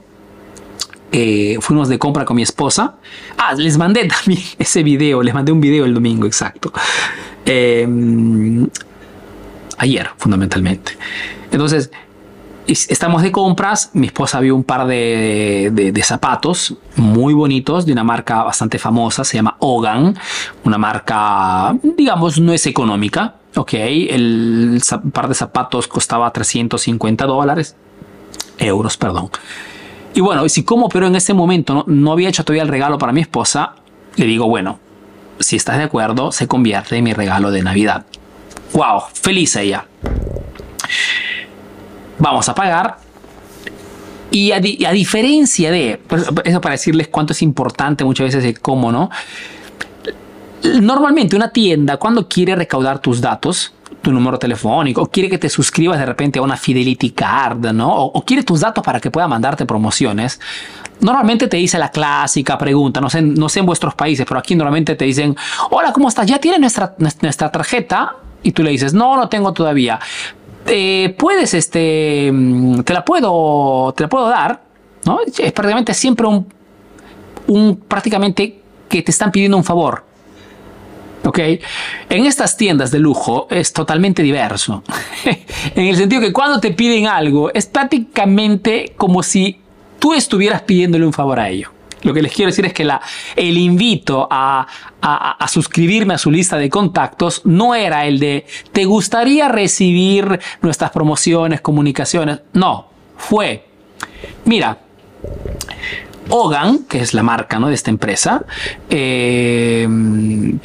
eh, 1.11 1.59
fuimos 1.61 1.89
de 1.89 1.99
compra 1.99 2.25
con 2.25 2.37
mi 2.37 2.43
esposa. 2.43 2.95
Ah, 3.37 3.55
les 3.55 3.77
mandé 3.77 4.05
también 4.25 4.41
ese 4.57 4.85
video, 4.85 5.25
les 5.25 5.35
mandé 5.35 5.51
un 5.51 5.61
video 5.61 5.85
el 5.85 5.93
domingo, 5.93 6.29
exacto. 6.29 6.73
Em, 7.45 8.69
ayer, 9.79 10.11
fundamentalmente. 10.17 10.93
Entonces, 11.51 11.91
estamos 12.73 13.23
de 13.23 13.33
compras, 13.33 13.91
mi 13.95 14.07
esposa 14.07 14.41
vio 14.41 14.55
un 14.55 14.65
par 14.65 14.87
de, 14.87 16.03
zapatos 16.05 16.77
muy 16.97 17.35
bonitos 17.35 17.87
de 17.87 17.93
una 17.93 18.05
marca 18.05 18.43
bastante 18.43 18.79
famosa, 18.79 19.25
se 19.25 19.37
llama 19.37 19.57
Hogan, 19.59 20.17
una 20.65 20.79
marca, 20.79 21.75
digamos, 21.83 22.39
no 22.41 22.53
es 22.53 22.67
económica, 22.67 23.37
ok, 23.57 23.73
el 23.75 24.81
par 25.13 25.29
de 25.29 25.35
zapatos 25.35 25.89
costaba 25.89 26.31
350 26.33 27.27
dólares, 27.27 27.77
euros, 28.59 28.97
perdón. 28.97 29.31
Y 30.15 30.21
bueno, 30.21 30.49
si 30.49 30.65
como 30.65 30.89
pero 30.89 31.07
en 31.07 31.17
ese 31.17 31.35
momento 31.35 31.75
no, 31.75 31.85
no 31.87 32.13
había 32.13 32.29
hecho 32.29 32.45
todavía 32.45 32.63
el 32.63 32.69
regalo 32.69 32.99
para 32.99 33.13
mi 33.13 33.21
esposa, 33.21 33.75
le 34.17 34.27
digo, 34.27 34.47
bueno, 34.49 34.79
si 35.39 35.57
estás 35.57 35.79
de 35.79 35.85
acuerdo, 35.85 36.33
se 36.33 36.47
convierte 36.47 36.97
en 36.97 37.05
mi 37.05 37.13
regalo 37.13 37.51
de 37.51 37.63
Navidad. 37.63 38.07
¡Wow! 38.75 39.03
Feliz 39.13 39.57
ella 39.57 39.87
vamos 42.21 42.49
a 42.49 42.55
pagar. 42.55 42.99
Y 44.31 44.53
a, 44.53 44.61
diferencia 44.61 45.73
de, 45.73 46.01
pues, 46.07 46.25
eso 46.45 46.61
para 46.61 46.75
decirles 46.75 47.09
cuánto 47.09 47.33
es 47.33 47.43
importante 47.43 48.05
muchas 48.05 48.27
veces 48.27 48.45
el 48.45 48.61
cómo, 48.61 48.93
¿no? 48.93 49.11
Normalmente 50.81 51.35
una 51.35 51.51
tienda 51.51 51.97
cuando 51.97 52.29
quiere 52.29 52.55
recaudar 52.55 53.01
tus 53.01 53.21
datos, 53.21 53.75
tu 54.01 54.13
número 54.13 54.39
telefónico, 54.39 55.03
o 55.03 55.07
quiere 55.07 55.29
que 55.29 55.39
te 55.39 55.49
suscribas 55.49 55.99
de 55.99 56.07
repente 56.07 56.39
a 56.39 56.43
una 56.43 56.57
Fidelity 56.57 57.11
Card, 57.11 57.73
¿no? 57.73 57.93
O, 57.93 58.25
quiere 58.25 58.45
tus 58.45 58.61
datos 58.61 58.85
para 58.85 59.01
que 59.01 59.11
pueda 59.11 59.27
mandarte 59.27 59.67
promociones. 59.67 60.39
Normalmente 61.01 61.49
te 61.49 61.57
dice 61.57 61.77
la 61.77 61.91
clásica 61.91 62.57
pregunta, 62.57 63.01
no 63.01 63.11
sé, 63.11 63.23
no 63.23 63.49
sé 63.49 63.61
en 63.61 63.67
vuestros 63.67 63.95
países, 63.95 64.25
pero 64.29 64.39
aquí 64.39 64.55
normalmente 64.55 64.95
te 64.95 65.07
dicen, 65.07 65.35
hola, 65.71 65.93
¿cómo 65.93 66.09
estás? 66.09 66.27
¿Ya 66.27 66.39
tienes 66.39 66.61
nuestra, 66.61 66.95
nuestra 66.99 67.51
tarjeta? 67.51 68.15
Y 68.43 68.53
tú 68.53 68.63
le 68.63 68.71
dices, 68.71 68.95
no, 68.95 69.17
no 69.17 69.29
tengo 69.29 69.53
todavía 69.53 69.99
puedes, 71.17 71.55
este, 71.55 72.31
mm, 72.33 72.81
te 72.83 72.93
la 72.93 73.05
puedo, 73.05 73.93
te 73.97 74.05
la 74.05 74.09
puedo 74.09 74.29
dar, 74.29 74.63
¿no? 75.05 75.21
Es 75.21 75.53
prácticamente 75.53 75.95
siempre 75.95 76.27
un, 77.47 77.77
prácticamente 77.89 78.61
que 78.89 79.03
te 79.03 79.11
están 79.11 79.33
pidiendo 79.33 79.57
un 79.57 79.65
favor. 79.65 80.05
¿Ok? 81.25 81.39
En 82.09 82.25
estas 82.25 82.57
tiendas 82.57 82.91
de 82.91 82.99
lujo 82.99 83.47
es 83.51 83.73
totalmente 83.73 84.23
diverso. 84.23 84.83
en 85.75 85.87
el 85.87 85.97
sentido 85.97 86.21
que 86.21 86.33
cuando 86.33 86.61
te 86.61 86.71
piden 86.71 87.07
algo, 87.07 87.53
es 87.53 87.67
prácticamente 87.67 88.95
como 88.97 89.23
si 89.23 89.61
tú 89.99 90.15
estuvieras 90.15 90.63
pidiéndole 90.63 91.05
un 91.05 91.13
favor 91.13 91.39
a 91.39 91.51
ellos. 91.51 91.71
Lo 92.03 92.15
que 92.15 92.23
les 92.23 92.33
quiero 92.33 92.51
decir 92.51 92.65
es 92.67 92.73
que 92.73 92.89
el 93.37 93.59
invito 93.59 94.27
a, 94.31 94.67
suscribirme 95.49 96.15
a 96.15 96.19
su 96.19 96.31
lista 96.31 96.57
de 96.57 96.69
contactos 96.71 97.43
no 97.45 97.75
era 97.75 98.07
el 98.07 98.19
de, 98.19 98.47
¿te 98.73 98.85
gustaría 98.85 99.49
recibir 99.49 100.41
nuestras 100.63 100.91
promociones, 100.91 101.61
comunicaciones? 101.61 102.41
No, 102.53 102.89
fue, 103.17 103.67
mira, 104.45 104.79
Hogan, 106.29 106.85
que 106.89 107.01
es 107.01 107.13
la 107.13 107.23
marca 107.23 107.59
¿no? 107.59 107.69
de 107.69 107.75
esta 107.75 107.91
empresa, 107.91 108.45
eh, 108.89 109.89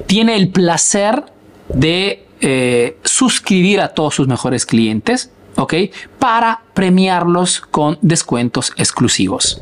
tiene 0.05 0.36
el 0.36 0.49
placer 0.49 1.23
de 1.69 2.25
eh, 2.41 2.97
suscribir 3.03 3.81
a 3.81 3.89
todos 3.89 4.15
sus 4.15 4.27
mejores 4.27 4.65
clientes, 4.65 5.31
¿ok? 5.55 5.73
Para 6.19 6.61
premiarlos 6.73 7.61
con 7.61 7.97
descuentos 8.01 8.73
exclusivos. 8.77 9.61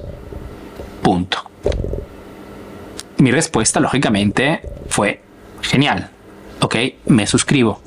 Punto. 1.01 1.52
Mi 3.17 3.31
respuesta, 3.31 3.79
lógicamente, 3.79 4.61
fue 4.89 5.21
genial. 5.61 6.09
¿Ok? 6.61 6.75
Me 7.05 7.27
suscribo. 7.27 7.81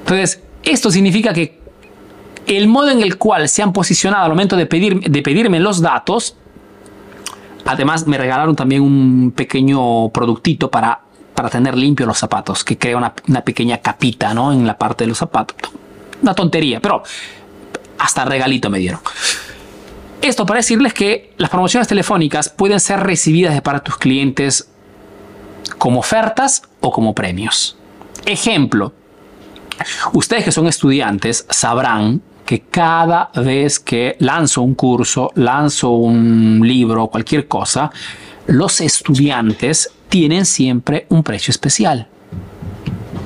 Entonces, 0.00 0.42
esto 0.62 0.90
significa 0.90 1.32
que 1.32 1.58
el 2.46 2.68
modo 2.68 2.90
en 2.90 3.02
el 3.02 3.18
cual 3.18 3.48
se 3.48 3.62
han 3.62 3.72
posicionado 3.72 4.24
al 4.24 4.30
momento 4.30 4.56
de, 4.56 4.66
pedir, 4.66 5.00
de 5.00 5.22
pedirme 5.22 5.60
los 5.60 5.80
datos, 5.80 6.36
además 7.64 8.06
me 8.06 8.16
regalaron 8.16 8.56
también 8.56 8.82
un 8.82 9.32
pequeño 9.36 10.08
productito 10.08 10.70
para, 10.70 11.00
para 11.34 11.50
tener 11.50 11.76
limpio 11.76 12.06
los 12.06 12.18
zapatos, 12.18 12.64
que 12.64 12.78
crea 12.78 12.96
una, 12.96 13.12
una 13.28 13.42
pequeña 13.42 13.78
capita 13.78 14.32
¿no? 14.32 14.52
en 14.52 14.66
la 14.66 14.78
parte 14.78 15.04
de 15.04 15.08
los 15.08 15.18
zapatos. 15.18 15.56
Una 16.22 16.34
tontería, 16.34 16.80
pero 16.80 17.02
hasta 17.98 18.24
regalito 18.24 18.70
me 18.70 18.78
dieron. 18.78 19.00
Esto 20.20 20.46
para 20.46 20.58
decirles 20.58 20.92
que 20.94 21.32
las 21.36 21.50
promociones 21.50 21.86
telefónicas 21.86 22.48
pueden 22.48 22.80
ser 22.80 23.00
recibidas 23.00 23.54
de 23.54 23.62
para 23.62 23.80
tus 23.80 23.96
clientes 23.96 24.68
como 25.78 26.00
ofertas 26.00 26.62
o 26.80 26.90
como 26.90 27.14
premios. 27.14 27.76
Ejemplo, 28.26 28.92
ustedes 30.12 30.44
que 30.44 30.52
son 30.52 30.66
estudiantes 30.66 31.46
sabrán 31.48 32.20
que 32.44 32.62
cada 32.62 33.30
vez 33.34 33.78
que 33.78 34.16
lanzo 34.20 34.62
un 34.62 34.74
curso, 34.74 35.30
lanzo 35.34 35.90
un 35.90 36.60
libro, 36.64 37.08
cualquier 37.08 37.46
cosa, 37.46 37.90
los 38.46 38.80
estudiantes 38.80 39.90
tienen 40.08 40.46
siempre 40.46 41.06
un 41.10 41.22
precio 41.22 41.50
especial. 41.52 42.08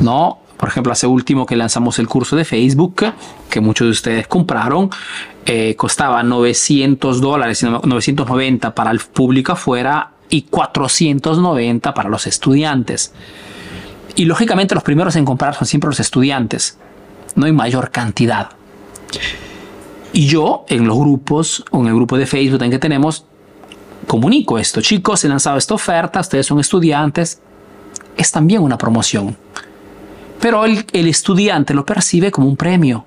¿No? 0.01 0.41
Por 0.63 0.69
ejemplo, 0.69 0.93
hace 0.93 1.09
último 1.09 1.45
que 1.45 1.57
lanzamos 1.57 1.99
el 1.99 2.07
curso 2.07 2.37
de 2.37 2.45
Facebook, 2.45 3.07
que 3.51 3.61
muchos 3.61 3.85
de 3.89 3.91
ustedes 3.91 4.29
compraron, 4.29 4.91
eh, 5.45 5.75
costaba 5.75 6.23
900 6.23 7.21
dólares, 7.21 7.65
990 7.65 8.73
para 8.73 8.93
el 8.93 9.01
público 9.01 9.51
afuera 9.51 10.13
y 10.31 10.43
490 10.43 11.93
para 11.95 12.09
los 12.09 12.29
estudiantes. 12.29 13.13
Y 14.15 14.25
lógicamente 14.27 14.77
los 14.77 14.85
primeros 14.85 15.17
en 15.17 15.25
comprar 15.25 15.57
son 15.57 15.67
siempre 15.67 15.89
los 15.89 15.99
estudiantes, 15.99 16.79
no 17.35 17.47
hay 17.47 17.53
mayor 17.53 17.91
cantidad. 17.91 18.51
Y 20.13 20.27
yo 20.27 20.65
en 20.69 20.87
los 20.87 20.97
grupos 20.97 21.65
o 21.73 21.81
en 21.81 21.89
el 21.89 21.95
grupo 21.97 22.17
de 22.17 22.27
Facebook 22.27 22.63
en 22.63 22.71
que 22.71 22.79
tenemos, 22.79 23.27
comunico 24.07 24.61
esto. 24.61 24.81
Chicos, 24.81 25.25
he 25.25 25.29
lanzado 25.29 25.59
esta 25.59 25.75
oferta, 25.75 26.21
ustedes 26.21 26.47
son 26.47 26.61
estudiantes, 26.61 27.41
es 28.17 28.31
también 28.31 28.63
una 28.63 28.79
promoción. 28.79 29.37
Pero 30.43 30.65
el, 30.65 30.85
estudiante 30.93 31.73
lo 31.73 31.87
percibe 31.87 32.33
como 32.33 32.49
un 32.49 32.57
premio, 32.57 33.05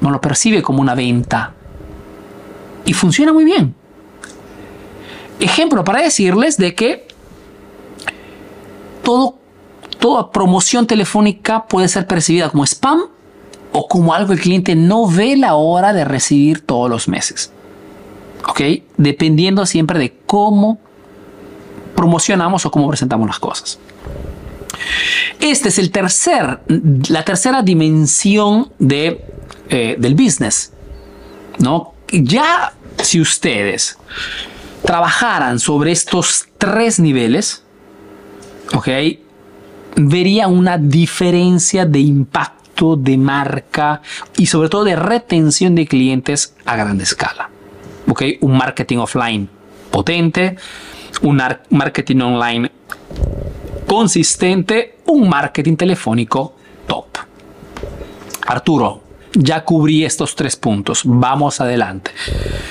no 0.00 0.08
lo 0.12 0.20
percibe 0.20 0.62
como 0.62 0.80
una 0.80 0.94
venta. 0.94 1.52
Y 2.84 2.92
funciona 2.92 3.32
muy 3.32 3.44
bien. 3.44 3.74
Ejemplo 5.40 5.82
para 5.82 6.00
decirles 6.00 6.56
de 6.58 6.76
que 6.76 7.08
toda 9.98 10.30
promoción 10.30 10.86
telefónica 10.86 11.66
puede 11.66 11.88
ser 11.88 12.06
percibida 12.06 12.50
como 12.50 12.62
spam 12.64 13.00
o 13.72 13.88
como 13.88 14.14
algo 14.14 14.28
que 14.28 14.34
el 14.34 14.40
cliente 14.40 14.76
no 14.76 15.08
ve 15.08 15.36
la 15.36 15.56
hora 15.56 15.92
de 15.92 16.04
recibir 16.04 16.64
todos 16.64 16.88
los 16.88 17.08
meses. 17.08 17.50
¿Ok? 18.48 18.60
Dependiendo 18.96 19.66
siempre 19.66 19.98
de 19.98 20.16
cómo 20.24 20.78
promocionamos 21.96 22.64
o 22.64 22.70
cómo 22.70 22.86
presentamos 22.86 23.26
las 23.26 23.40
cosas. 23.40 23.80
Este 25.40 25.68
es 25.68 25.78
el 25.78 25.90
tercer, 25.90 26.60
la 27.08 27.24
tercera 27.24 27.62
dimensión 27.62 28.72
de, 28.78 29.24
eh, 29.68 29.96
del 29.98 30.14
business. 30.14 30.72
¿no? 31.58 31.94
Ya 32.10 32.72
si 33.02 33.20
ustedes 33.20 33.98
trabajaran 34.82 35.58
sobre 35.58 35.92
estos 35.92 36.46
tres 36.58 36.98
niveles. 37.00 37.62
Vería 39.96 40.46
una 40.48 40.78
diferencia 40.78 41.84
de 41.84 41.98
impacto 41.98 42.96
de 42.96 43.16
marca 43.16 44.00
y 44.36 44.46
sobre 44.46 44.68
todo 44.68 44.84
de 44.84 44.96
retención 44.96 45.74
de 45.74 45.86
clientes 45.86 46.54
a 46.64 46.76
gran 46.76 47.00
escala. 47.00 47.50
Un 48.40 48.56
marketing 48.56 48.98
offline 48.98 49.48
potente, 49.90 50.56
un 51.22 51.42
marketing 51.70 52.20
online 52.20 52.70
consistente, 53.90 54.98
un 55.06 55.28
marketing 55.28 55.74
telefónico 55.74 56.54
top. 56.86 57.06
Arturo, 58.46 59.02
ya 59.32 59.64
cubrí 59.64 60.04
estos 60.04 60.36
tres 60.36 60.54
puntos. 60.54 61.02
Vamos 61.04 61.60
adelante. 61.60 62.12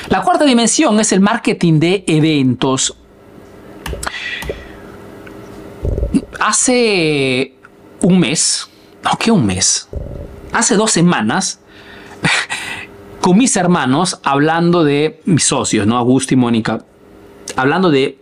La 0.08 0.22
cuarta 0.22 0.46
dimensión 0.46 0.98
es 0.98 1.12
el 1.12 1.20
marketing 1.20 1.78
de 1.78 2.06
eventos. 2.08 2.96
Hace 6.40 7.54
un 8.00 8.18
mes, 8.18 8.70
no, 9.04 9.18
que 9.18 9.30
un 9.30 9.46
mes, 9.46 9.90
hace 10.54 10.76
dos 10.76 10.92
semanas, 10.92 11.60
con 13.20 13.38
mis 13.38 13.58
hermanos, 13.58 14.22
hablando 14.24 14.86
de 14.86 15.20
mis 15.26 15.44
socios, 15.44 15.86
¿no? 15.86 15.98
Augusto 15.98 16.34
y 16.34 16.38
Mónica, 16.38 16.86
hablando 17.58 17.92
de 17.92 18.18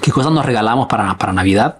qué 0.00 0.10
cosas 0.10 0.32
nos 0.32 0.44
regalamos 0.44 0.86
para, 0.86 1.16
para 1.18 1.32
Navidad. 1.32 1.78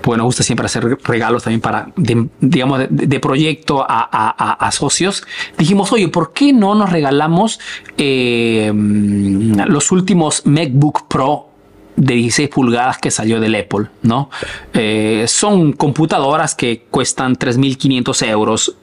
Pues 0.00 0.16
nos 0.16 0.24
gusta 0.24 0.42
siempre 0.42 0.64
hacer 0.64 0.98
regalos 1.04 1.42
también 1.42 1.60
para, 1.60 1.92
digamos, 1.96 2.80
de, 2.88 3.20
proyecto 3.20 3.84
a, 3.86 4.70
socios. 4.72 5.22
Dijimos, 5.58 5.92
oye, 5.92 6.08
¿por 6.08 6.32
qué 6.32 6.54
no 6.54 6.74
nos 6.74 6.90
regalamos 6.90 7.60
eh, 7.98 8.72
los 8.74 9.92
últimos 9.92 10.46
MacBook 10.46 11.06
Pro 11.06 11.50
de 11.96 12.14
16 12.14 12.48
pulgadas 12.48 12.96
que 12.96 13.10
salió 13.10 13.40
del 13.40 13.54
Apple, 13.54 13.88
¿no? 14.02 14.30
Eh, 14.72 15.26
son 15.28 15.74
computadoras 15.74 16.54
que 16.54 16.86
cuestan 16.90 17.36
3.500 17.36 18.26
euros 18.26 18.76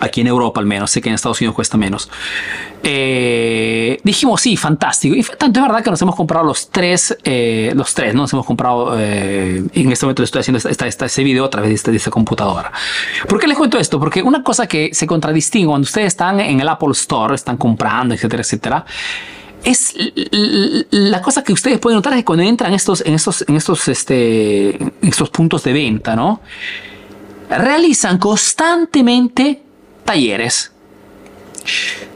aquí 0.00 0.20
en 0.20 0.26
Europa 0.26 0.60
al 0.60 0.66
menos, 0.66 0.90
sé 0.90 1.00
que 1.00 1.08
en 1.08 1.14
Estados 1.14 1.40
Unidos 1.40 1.54
cuesta 1.54 1.76
menos. 1.76 2.10
Eh, 2.82 3.98
dijimos, 4.04 4.40
sí, 4.40 4.56
fantástico. 4.56 5.14
Y 5.14 5.22
tanto 5.22 5.60
es 5.60 5.66
verdad 5.66 5.82
que 5.82 5.90
nos 5.90 6.00
hemos 6.02 6.14
comprado 6.14 6.44
los 6.44 6.70
tres, 6.70 7.16
eh, 7.24 7.72
los 7.74 7.94
tres, 7.94 8.14
¿no? 8.14 8.22
Nos 8.22 8.32
hemos 8.32 8.46
comprado, 8.46 8.98
eh, 8.98 9.64
en 9.72 9.92
este 9.92 10.06
momento 10.06 10.22
estoy 10.22 10.40
haciendo 10.40 10.58
esta, 10.58 10.86
esta, 10.86 11.06
este 11.06 11.24
video 11.24 11.44
a 11.44 11.50
través 11.50 11.70
de 11.70 11.74
esta, 11.74 11.90
de 11.90 11.96
esta, 11.96 12.10
computadora. 12.10 12.72
¿Por 13.28 13.40
qué 13.40 13.46
les 13.46 13.56
cuento 13.56 13.78
esto? 13.78 13.98
Porque 13.98 14.22
una 14.22 14.42
cosa 14.42 14.66
que 14.66 14.90
se 14.92 15.06
contradistingue 15.06 15.66
cuando 15.66 15.84
ustedes 15.84 16.08
están 16.08 16.40
en 16.40 16.60
el 16.60 16.68
Apple 16.68 16.92
Store, 16.92 17.34
están 17.34 17.56
comprando, 17.56 18.14
etcétera, 18.14 18.42
etcétera, 18.42 18.86
es 19.64 19.94
la 20.90 21.20
cosa 21.20 21.42
que 21.42 21.52
ustedes 21.52 21.80
pueden 21.80 21.96
notar 21.96 22.12
es 22.12 22.20
que 22.20 22.24
cuando 22.24 22.44
entran 22.44 22.72
estos, 22.72 23.04
en 23.04 23.14
estos, 23.14 23.44
en 23.48 23.56
estos, 23.56 23.88
este, 23.88 24.76
en 24.76 24.92
estos 25.02 25.28
puntos 25.30 25.64
de 25.64 25.72
venta, 25.72 26.14
¿no? 26.14 26.40
Realizan 27.50 28.18
constantemente 28.18 29.65
talleres. 30.06 30.72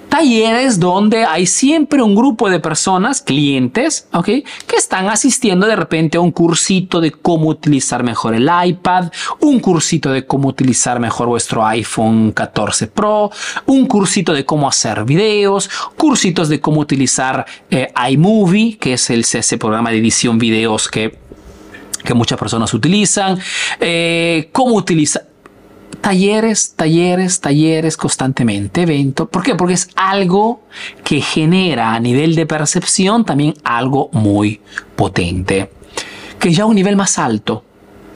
Talleres 0.09 0.81
donde 0.81 1.25
hay 1.25 1.47
siempre 1.47 2.03
un 2.03 2.17
grupo 2.17 2.51
de 2.51 2.59
personas, 2.59 3.21
clientes, 3.21 4.09
¿ok? 4.13 4.25
Que 4.25 4.77
están 4.77 5.09
asistiendo 5.09 5.69
de 5.69 5.77
repente 5.77 6.19
a 6.19 6.21
un 6.21 6.33
cursito 6.33 7.01
de 7.01 7.13
cómo 7.13 7.49
utilizar 7.49 8.03
mejor 8.03 8.35
el 8.35 8.51
iPad, 8.65 9.13
un 9.39 9.61
cursito 9.61 10.11
de 10.11 10.27
cómo 10.27 10.49
utilizar 10.49 10.99
mejor 10.99 11.29
vuestro 11.29 11.65
iPhone 11.65 12.33
14 12.33 12.89
Pro, 12.89 13.31
un 13.67 13.87
cursito 13.87 14.33
de 14.33 14.45
cómo 14.45 14.69
hacer 14.69 15.05
videos, 15.05 15.71
cursitos 15.97 16.49
de 16.49 16.61
cómo 16.61 16.81
utilizar 16.81 17.47
eh, 17.71 17.93
iMovie, 18.11 18.79
que 18.79 18.95
es 18.95 19.11
el, 19.11 19.21
ese 19.21 19.59
programa 19.59 19.91
de 19.91 19.99
edición 19.99 20.39
videos 20.39 20.89
que 20.89 21.21
que 22.03 22.15
muchas 22.15 22.39
personas 22.39 22.73
utilizan, 22.73 23.39
eh, 23.79 24.49
cómo 24.53 24.75
utilizar, 24.75 25.30
talleres, 26.01 26.75
talleres, 26.75 27.41
talleres 27.41 27.97
constantemente, 27.97 28.83
evento. 28.83 29.29
¿Por 29.29 29.43
qué? 29.43 29.55
Porque 29.55 29.75
es 29.75 29.91
algo 29.97 30.63
que 31.05 31.21
genera 31.21 31.95
a 31.95 32.01
nivel 32.01 32.35
de 32.35 32.47
percepción 32.47 33.25
también 33.25 33.55
algo 33.65 34.11
muy 34.13 34.61
potente, 34.97 35.71
que 36.39 36.53
ya 36.53 36.65
a 36.65 36.67
un 36.67 36.75
nivel 36.75 36.97
más 36.97 37.19
alto 37.19 37.65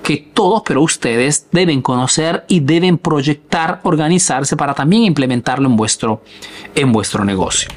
que 0.02 0.18
todos, 0.18 0.62
pero 0.66 0.82
ustedes 0.82 1.46
deben 1.50 1.80
conocer 1.80 2.44
y 2.46 2.60
deben 2.60 2.98
proyectar, 2.98 3.80
organizarse 3.84 4.54
para 4.54 4.74
también 4.74 5.04
implementarlo 5.04 5.66
en 5.66 5.76
vuestro, 5.76 6.22
en 6.74 6.92
vuestro 6.92 7.24
negocio. 7.24 7.70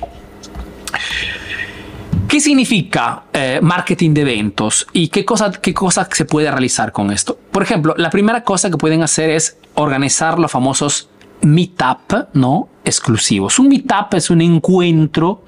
¿Qué 2.28 2.38
¿Qué 2.38 2.42
significa 2.42 3.24
eh, 3.34 3.60
marketing 3.64 4.14
de 4.14 4.22
eventos 4.22 4.86
y 4.94 5.08
qué 5.08 5.26
cosa, 5.26 5.52
qué 5.52 5.74
cosa 5.74 6.08
se 6.12 6.26
puede 6.26 6.52
realizar 6.52 6.92
con 6.92 7.12
esto? 7.12 7.38
Por 7.52 7.64
ejemplo, 7.64 7.96
la 7.98 8.12
primera 8.12 8.44
cosa 8.44 8.70
que 8.70 8.78
pueden 8.78 9.02
hacer 9.02 9.32
es 9.32 9.58
organizar 9.74 10.38
los 10.38 10.52
famosos 10.52 11.10
meetup, 11.42 12.28
¿no? 12.34 12.70
Exclusivos. 12.86 13.58
Un 13.58 13.70
meetup 13.70 14.14
es 14.14 14.30
un 14.30 14.42
encuentro 14.42 15.44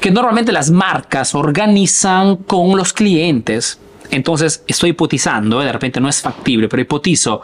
que 0.00 0.10
normalmente 0.10 0.52
las 0.52 0.70
marcas 0.70 1.34
organizan 1.34 2.36
con 2.36 2.76
los 2.78 2.94
clientes. 2.94 3.78
Entonces, 4.10 4.64
estoy 4.66 4.90
hipotizando, 4.90 5.60
de 5.60 5.70
repente 5.70 6.00
no 6.00 6.08
es 6.08 6.22
factible, 6.22 6.68
pero 6.68 6.80
hipotizo. 6.80 7.42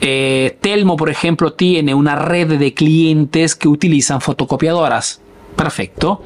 Eh, 0.00 0.58
Telmo, 0.60 0.96
por 0.96 1.08
ejemplo, 1.08 1.54
tiene 1.54 1.94
una 1.94 2.16
red 2.16 2.58
de 2.58 2.74
clientes 2.74 3.54
que 3.54 3.68
utilizan 3.68 4.20
fotocopiadoras. 4.20 5.20
Perfecto. 5.56 6.22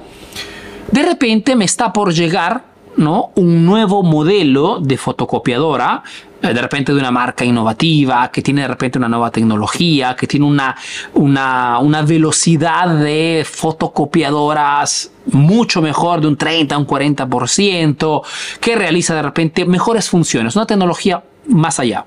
De 0.91 1.03
repente 1.03 1.57
me 1.57 1.65
está 1.65 1.93
por 1.93 2.13
llegar 2.13 2.65
¿no? 2.97 3.31
un 3.35 3.65
nuevo 3.65 4.03
modelo 4.03 4.79
de 4.81 4.97
fotocopiadora, 4.97 6.03
eh, 6.43 6.55
de 6.55 6.63
repente 6.63 6.93
de 6.93 7.01
una 7.01 7.11
marca 7.11 7.45
innovativa, 7.45 8.31
que 8.31 8.43
tiene 8.43 8.63
de 8.63 8.69
repente 8.69 8.99
una 8.99 9.09
nueva 9.09 9.31
tecnología, 9.31 10.17
que 10.17 10.27
tiene 10.27 10.47
una, 10.47 10.77
una, 11.15 11.79
una 11.81 12.03
velocidad 12.03 12.89
de 12.99 13.47
fotocopiadoras 13.49 15.11
mucho 15.33 15.83
mejor, 15.83 16.21
de 16.21 16.29
un 16.29 16.37
30 16.37 16.75
a 16.75 16.79
un 16.79 16.87
40%, 16.87 18.23
que 18.61 18.77
realiza 18.77 19.15
de 19.15 19.23
repente 19.23 19.65
mejores 19.65 20.09
funciones, 20.09 20.57
una 20.57 20.67
tecnología 20.67 21.23
más 21.49 21.79
allá. 21.81 22.07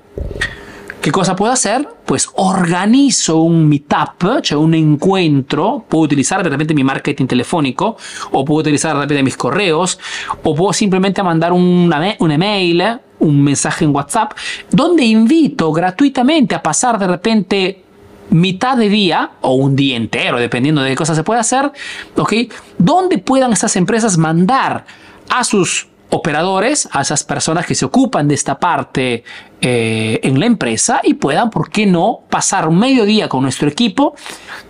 ¿Qué 1.00 1.10
cosa 1.10 1.34
puedo 1.34 1.50
hacer? 1.50 1.88
Pues 2.04 2.28
organizo 2.34 3.38
un 3.38 3.66
meetup, 3.66 4.42
cioè 4.42 4.58
un 4.58 4.74
encuentro. 4.74 5.82
Puedo 5.88 6.04
utilizar 6.04 6.42
de 6.42 6.50
repente 6.50 6.74
mi 6.74 6.84
marketing 6.84 7.24
telefónico, 7.24 7.96
o 8.32 8.44
puedo 8.44 8.60
utilizar 8.60 8.94
de 8.94 9.02
repente 9.02 9.22
mis 9.22 9.36
correos, 9.36 9.98
o 10.42 10.54
puedo 10.54 10.74
simplemente 10.74 11.22
mandar 11.22 11.52
un 11.54 11.90
email, 12.30 13.00
un 13.18 13.42
mensaje 13.42 13.86
en 13.86 13.94
WhatsApp, 13.94 14.32
donde 14.70 15.02
invito 15.04 15.72
gratuitamente 15.72 16.54
a 16.54 16.62
pasar 16.62 16.98
de 16.98 17.06
repente 17.06 17.82
mitad 18.28 18.76
de 18.76 18.90
día 18.90 19.30
o 19.40 19.54
un 19.54 19.74
día 19.74 19.96
entero, 19.96 20.38
dependiendo 20.38 20.82
de 20.82 20.90
qué 20.90 20.96
cosa 20.96 21.14
se 21.14 21.24
puede 21.24 21.40
hacer, 21.40 21.72
¿ok? 22.14 22.34
Donde 22.76 23.16
puedan 23.16 23.54
estas 23.54 23.74
empresas 23.76 24.18
mandar 24.18 24.84
a 25.30 25.44
sus 25.44 25.88
operadores, 26.10 26.88
a 26.92 27.02
esas 27.02 27.24
personas 27.24 27.66
que 27.66 27.74
se 27.74 27.84
ocupan 27.84 28.28
de 28.28 28.34
esta 28.34 28.58
parte 28.58 29.24
eh, 29.60 30.20
en 30.22 30.38
la 30.38 30.46
empresa 30.46 31.00
y 31.02 31.14
puedan, 31.14 31.50
¿por 31.50 31.70
qué 31.70 31.86
no?, 31.86 32.20
pasar 32.28 32.68
un 32.68 32.78
mediodía 32.78 33.28
con 33.28 33.42
nuestro 33.42 33.68
equipo 33.68 34.14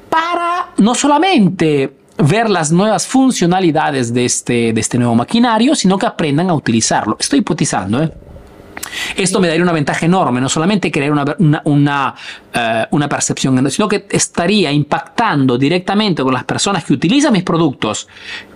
para 0.08 0.70
no 0.78 0.94
solamente 0.94 1.94
ver 2.18 2.50
las 2.50 2.70
nuevas 2.70 3.06
funcionalidades 3.06 4.12
de 4.12 4.24
este, 4.24 4.72
de 4.72 4.80
este 4.80 4.98
nuevo 4.98 5.14
maquinario, 5.14 5.74
sino 5.74 5.98
que 5.98 6.06
aprendan 6.06 6.50
a 6.50 6.54
utilizarlo. 6.54 7.16
Estoy 7.18 7.38
hipotizando, 7.40 8.02
¿eh? 8.02 8.12
Esto 9.16 9.40
me 9.40 9.48
daría 9.48 9.62
una 9.62 9.72
ventaja 9.72 10.06
enorme, 10.06 10.40
no 10.40 10.48
solamente 10.48 10.90
crear 10.90 11.12
una, 11.12 11.24
una, 11.64 12.14
eh, 12.52 12.86
una, 12.90 13.08
percepción, 13.08 13.70
sino 13.70 13.88
que 13.88 14.06
estaría 14.10 14.72
impactando 14.72 15.58
directamente 15.58 16.22
con 16.22 16.32
las 16.32 16.44
personas 16.44 16.84
que 16.84 16.92
utilizan 16.92 17.32
mis 17.32 17.42
productos 17.42 18.08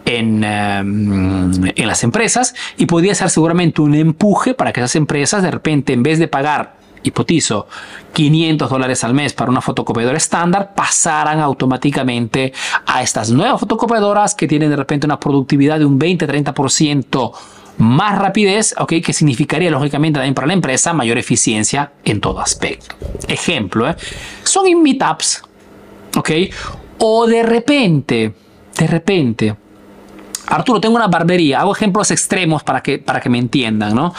en, 0.04 0.42
eh, 0.44 0.78
en 0.78 1.86
las 1.86 2.04
empresas 2.04 2.54
y 2.76 2.86
podría 2.86 3.14
ser 3.14 3.30
seguramente 3.30 3.80
un 3.80 3.94
empuje 3.94 4.54
para 4.54 4.72
que 4.72 4.80
esas 4.80 4.96
empresas 4.96 5.42
de 5.42 5.50
repente 5.50 5.92
en 5.92 6.02
vez 6.02 6.18
de 6.18 6.28
pagar 6.28 6.84
hipotizo, 7.04 7.68
500 8.12 8.68
dólares 8.68 9.04
al 9.04 9.14
mes 9.14 9.32
para 9.32 9.50
una 9.50 9.60
fotocopiadora 9.60 10.16
estándar, 10.16 10.72
pasaran 10.74 11.38
automáticamente 11.38 12.52
a 12.86 13.02
estas 13.02 13.30
nuevas 13.30 13.60
fotocopiadoras 13.60 14.34
que 14.34 14.48
tienen 14.48 14.70
de 14.70 14.76
repente 14.76 15.06
una 15.06 15.20
productividad 15.20 15.78
de 15.78 15.84
un 15.84 16.00
20-30% 16.00 17.32
más 17.78 18.18
rapidez, 18.18 18.74
¿ok? 18.78 18.94
Que 19.04 19.12
significaría 19.12 19.70
lógicamente 19.70 20.18
también 20.18 20.34
para 20.34 20.46
la 20.46 20.52
empresa 20.52 20.92
mayor 20.92 21.18
eficiencia 21.18 21.92
en 22.04 22.20
todo 22.20 22.40
aspecto. 22.40 22.94
Ejemplo, 23.28 23.88
¿eh? 23.88 23.96
son 24.42 24.66
in 24.66 24.82
meetups, 24.82 25.42
¿ok? 26.16 26.30
O 26.98 27.26
de 27.26 27.42
repente, 27.42 28.34
de 28.78 28.86
repente, 28.86 29.56
Arturo, 30.46 30.80
tengo 30.80 30.96
una 30.96 31.08
barbería. 31.08 31.60
Hago 31.60 31.72
ejemplos 31.72 32.10
extremos 32.10 32.62
para 32.62 32.82
que, 32.82 32.98
para 32.98 33.20
que 33.20 33.28
me 33.28 33.38
entiendan, 33.38 33.94
¿no? 33.94 34.14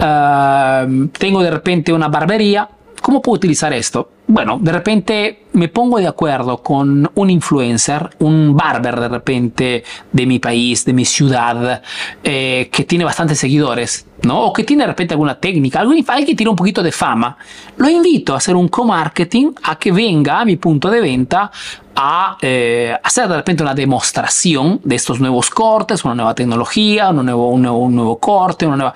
Ah, 0.00 0.86
tengo 1.18 1.42
de 1.42 1.50
repente 1.50 1.92
una 1.92 2.08
barbería 2.08 2.68
¿Cómo 3.02 3.22
puedo 3.22 3.36
utilizar 3.36 3.72
esto? 3.72 4.10
Bueno, 4.28 4.58
de 4.60 4.72
repente 4.72 5.44
me 5.52 5.68
pongo 5.68 5.98
de 5.98 6.08
acuerdo 6.08 6.58
con 6.58 7.08
un 7.14 7.30
influencer, 7.30 8.10
un 8.18 8.56
barber 8.56 8.98
de 8.98 9.08
repente 9.08 9.84
de 10.10 10.26
mi 10.26 10.40
país, 10.40 10.84
de 10.84 10.92
mi 10.92 11.04
ciudad, 11.04 11.80
eh, 12.24 12.68
que 12.72 12.84
tiene 12.84 13.04
bastantes 13.04 13.38
seguidores, 13.38 14.06
¿no? 14.22 14.46
O 14.46 14.52
que 14.52 14.64
tiene 14.64 14.82
de 14.82 14.88
repente 14.88 15.14
alguna 15.14 15.38
técnica, 15.38 15.80
alguien, 15.80 16.04
que 16.26 16.34
tiene 16.34 16.50
un 16.50 16.56
poquito 16.56 16.82
de 16.82 16.90
fama. 16.90 17.36
Lo 17.76 17.88
invito 17.88 18.34
a 18.34 18.38
hacer 18.38 18.56
un 18.56 18.68
co-marketing, 18.68 19.52
a 19.62 19.78
que 19.78 19.92
venga 19.92 20.40
a 20.40 20.44
mi 20.44 20.56
punto 20.56 20.90
de 20.90 21.00
venta 21.00 21.50
a 21.94 22.36
eh, 22.42 22.94
hacer 23.02 23.28
de 23.28 23.36
repente 23.36 23.62
una 23.62 23.74
demostración 23.74 24.80
de 24.82 24.96
estos 24.96 25.20
nuevos 25.20 25.48
cortes, 25.50 26.04
una 26.04 26.16
nueva 26.16 26.34
tecnología, 26.34 27.10
un 27.10 27.24
nuevo, 27.24 27.50
un 27.50 27.62
nuevo, 27.62 27.78
un 27.78 27.94
nuevo 27.94 28.18
corte, 28.18 28.66
una 28.66 28.76
nueva 28.76 28.94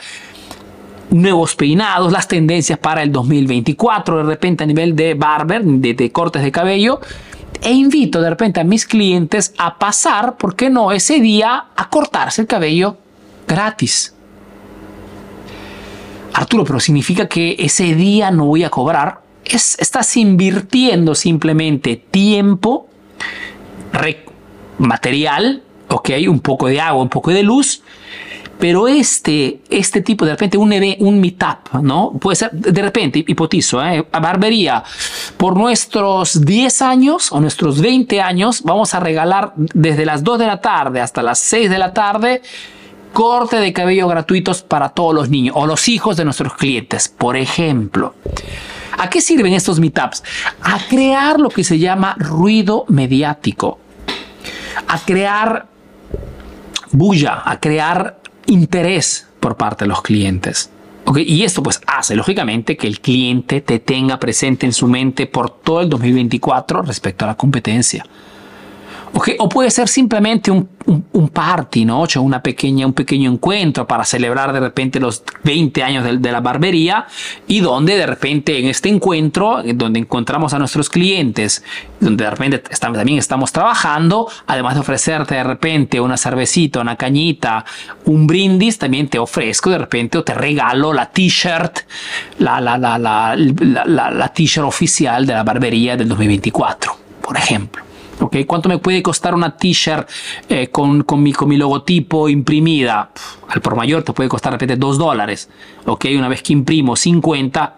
nuevos 1.11 1.55
peinados, 1.57 2.13
las 2.13 2.29
tendencias 2.29 2.79
para 2.79 3.03
el 3.03 3.13
2024, 3.13 4.19
de 4.19 4.23
repente 4.25 4.65
a 4.65 4.67
nivel 4.67 4.95
de 4.97 5.15
barber, 5.15 5.65
de, 5.65 6.13
cortes 6.13 6.43
de 6.43 6.53
cabello. 6.53 7.01
E 7.63 7.73
invito 7.73 8.23
de 8.23 8.31
repente 8.31 8.61
a 8.61 8.65
mis 8.65 8.87
clientes 8.87 9.53
a 9.59 9.79
pasar, 9.79 10.37
¿por 10.37 10.57
qué 10.57 10.71
no?, 10.71 10.93
ese 10.93 11.21
día 11.21 11.67
a 11.77 11.91
cortarse 11.91 12.43
el 12.43 12.47
cabello 12.47 12.97
gratis. 13.47 14.15
Arturo, 16.33 16.65
pero 16.65 16.81
significa 16.81 17.29
que 17.29 17.57
ese 17.59 17.95
día 17.95 18.31
no 18.31 18.47
voy 18.47 18.65
a 18.65 18.71
cobrar. 18.71 19.21
Es, 19.45 19.77
estás 19.79 20.17
invirtiendo 20.17 21.15
simplemente 21.15 21.97
tiempo, 21.97 22.89
material, 24.79 25.63
ok, 25.89 26.11
un 26.29 26.41
poco 26.41 26.69
de 26.69 26.81
agua, 26.81 27.03
un 27.03 27.09
poco 27.09 27.31
de 27.31 27.43
luz, 27.43 27.83
pero 28.61 28.87
este, 28.87 29.61
este 29.71 30.03
tipo 30.03 30.25
de 30.25 30.33
repente 30.33 30.59
un, 30.59 30.73
un 31.01 31.21
meetup, 31.21 31.73
¿no? 31.83 32.13
Puede 32.21 32.37
ser 32.37 32.53
de 32.53 32.83
repente, 32.83 33.25
hipotizo, 33.27 33.83
¿eh? 33.83 34.07
a 34.13 34.21
barbería, 34.21 34.85
por 35.37 35.57
nuestros 35.57 36.45
10 36.45 36.83
años 36.83 37.33
o 37.33 37.41
nuestros 37.41 37.81
20 37.81 38.21
años, 38.21 38.63
vamos 38.63 38.95
a 38.95 39.01
regalar 39.01 39.55
desde 39.57 40.05
las 40.05 40.23
2 40.23 40.39
de 40.39 40.47
la 40.47 40.61
tarde 40.61 41.01
hasta 41.01 41.23
las 41.23 41.39
6 41.39 41.71
de 41.71 41.79
la 41.79 41.95
tarde 41.95 42.43
corte 43.13 43.57
de 43.57 43.73
cabello 43.73 44.07
gratuitos 44.07 44.63
para 44.63 44.91
todos 44.91 45.15
los 45.15 45.31
niños 45.31 45.57
o 45.59 45.67
los 45.67 45.89
hijos 45.89 46.17
de 46.17 46.25
nuestros 46.25 46.55
clientes, 46.55 47.09
por 47.09 47.37
ejemplo. 47.37 48.15
¿A 48.99 49.09
qué 49.09 49.21
sirven 49.21 49.55
estos 49.55 49.81
meetups? 49.81 50.23
A 50.63 50.79
crear 50.89 51.41
lo 51.41 51.49
que 51.49 51.65
se 51.65 51.79
llama 51.79 52.15
ruido 52.19 52.85
mediático, 52.89 53.79
a 54.87 54.99
crear 54.99 55.67
bulla, 56.93 57.43
a 57.45 57.59
crear 57.59 58.20
interés 58.51 59.27
por 59.41 59.57
parte 59.57 59.85
de 59.85 59.89
los 59.89 60.03
clientes. 60.03 60.71
Y 61.17 61.43
esto 61.43 61.63
pues 61.63 61.81
hace 61.87 62.15
lógicamente 62.15 62.77
que 62.77 62.87
el 62.87 63.01
cliente 63.01 63.61
te 63.61 63.79
tenga 63.79 64.21
presente 64.21 64.67
en 64.67 64.73
su 64.73 64.87
mente 64.87 65.27
por 65.27 65.51
todo 65.51 65.81
el 65.81 65.89
2024 65.89 66.83
respecto 66.83 67.25
a 67.25 67.29
la 67.29 67.37
competencia. 67.37 68.05
O 69.13 69.49
puede 69.49 69.71
ser 69.71 69.89
simplemente 69.89 70.51
un, 70.51 70.69
un, 70.87 71.29
party, 71.29 71.85
¿no? 71.85 72.03
O 72.03 72.21
una 72.21 72.43
pequeña, 72.43 72.87
un 72.87 72.93
pequeño 72.93 73.31
encuentro 73.31 73.87
para 73.87 74.05
celebrar 74.05 74.53
de 74.53 74.61
repente 74.61 75.01
los 75.01 75.23
20 75.43 75.83
años 75.83 76.05
de, 76.05 76.33
la 76.33 76.41
barbería 76.41 77.07
y 77.47 77.61
donde 77.61 77.97
de 77.97 78.07
repente 78.07 78.59
en 78.59 78.67
este 78.67 78.89
encuentro, 78.89 79.63
donde 79.75 79.99
encontramos 79.99 80.55
a 80.55 80.59
nuestros 80.59 80.89
clientes, 80.89 81.65
donde 81.99 82.25
de 82.25 82.31
repente 82.31 82.63
estamos, 82.71 82.97
también 82.99 83.19
estamos 83.19 83.53
trabajando, 83.53 84.29
además 84.47 84.75
de 84.75 84.81
ofrecerte 84.81 85.35
de 85.35 85.45
repente 85.45 86.01
una 86.01 86.17
cervecita, 86.17 86.81
una 86.81 86.97
cañita, 86.97 87.65
un 88.05 88.27
brindis, 88.27 88.79
también 88.79 89.09
te 89.09 89.19
ofrezco 89.19 89.71
de 89.71 89.79
repente 89.79 90.19
o 90.19 90.25
te 90.25 90.35
regalo 90.35 90.93
la 90.93 91.11
t-shirt, 91.11 91.81
la, 92.39 92.61
la, 92.61 92.79
la, 92.79 92.97
la, 92.99 93.37
la, 93.37 94.11
la 94.11 94.29
t-shirt 94.33 94.67
oficial 94.67 95.27
de 95.27 95.35
la 95.35 95.43
barbería 95.43 95.97
del 95.97 96.09
2024, 96.09 96.97
por 97.21 97.37
ejemplo. 97.37 97.90
¿Cuánto 98.47 98.69
me 98.69 98.79
puede 98.79 99.03
costar 99.03 99.35
una 99.35 99.57
t-shirt 99.57 100.09
eh, 100.49 100.69
con, 100.69 101.03
con, 101.05 101.23
mi, 101.23 101.33
con 101.33 101.49
mi 101.49 101.57
logotipo 101.57 102.29
imprimida? 102.29 103.11
al 103.51 103.61
por 103.61 103.75
mayor 103.75 104.03
te 104.03 104.13
puede 104.13 104.29
costar 104.29 104.53
de 104.53 104.59
repente 104.59 104.77
2 104.77 104.99
dólares, 104.99 105.49
¿ok? 105.85 106.07
Una 106.17 106.29
vez 106.29 106.43
que 106.43 106.53
imprimo 106.53 106.95
50, 106.95 107.75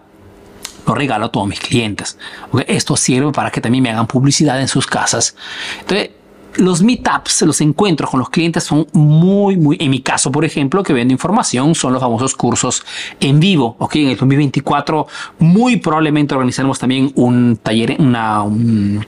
lo 0.85 0.95
regalo 0.95 1.25
a 1.25 1.31
todos 1.31 1.47
mis 1.47 1.59
clientes. 1.59 2.17
Esto 2.67 2.95
sirve 2.95 3.31
para 3.31 3.49
que 3.49 3.59
también 3.59 3.83
me 3.83 3.89
hagan 3.89 4.05
publicidad 4.05 4.59
en 4.61 4.67
sus 4.67 4.85
casas. 4.85 5.35
Entonces, 5.81 6.11
los 6.57 6.81
meetups, 6.81 7.41
los 7.43 7.61
encuentros 7.61 8.09
con 8.09 8.19
los 8.19 8.29
clientes 8.29 8.63
son 8.63 8.87
muy, 8.93 9.57
muy, 9.57 9.77
en 9.79 9.89
mi 9.89 10.01
caso, 10.01 10.31
por 10.31 10.45
ejemplo, 10.45 10.83
que 10.83 10.93
vendo 10.93 11.11
información, 11.11 11.75
son 11.75 11.93
los 11.93 12.01
famosos 12.01 12.35
cursos 12.35 12.85
en 13.19 13.39
vivo. 13.39 13.75
Ok, 13.79 13.95
en 13.95 14.09
el 14.09 14.17
2024 14.17 15.07
muy 15.39 15.77
probablemente 15.77 16.33
organizaremos 16.33 16.79
también 16.79 17.11
un 17.15 17.57
taller, 17.61 17.95
una, 17.99 18.43
un, 18.43 19.05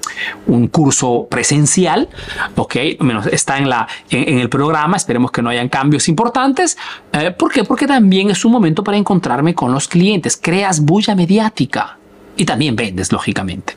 curso 0.71 1.27
presencial. 1.29 2.09
Ok, 2.55 2.75
menos 2.99 3.27
está 3.27 3.57
en, 3.57 3.69
la, 3.69 3.87
en, 4.09 4.39
el 4.39 4.49
programa. 4.49 4.97
Esperemos 4.97 5.31
que 5.31 5.41
no 5.41 5.49
hayan 5.49 5.69
cambios 5.69 6.07
importantes. 6.09 6.77
Eh, 7.13 7.31
¿Por 7.31 7.51
qué? 7.51 7.63
Porque 7.63 7.87
también 7.87 8.29
es 8.29 8.43
un 8.45 8.51
momento 8.51 8.83
para 8.83 8.97
encontrarme 8.97 9.53
con 9.53 9.71
los 9.71 9.87
clientes. 9.87 10.37
Creas 10.41 10.81
bulla 10.81 11.15
mediática 11.15 11.97
y 12.35 12.45
también 12.45 12.75
vendes, 12.75 13.11
lógicamente. 13.11 13.75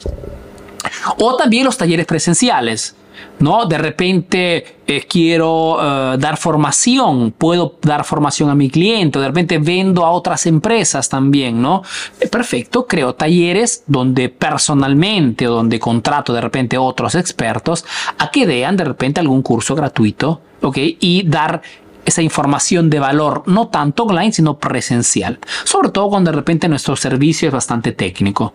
O 1.19 1.37
también 1.37 1.65
los 1.65 1.77
talleres 1.77 2.07
presenciales. 2.07 2.95
¿no? 3.39 3.67
De 3.67 3.79
repente 3.79 4.77
eh, 4.87 5.07
quiero 5.09 5.79
eh, 5.81 6.17
dar 6.19 6.37
formación, 6.37 7.33
puedo 7.33 7.77
dar 7.83 8.05
formación 8.05 8.51
a 8.51 8.55
mi 8.55 8.69
cliente, 8.69 9.19
de 9.19 9.29
repente 9.29 9.59
vendo 9.59 10.05
a 10.05 10.11
otras 10.11 10.47
empresas 10.47 11.09
también, 11.09 11.61
¿no? 11.61 11.83
Eh, 12.21 12.29
perfecto, 12.29 12.87
creo 12.87 13.15
talleres 13.15 13.85
donde 13.87 14.29
personalmente 14.29 15.47
o 15.47 15.55
donde 15.55 15.79
contrato 15.79 16.33
de 16.33 16.41
repente 16.41 16.79
otros 16.79 17.15
expertos 17.15 17.85
a 18.19 18.31
que 18.31 18.47
dean 18.47 18.77
de 18.77 18.85
repente 18.85 19.21
algún 19.21 19.43
curso 19.43 19.75
gratuito, 19.75 20.41
¿ok? 20.63 20.79
Y 21.01 21.23
dar 21.25 21.63
esa 22.05 22.23
información 22.23 22.89
de 22.89 22.99
valor, 22.99 23.43
no 23.47 23.69
tanto 23.69 24.05
online, 24.05 24.33
sino 24.33 24.59
presencial. 24.59 25.39
Sobre 25.65 25.91
todo 25.91 26.09
cuando 26.09 26.31
de 26.31 26.37
repente 26.37 26.67
nuestro 26.69 26.97
servicio 26.97 27.49
es 27.49 27.55
bastante 27.55 27.93
técnico. 27.93 28.55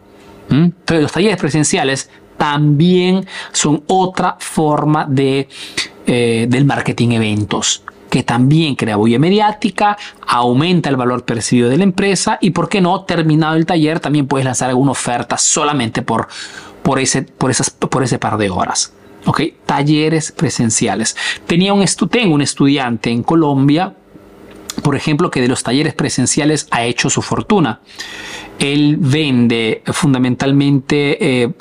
Entonces, 0.50 1.02
los 1.02 1.12
talleres 1.12 1.38
presenciales 1.38 2.10
también 2.38 3.26
son 3.52 3.84
otra 3.88 4.38
forma 4.40 5.06
de, 5.10 5.48
eh, 6.06 6.46
del 6.50 6.66
marketing 6.66 7.12
eventos 7.12 7.84
que 8.14 8.22
también 8.22 8.76
crea 8.76 8.96
bulla 8.96 9.18
mediática, 9.18 9.98
aumenta 10.28 10.88
el 10.88 10.96
valor 10.96 11.26
percibido 11.26 11.68
de 11.70 11.80
la 11.80 11.84
empresa 11.84 12.38
y, 12.40 12.52
¿por 12.52 12.70
qué 12.70 12.80
no? 12.80 13.06
Terminado 13.06 13.56
el 13.56 13.66
taller, 13.66 14.00
también 14.00 14.28
puedes 14.28 14.46
lanzar 14.46 14.70
alguna 14.70 14.92
oferta 14.92 15.36
solamente 15.36 16.04
por, 16.04 16.28
por, 16.84 17.00
ese, 17.00 17.24
por, 17.24 17.50
esas, 17.50 17.72
por 17.72 18.04
ese 18.04 18.20
par 18.20 18.38
de 18.38 18.52
horas. 18.52 18.94
¿Ok? 19.26 19.42
Talleres 19.66 20.32
presenciales. 20.32 21.18
Tenía 21.48 21.74
un 21.74 21.84
tengo 22.12 22.36
un 22.36 22.44
estudiante 22.44 23.10
en 23.10 23.24
Colombia 23.24 23.96
por 24.82 24.96
ejemplo, 24.96 25.30
que 25.30 25.42
de 25.42 25.48
los 25.48 25.64
talleres 25.64 25.94
presenciales 25.94 26.68
ha 26.72 26.84
hecho 26.84 27.10
su 27.10 27.22
fortuna. 27.22 27.82
Él 28.60 28.98
vende 29.00 29.82
fundamentalmente 29.86 31.44
eh, 31.44 31.54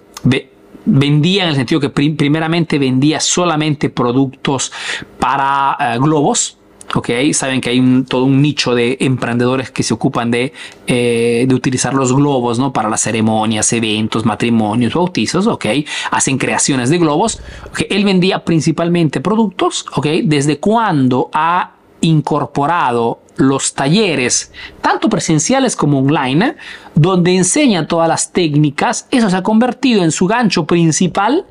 vendía 0.85 1.45
en 1.45 1.51
el 1.51 1.57
sentido 1.57 1.81
que 1.81 1.91
primeramente 1.91 2.79
vendía 2.79 3.21
solamente 3.21 3.91
productos 3.91 4.73
para 5.19 5.77
eh, 5.79 5.99
globos. 5.99 6.59
Ok, 6.95 7.09
saben 7.33 7.63
que 7.63 7.71
hay 7.71 8.05
todo 8.07 8.25
un 8.25 8.43
nicho 8.43 8.75
de 8.75 8.99
emprendedores 9.01 9.71
que 9.71 9.83
se 9.83 9.95
ocupan 9.95 10.31
de, 10.31 10.53
eh, 10.87 11.47
de 11.49 11.55
utilizar 11.55 11.95
los 11.95 12.15
globos 12.15 12.59
¿no? 12.59 12.73
para 12.73 12.91
las 12.91 13.01
ceremonias, 13.01 13.73
eventos, 13.73 14.27
matrimonios, 14.27 14.93
bautizos. 14.93 15.47
Ok, 15.47 15.67
hacen 16.11 16.37
creaciones 16.37 16.91
de 16.91 16.99
globos. 16.99 17.41
Él 17.89 18.05
vendía 18.05 18.45
principalmente 18.45 19.21
productos. 19.21 19.87
Ok, 19.95 20.07
desde 20.25 20.59
cuando 20.59 21.31
ha 21.33 21.77
incorporado 22.03 23.20
los 23.36 23.72
talleres, 23.72 24.53
tanto 24.82 25.09
presenciales 25.09 25.74
como 25.74 25.98
online, 25.98 26.57
donde 26.94 27.34
enseña 27.34 27.86
todas 27.86 28.09
las 28.09 28.32
técnicas. 28.32 29.09
Eso 29.11 29.30
se 29.30 29.36
ha 29.36 29.42
convertido 29.42 30.05
en 30.05 30.12
su 30.12 30.26
gancho 30.26 30.66
principal 30.66 31.46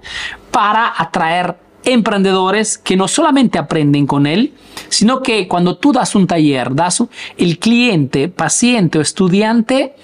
para 0.51 0.93
atraer 0.95 1.57
emprendedores 1.83 2.77
que 2.77 2.95
no 2.95 3.07
solamente 3.07 3.57
aprenden 3.57 4.05
con 4.05 4.27
él, 4.27 4.53
sino 4.89 5.23
que 5.23 5.47
cuando 5.47 5.77
tú 5.77 5.91
das 5.91 6.13
un 6.13 6.27
taller, 6.27 6.75
das 6.75 7.03
el 7.37 7.57
cliente, 7.57 8.27
paciente 8.29 8.99
o 8.99 9.01
estudiante, 9.01 9.95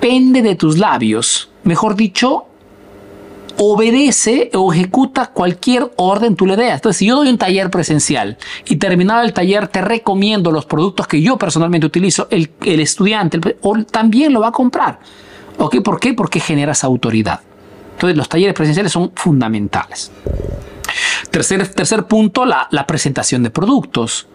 pende 0.00 0.42
de 0.42 0.54
tus 0.54 0.78
labios. 0.78 1.50
Mejor 1.64 1.96
dicho, 1.96 2.46
obedece 3.58 4.50
o 4.54 4.72
ejecuta 4.72 5.26
cualquier 5.26 5.92
orden 5.96 6.36
tú 6.36 6.46
le 6.46 6.56
des. 6.56 6.72
Entonces, 6.72 6.98
si 6.98 7.06
yo 7.06 7.16
doy 7.16 7.28
un 7.28 7.38
taller 7.38 7.70
presencial 7.70 8.36
y 8.66 8.76
terminado 8.76 9.22
el 9.22 9.32
taller 9.32 9.68
te 9.68 9.80
recomiendo 9.80 10.50
los 10.50 10.66
productos 10.66 11.06
que 11.06 11.20
yo 11.20 11.36
personalmente 11.36 11.86
utilizo, 11.86 12.26
el, 12.30 12.50
estudiante 12.62 13.38
también 13.90 14.32
lo 14.32 14.40
va 14.40 14.48
a 14.48 14.52
comprar. 14.52 14.98
¿Ok? 15.58 15.82
¿Por 15.82 16.00
qué? 16.00 16.14
Porque 16.14 16.40
generas 16.40 16.82
autoridad. 16.84 17.40
Entonces, 17.92 18.16
los 18.16 18.28
talleres 18.28 18.54
presenciales 18.54 18.92
son 18.92 19.12
fundamentales. 19.14 20.10
Tercer, 21.30 21.66
tercer 21.68 22.06
punto, 22.06 22.44
la, 22.44 22.66
la 22.70 22.86
presentación 22.86 23.42
de 23.42 23.50
productos. 23.50 24.26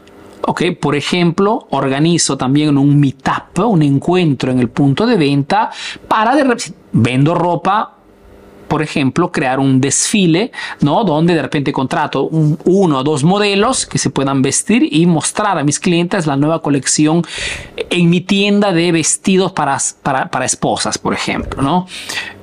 Ok, 0.42 0.64
por 0.80 0.96
ejemplo, 0.96 1.68
organizo 1.72 2.38
también 2.38 2.78
un 2.78 2.98
meetup, 2.98 3.60
un 3.60 3.82
encuentro 3.82 4.52
en 4.52 4.60
el 4.60 4.70
punto 4.70 5.06
de 5.06 5.18
venta 5.18 5.70
para 6.08 6.34
de, 6.34 6.56
vendo 6.94 7.36
ropa, 7.36 7.99
por 8.70 8.82
ejemplo, 8.82 9.32
crear 9.32 9.60
un 9.60 9.82
desfile, 9.82 10.52
¿no? 10.80 11.04
Donde 11.04 11.34
de 11.34 11.42
repente 11.42 11.74
contrato 11.74 12.30
uno 12.30 13.00
o 13.00 13.04
dos 13.04 13.24
modelos 13.26 13.86
que 13.86 13.98
se 13.98 14.10
puedan 14.10 14.42
vestir 14.42 14.88
y 14.90 15.06
mostrar 15.06 15.58
a 15.58 15.64
mis 15.64 15.80
clientes 15.80 16.28
la 16.28 16.38
nueva 16.38 16.62
colección 16.62 17.24
en 17.90 18.10
mi 18.10 18.22
tienda 18.22 18.72
de 18.72 18.92
vestidos 18.92 19.52
para, 19.52 19.78
para, 20.04 20.46
esposas, 20.46 20.98
por 20.98 21.14
ejemplo, 21.14 21.62
¿no? 21.62 21.88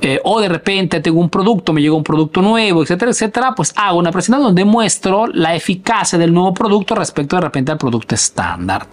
Eh, 0.02 0.20
o 0.24 0.40
de 0.40 0.48
repente 0.48 1.00
tengo 1.00 1.20
un 1.20 1.30
producto, 1.30 1.72
me 1.72 1.80
llega 1.80 1.94
un 1.94 2.04
producto 2.04 2.42
nuevo, 2.42 2.82
etcétera, 2.82 3.12
etcétera, 3.12 3.54
pues 3.54 3.72
hago 3.76 3.98
una 3.98 4.10
presentación 4.10 4.48
donde 4.48 4.64
muestro 4.64 5.26
la 5.28 5.54
eficacia 5.54 6.18
del 6.18 6.34
nuevo 6.34 6.52
producto 6.52 6.94
respecto 6.94 7.36
de 7.36 7.42
repente 7.42 7.72
al 7.72 7.78
producto 7.78 8.14
estándar. 8.14 8.86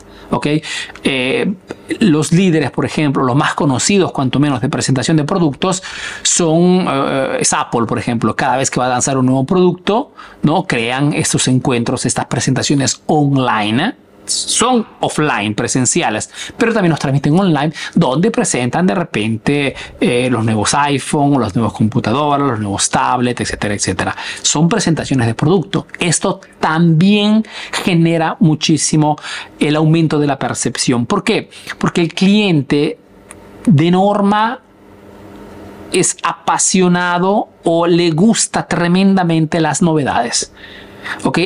Eh, 1.04 1.54
los 2.00 2.32
líderes, 2.32 2.72
por 2.72 2.86
ejemplo, 2.86 3.24
los 3.24 3.36
más 3.36 3.54
conocidos, 3.54 4.12
cuanto 4.12 4.40
menos, 4.40 4.62
de 4.62 4.70
presentación 4.70 5.18
de 5.18 5.24
productos, 5.24 5.84
son 6.22 6.86
eh, 6.90 7.42
Apple, 7.52 7.86
por 7.88 8.00
ejemplo. 8.00 8.36
Cada 8.36 8.58
vez 8.58 8.70
que 8.70 8.80
va 8.80 8.88
a 8.88 8.90
lanzar 8.90 9.18
un 9.18 9.26
nuevo 9.26 9.46
producto, 9.46 10.12
¿no? 10.42 10.64
Crean 10.64 11.14
estos 11.14 11.48
encuentros, 11.48 12.06
estas 12.06 12.26
presentaciones 12.26 13.02
online 13.06 14.03
son 14.26 14.86
offline, 15.00 15.54
presenciales, 15.54 16.30
pero 16.58 16.74
también 16.74 16.92
nos 16.92 17.00
transmiten 17.00 17.38
online, 17.38 17.74
donde 17.96 18.32
presentan 18.32 18.88
de 18.88 18.96
repente 18.96 19.76
eh, 20.00 20.30
los 20.30 20.44
nuevos 20.44 20.74
iPhone, 20.74 21.40
los 21.40 21.56
nuevos 21.56 21.74
computadores, 21.74 22.48
los 22.48 22.60
nuevos 22.60 22.90
tablets, 22.90 23.42
etcétera, 23.42 23.74
etcétera. 23.74 24.16
Son 24.42 24.70
presentaciones 24.70 25.28
de 25.28 25.34
producto. 25.34 25.88
Esto 26.00 26.42
también 26.60 27.44
genera 27.84 28.38
muchísimo 28.40 29.18
el 29.60 29.76
aumento 29.76 30.20
de 30.20 30.28
la 30.28 30.40
percepción. 30.40 31.06
¿Por 31.06 31.24
qué? 31.24 31.50
Porque 31.78 32.02
el 32.02 32.14
cliente 32.14 32.98
de 33.66 33.92
norma 33.92 34.60
es 35.92 36.18
apasionado 36.24 37.50
o 37.64 37.88
le 37.88 38.12
gusta 38.12 38.68
tremendamente 38.68 39.62
las 39.62 39.82
novedades. 39.82 40.52
¿Ok? 41.24 41.40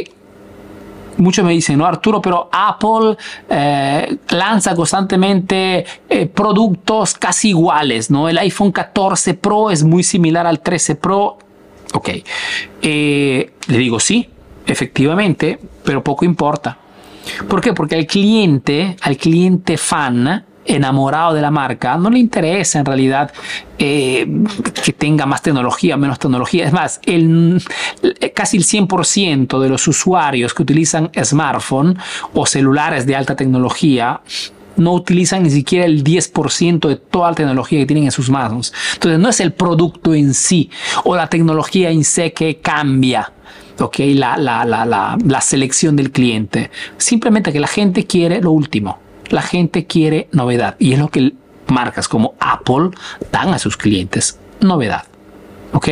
Muchos 1.18 1.46
me 1.46 1.52
dicen, 1.52 1.78
no 1.78 1.86
Arturo, 1.86 2.22
pero 2.22 2.50
Apple 2.52 3.18
eh, 3.50 4.18
lanza 4.30 4.76
constantemente 4.76 5.86
eh, 6.10 6.26
productos 6.28 7.14
casi 7.16 7.50
iguales, 7.50 8.10
¿no? 8.10 8.30
El 8.30 8.38
iPhone 8.38 8.72
14 8.72 9.34
Pro 9.36 9.70
es 9.70 9.84
muy 9.84 10.04
similar 10.04 10.46
al 10.48 10.60
13 10.60 10.96
Pro. 10.96 11.38
Ok, 11.94 12.10
eh, 12.82 13.52
le 13.68 13.78
digo 13.78 14.00
sí, 14.00 14.30
efectivamente, 14.66 15.60
pero 15.84 16.04
poco 16.04 16.26
importa. 16.26 16.78
¿Por 17.48 17.62
qué? 17.62 17.74
Porque 17.74 17.96
al 17.96 18.06
cliente, 18.06 18.96
al 19.02 19.18
cliente 19.18 19.78
fan, 19.78 20.46
enamorado 20.68 21.34
de 21.34 21.42
la 21.42 21.52
marca, 21.52 21.98
no 21.98 22.10
le 22.10 22.20
interesa 22.20 22.80
en 22.80 22.86
realidad 22.86 23.32
eh, 23.80 24.28
que 24.84 24.94
tenga 24.94 25.26
más 25.26 25.42
tecnología 25.42 25.98
menos 25.98 26.20
tecnología. 26.20 26.66
Es 26.66 26.74
más, 26.74 27.00
el, 27.06 27.62
casi 28.34 28.58
el 28.58 28.64
100% 28.64 29.60
de 29.60 29.70
los 29.70 29.88
usuarios 29.88 30.54
que 30.54 30.64
utilizan 30.64 31.10
smartphone 31.24 31.98
o 32.34 32.46
celulares 32.46 33.06
de 33.06 33.16
alta 33.16 33.36
tecnología 33.36 34.22
no 34.76 34.94
utilizan 34.94 35.44
ni 35.44 35.50
siquiera 35.50 35.86
el 35.86 36.04
10% 36.04 36.88
de 36.88 36.96
toda 36.98 37.32
la 37.32 37.36
tecnología 37.36 37.80
que 37.80 37.86
tienen 37.86 38.06
en 38.06 38.12
sus 38.12 38.30
manos. 38.30 38.74
Entonces 38.94 39.20
no 39.20 39.30
es 39.30 39.40
el 39.40 39.54
producto 39.54 40.14
en 40.14 40.34
sí 40.34 40.70
o 41.04 41.16
la 41.16 41.28
tecnología 41.28 41.90
en 41.90 42.04
sí 42.04 42.32
que 42.32 42.58
cambia. 42.58 43.34
Okay, 43.80 44.16
la, 44.16 44.38
la, 44.38 44.66
la, 44.66 45.18
la 45.24 45.42
selección 45.42 45.96
del 45.96 46.12
cliente. 46.12 46.72
Simplemente 46.98 47.54
que 47.54 47.60
la 47.60 47.68
gente 47.68 48.08
quiere 48.08 48.42
lo 48.42 48.52
último. 48.52 49.07
La 49.30 49.42
gente 49.42 49.86
quiere 49.86 50.30
novedad 50.32 50.76
y 50.80 50.94
es 50.94 51.00
lo 51.00 51.10
que 51.10 51.34
marcas 51.68 52.08
como 52.08 52.36
Apple 52.40 52.92
dan 53.32 53.54
a 53.54 53.60
sus 53.60 53.78
clientes, 53.78 54.40
novedad. 54.62 55.04
¿Ok? 55.74 55.90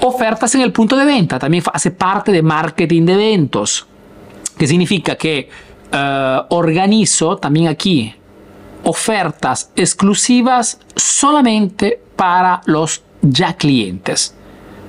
Ofertas 0.00 0.54
en 0.54 0.62
el 0.62 0.72
punto 0.72 0.96
de 0.96 1.04
venta 1.04 1.38
también 1.38 1.62
hace 1.72 1.90
parte 1.90 2.32
de 2.32 2.42
marketing 2.42 3.04
de 3.06 3.12
eventos, 3.12 3.86
que 4.58 4.66
significa 4.66 5.14
que 5.16 5.48
eh, 5.92 6.40
organizo 6.48 7.36
también 7.36 7.68
aquí 7.68 8.14
ofertas 8.84 9.70
exclusivas 9.76 10.80
solamente 10.96 12.00
para 12.16 12.60
los 12.66 13.02
ya 13.20 13.54
clientes. 13.54 14.34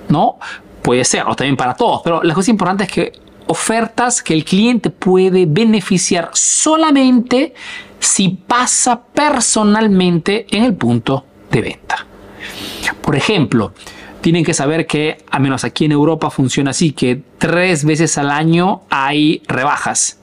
¿no? 0.09 0.37
Puede 0.81 1.03
ser, 1.05 1.23
o 1.27 1.35
también 1.35 1.57
para 1.57 1.73
todos, 1.75 2.01
pero 2.03 2.23
la 2.23 2.33
cosa 2.33 2.51
importante 2.51 2.83
es 2.83 2.91
que 2.91 3.11
ofertas 3.53 4.23
que 4.23 4.33
el 4.33 4.43
cliente 4.43 4.89
puede 4.89 5.45
beneficiar 5.45 6.31
solamente 6.33 7.53
si 7.99 8.29
pasa 8.29 8.99
personalmente 8.99 10.47
en 10.49 10.63
el 10.63 10.73
punto 10.73 11.23
de 11.51 11.61
venta. 11.61 12.07
Por 12.99 13.15
ejemplo, 13.15 13.73
tienen 14.21 14.43
que 14.43 14.55
saber 14.55 14.87
que, 14.87 15.19
a 15.29 15.37
menos 15.37 15.63
aquí 15.63 15.85
en 15.85 15.91
Europa 15.91 16.31
funciona 16.31 16.71
así, 16.71 16.93
que 16.93 17.21
tres 17.37 17.85
veces 17.85 18.17
al 18.17 18.31
año 18.31 18.81
hay 18.89 19.43
rebajas, 19.47 20.19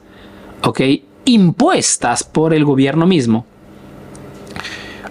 ¿ok? 0.65 0.81
Impuestas 1.27 2.25
por 2.25 2.53
el 2.53 2.65
gobierno 2.65 3.07
mismo. 3.07 3.47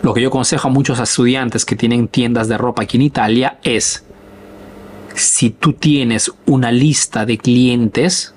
Lo 0.01 0.13
que 0.13 0.21
yo 0.21 0.27
aconsejo 0.27 0.67
a 0.67 0.71
muchos 0.71 0.99
estudiantes 0.99 1.63
que 1.63 1.77
tienen 1.77 2.09
tiendas 2.09 2.49
de 2.49 2.57
ropa 2.57 2.83
aquí 2.83 2.97
en 2.97 3.03
Italia 3.03 3.59
es, 3.63 4.03
si 5.19 5.49
tú 5.51 5.73
tienes 5.73 6.31
una 6.45 6.71
lista 6.71 7.25
de 7.25 7.37
clientes 7.37 8.33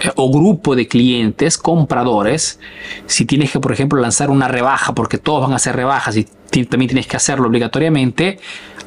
eh, 0.00 0.10
o 0.16 0.32
grupo 0.32 0.74
de 0.74 0.88
clientes, 0.88 1.58
compradores, 1.58 2.58
si 3.06 3.24
tienes 3.24 3.50
que, 3.50 3.60
por 3.60 3.72
ejemplo, 3.72 4.00
lanzar 4.00 4.30
una 4.30 4.48
rebaja, 4.48 4.94
porque 4.94 5.18
todos 5.18 5.42
van 5.42 5.52
a 5.52 5.56
hacer 5.56 5.76
rebajas 5.76 6.16
y 6.16 6.24
también 6.64 6.88
tienes 6.88 7.06
que 7.06 7.16
hacerlo 7.16 7.48
obligatoriamente, 7.48 8.38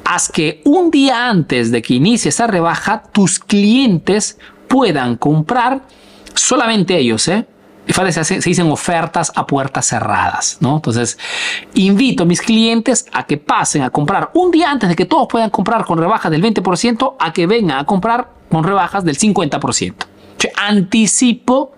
haz 0.05 0.29
que 0.31 0.61
un 0.63 0.89
día 0.89 1.29
antes 1.29 1.71
de 1.71 1.81
que 1.81 1.95
inicie 1.95 2.29
esa 2.29 2.47
rebaja, 2.47 3.03
tus 3.11 3.39
clientes 3.39 4.38
puedan 4.67 5.17
comprar 5.17 5.81
solamente 6.33 6.97
ellos, 6.97 7.27
¿eh? 7.27 7.45
Se, 7.88 8.23
se 8.23 8.49
dicen 8.49 8.71
ofertas 8.71 9.31
a 9.35 9.47
puertas 9.47 9.85
cerradas, 9.85 10.57
¿no? 10.59 10.75
Entonces, 10.75 11.17
invito 11.73 12.23
a 12.23 12.25
mis 12.25 12.41
clientes 12.41 13.05
a 13.13 13.25
que 13.25 13.38
pasen 13.38 13.83
a 13.83 13.89
comprar 13.89 14.31
un 14.33 14.51
día 14.51 14.71
antes 14.71 14.89
de 14.89 14.95
que 14.95 15.05
todos 15.05 15.27
puedan 15.29 15.49
comprar 15.49 15.85
con 15.85 15.97
rebajas 15.97 16.31
del 16.31 16.43
20%, 16.43 17.15
a 17.19 17.33
que 17.33 17.47
vengan 17.47 17.79
a 17.79 17.85
comprar 17.85 18.29
con 18.49 18.63
rebajas 18.63 19.03
del 19.03 19.17
50%. 19.17 19.93
anticipo 20.55 21.71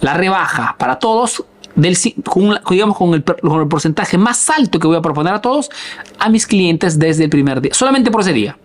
la 0.00 0.14
rebaja 0.14 0.76
para 0.78 0.98
todos 0.98 1.44
del, 1.74 1.96
con, 2.24 2.58
digamos, 2.70 2.96
con 2.96 3.14
el, 3.14 3.24
con 3.24 3.60
el 3.60 3.68
porcentaje 3.68 4.18
más 4.18 4.48
alto 4.50 4.78
que 4.78 4.86
voy 4.86 4.96
a 4.96 5.02
proponer 5.02 5.34
a 5.34 5.40
todos 5.40 5.70
a 6.18 6.28
mis 6.28 6.46
clientes 6.46 6.98
desde 6.98 7.24
el 7.24 7.30
primer 7.30 7.60
día, 7.60 7.74
solamente 7.74 8.10
por 8.10 8.20
ese 8.20 8.32
día. 8.32 8.56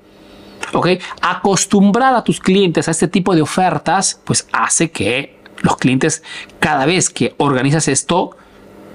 ¿Ok? 0.73 0.87
Acostumbrar 1.21 2.13
a 2.13 2.23
tus 2.23 2.39
clientes 2.39 2.87
a 2.87 2.91
este 2.91 3.07
tipo 3.07 3.33
de 3.33 3.41
ofertas, 3.41 4.21
pues 4.23 4.47
hace 4.51 4.91
que 4.91 5.38
los 5.61 5.77
clientes 5.77 6.23
cada 6.59 6.85
vez 6.85 7.09
que 7.09 7.35
organizas 7.37 7.87
esto 7.87 8.35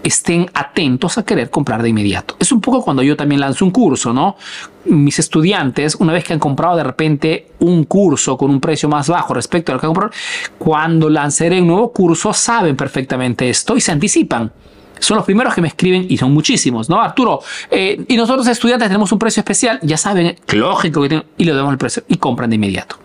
estén 0.05 0.51
atentos 0.53 1.17
a 1.19 1.25
querer 1.25 1.51
comprar 1.51 1.83
de 1.83 1.89
inmediato. 1.89 2.37
Es 2.39 2.53
un 2.53 2.61
poco 2.61 2.85
cuando 2.85 3.03
yo 3.03 3.17
también 3.17 3.41
lanzo 3.41 3.65
un 3.65 3.71
curso, 3.71 4.13
¿no? 4.13 4.37
Mis 4.85 5.19
estudiantes, 5.19 5.95
una 5.95 6.13
vez 6.13 6.25
que 6.25 6.35
han 6.35 6.39
comprado 6.39 6.77
de 6.77 6.85
repente 6.85 7.49
un 7.61 7.85
curso 7.85 8.37
con 8.37 8.51
un 8.51 8.61
precio 8.61 8.89
más 8.89 9.09
bajo 9.09 9.33
respecto 9.33 9.73
al 9.73 9.81
que 9.81 9.87
han 9.87 9.93
comprado, 9.95 10.13
cuando 10.59 11.09
lanzaré 11.09 11.61
un 11.61 11.69
nuevo 11.69 11.91
curso 11.91 12.35
saben 12.35 12.77
perfectamente 12.77 13.49
esto 13.49 13.77
y 13.77 13.81
se 13.81 13.93
anticipan. 13.93 14.53
Son 14.99 15.17
los 15.17 15.25
primeros 15.25 15.55
que 15.55 15.63
me 15.63 15.69
escriben 15.69 16.07
y 16.09 16.19
son 16.19 16.33
muchísimos, 16.33 16.89
¿no? 16.89 17.01
Arturo, 17.01 17.41
eh, 17.71 18.05
y 18.07 18.17
nosotros 18.17 18.47
estudiantes 18.47 18.89
tenemos 18.89 19.11
un 19.11 19.19
precio 19.19 19.41
especial, 19.41 19.81
ya 19.83 19.97
saben, 19.97 20.37
lógico 20.53 21.03
que 21.03 21.09
tengo, 21.09 21.25
y 21.37 21.45
le 21.45 21.55
damos 21.55 21.73
el 21.73 21.79
precio 21.79 22.05
y 22.09 22.17
compran 22.17 22.51
de 22.51 22.57
inmediato. 22.57 22.97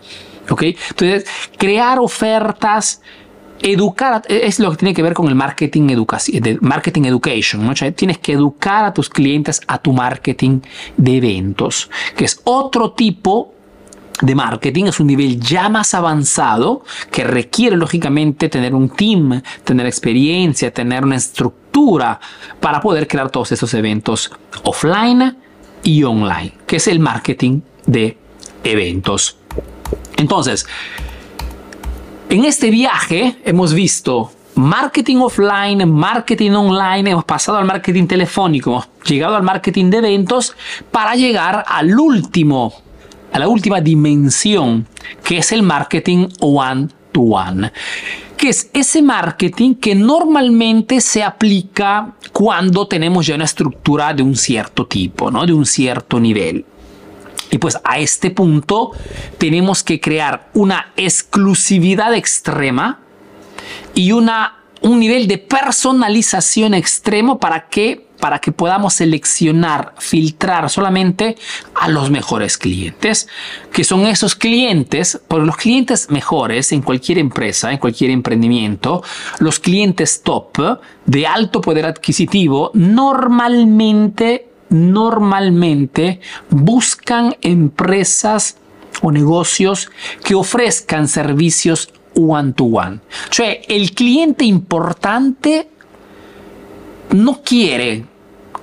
¿Ok? 0.50 0.62
Entonces, 0.62 1.26
crear 1.56 1.98
ofertas 1.98 3.00
educar 3.62 4.22
es 4.28 4.58
lo 4.58 4.70
que 4.70 4.76
tiene 4.78 4.94
que 4.94 5.02
ver 5.02 5.14
con 5.14 5.28
el 5.28 5.34
marketing, 5.34 6.04
marketing 6.60 7.04
education. 7.04 7.66
¿no? 7.66 7.74
tienes 7.74 8.18
que 8.18 8.32
educar 8.32 8.84
a 8.84 8.94
tus 8.94 9.08
clientes 9.08 9.60
a 9.66 9.78
tu 9.78 9.92
marketing 9.92 10.60
de 10.96 11.16
eventos, 11.16 11.90
que 12.16 12.24
es 12.24 12.40
otro 12.44 12.92
tipo 12.92 13.54
de 14.20 14.34
marketing, 14.34 14.84
es 14.84 15.00
un 15.00 15.06
nivel 15.06 15.40
ya 15.40 15.68
más 15.68 15.94
avanzado 15.94 16.84
que 17.10 17.24
requiere 17.24 17.76
lógicamente 17.76 18.48
tener 18.48 18.74
un 18.74 18.90
team, 18.90 19.40
tener 19.64 19.86
experiencia, 19.86 20.72
tener 20.72 21.04
una 21.04 21.16
estructura 21.16 22.20
para 22.60 22.80
poder 22.80 23.08
crear 23.08 23.30
todos 23.30 23.52
esos 23.52 23.72
eventos 23.74 24.30
offline 24.64 25.36
y 25.82 26.02
online, 26.04 26.52
que 26.66 26.76
es 26.76 26.86
el 26.88 27.00
marketing 27.00 27.60
de 27.86 28.18
eventos. 28.62 29.38
Entonces, 30.16 30.66
en 32.30 32.44
este 32.44 32.70
viaje 32.70 33.36
hemos 33.44 33.74
visto 33.74 34.30
marketing 34.54 35.16
offline, 35.16 35.84
marketing 35.90 36.52
online, 36.52 37.10
hemos 37.10 37.24
pasado 37.24 37.58
al 37.58 37.64
marketing 37.64 38.06
telefónico, 38.06 38.86
llegado 39.04 39.34
al 39.34 39.42
marketing 39.42 39.90
de 39.90 39.98
eventos 39.98 40.54
para 40.92 41.16
llegar 41.16 41.64
al 41.66 41.98
último, 41.98 42.72
a 43.32 43.38
la 43.40 43.48
última 43.48 43.80
dimensión, 43.80 44.86
que 45.24 45.38
es 45.38 45.50
el 45.50 45.64
marketing 45.64 46.28
one 46.40 46.88
to 47.10 47.20
one 47.20 47.72
que 48.36 48.48
es 48.48 48.70
ese 48.72 49.02
marketing 49.02 49.74
que 49.74 49.94
normalmente 49.94 51.02
se 51.02 51.22
aplica 51.22 52.14
cuando 52.32 52.88
tenemos 52.88 53.26
ya 53.26 53.34
una 53.34 53.44
estructura 53.44 54.14
de 54.14 54.22
un 54.22 54.34
cierto 54.34 54.86
tipo, 54.86 55.30
¿no? 55.30 55.44
de 55.44 55.52
un 55.52 55.66
cierto 55.66 56.18
nivel. 56.18 56.64
Y 57.50 57.58
pues 57.58 57.78
a 57.84 57.98
este 57.98 58.30
punto 58.30 58.92
tenemos 59.38 59.82
que 59.82 60.00
crear 60.00 60.50
una 60.54 60.92
exclusividad 60.96 62.14
extrema 62.14 63.00
y 63.94 64.12
una, 64.12 64.58
un 64.82 65.00
nivel 65.00 65.26
de 65.26 65.38
personalización 65.38 66.74
extremo 66.74 67.38
para 67.38 67.68
que, 67.68 68.06
para 68.20 68.38
que 68.38 68.52
podamos 68.52 68.94
seleccionar, 68.94 69.94
filtrar 69.98 70.70
solamente 70.70 71.36
a 71.74 71.88
los 71.88 72.10
mejores 72.10 72.56
clientes, 72.56 73.26
que 73.72 73.82
son 73.82 74.06
esos 74.06 74.36
clientes, 74.36 75.20
por 75.26 75.42
los 75.42 75.56
clientes 75.56 76.08
mejores 76.10 76.70
en 76.70 76.82
cualquier 76.82 77.18
empresa, 77.18 77.72
en 77.72 77.78
cualquier 77.78 78.10
emprendimiento, 78.10 79.02
los 79.40 79.58
clientes 79.58 80.22
top 80.22 80.78
de 81.06 81.26
alto 81.26 81.60
poder 81.60 81.86
adquisitivo 81.86 82.70
normalmente 82.74 84.49
normalmente 84.70 86.20
buscan 86.48 87.36
empresas 87.42 88.56
o 89.02 89.12
negocios 89.12 89.90
que 90.24 90.34
ofrezcan 90.34 91.08
servicios 91.08 91.92
one 92.14 92.52
to 92.52 92.64
one. 92.64 93.00
Cioè, 93.30 93.62
el 93.68 93.92
cliente 93.92 94.44
importante 94.44 95.68
no 97.10 97.42
quiere 97.42 98.04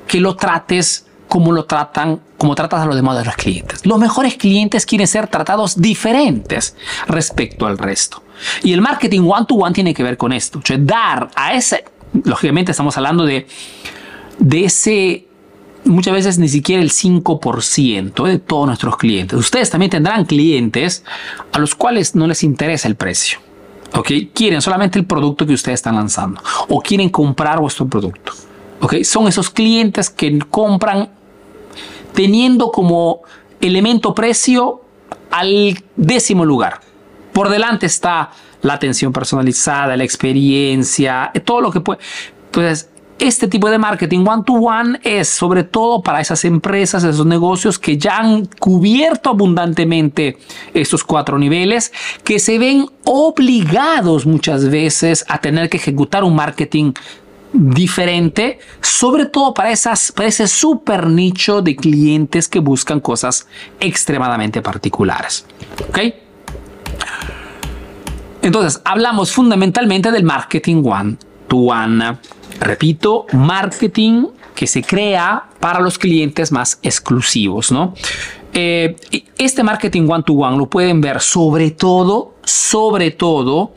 que 0.08 0.20
lo 0.20 0.36
trates 0.36 1.06
como 1.28 1.52
lo 1.52 1.66
tratan, 1.66 2.22
como 2.38 2.56
tratas 2.56 2.82
a 2.82 2.86
los 2.86 2.96
demás 2.96 3.18
de 3.18 3.26
los 3.26 3.36
clientes. 3.36 3.86
Los 3.86 4.00
mejores 4.00 4.36
clientes 4.36 4.86
quieren 4.86 5.08
ser 5.08 5.28
tratados 5.28 5.82
diferentes 5.82 6.76
respecto 7.08 7.66
al 7.66 7.78
resto. 7.78 8.24
Y 8.64 8.74
el 8.74 8.82
marketing 8.82 9.22
one 9.28 9.46
to 9.46 9.56
one 9.56 9.74
tiene 9.74 9.94
que 9.94 10.04
ver 10.04 10.18
con 10.18 10.32
esto, 10.32 10.62
dar 10.80 11.30
a 11.36 11.54
ese, 11.54 11.84
lógicamente 12.24 12.72
estamos 12.72 12.96
hablando 12.96 13.26
de, 13.26 13.48
de 14.40 14.66
ese 14.66 15.27
muchas 15.86 16.14
veces 16.14 16.40
ni 16.40 16.50
siquiera 16.50 16.82
el 16.82 16.92
5% 16.92 18.26
de 18.26 18.40
todos 18.40 18.68
nuestros 18.68 18.98
clientes. 18.98 19.38
Ustedes 19.38 19.70
también 19.70 19.90
tendrán 19.90 20.26
clientes 20.26 21.04
a 21.52 21.60
los 21.60 21.76
cuales 21.76 22.16
no 22.16 22.28
les 22.28 22.44
interesa 22.44 22.88
el 22.88 22.96
precio. 22.96 23.40
¿Ok? 23.94 24.12
Quieren 24.34 24.62
solamente 24.62 25.00
el 25.00 25.06
producto 25.06 25.46
que 25.46 25.54
ustedes 25.54 25.76
están 25.76 25.96
lanzando 25.96 26.42
o 26.68 26.82
quieren 26.82 27.10
comprar 27.10 27.60
vuestro 27.60 27.88
producto. 27.88 28.34
¿Ok? 28.82 29.04
Son 29.04 29.28
esos 29.28 29.50
clientes 29.50 30.10
que 30.10 30.40
compran 30.50 31.10
teniendo 32.14 32.72
como 32.72 33.22
elemento 33.62 34.14
precio 34.14 34.82
al 35.32 35.84
décimo 35.96 36.46
lugar. 36.46 36.82
Por 37.34 37.50
delante 37.50 37.86
está 37.86 38.32
la 38.62 38.74
atención 38.74 39.14
personalizada, 39.14 39.96
la 39.96 40.04
experiencia, 40.04 41.32
todo 41.46 41.62
lo 41.62 41.72
que 41.72 41.80
puede. 41.82 42.00
Entonces, 42.48 42.90
este 43.20 43.48
tipo 43.48 43.70
de 43.70 43.78
marketing 43.78 44.26
one-to-one 44.28 45.00
es 45.04 45.28
sobre 45.28 45.64
todo 45.64 46.02
para 46.02 46.22
esas 46.22 46.46
empresas, 46.46 47.04
esos 47.04 47.26
negocios 47.26 47.80
que 47.80 47.98
ya 47.98 48.18
han 48.18 48.46
cubierto 48.60 49.30
abundantemente 49.30 50.38
estos 50.74 51.04
cuatro 51.04 51.38
niveles, 51.38 51.92
que 52.24 52.40
se 52.40 52.60
ven 52.60 52.86
obligados 53.06 54.26
muchas 54.26 54.70
veces 54.70 55.26
a 55.28 55.40
tener 55.40 55.70
que 55.70 55.78
ejecutar 55.78 56.24
un 56.24 56.36
marketing 56.36 56.94
diferente, 57.54 58.60
sobre 58.82 59.26
todo 59.26 59.54
para, 59.54 59.72
esas, 59.72 60.12
para 60.12 60.28
ese 60.28 60.48
super 60.48 61.08
nicho 61.08 61.62
de 61.62 61.76
clientes 61.76 62.48
que 62.48 62.60
buscan 62.60 63.00
cosas 63.00 63.48
extremadamente 63.80 64.62
particulares. 64.62 65.46
¿Ok? 65.90 66.00
Entonces, 68.42 68.82
hablamos 68.86 69.32
fundamentalmente 69.32 70.12
del 70.12 70.24
marketing 70.24 70.82
one-to-one. 71.50 72.18
Repito, 72.60 73.26
marketing 73.34 74.28
que 74.56 74.68
se 74.68 74.82
crea 74.82 75.44
para 75.60 75.80
los 75.80 75.98
clientes 75.98 76.52
más 76.52 76.80
exclusivos, 76.82 77.72
¿no? 77.72 77.94
Eh, 78.54 78.96
este 79.38 79.62
marketing 79.62 80.08
one 80.10 80.24
to 80.24 80.34
one 80.34 80.58
lo 80.58 80.68
pueden 80.68 81.00
ver 81.00 81.22
sobre 81.22 81.72
todo, 81.72 82.36
sobre 82.44 83.12
todo 83.12 83.74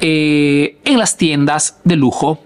eh, 0.00 0.78
en 0.84 0.98
las 0.98 1.16
tiendas 1.16 1.80
de 1.82 1.96
lujo, 1.96 2.38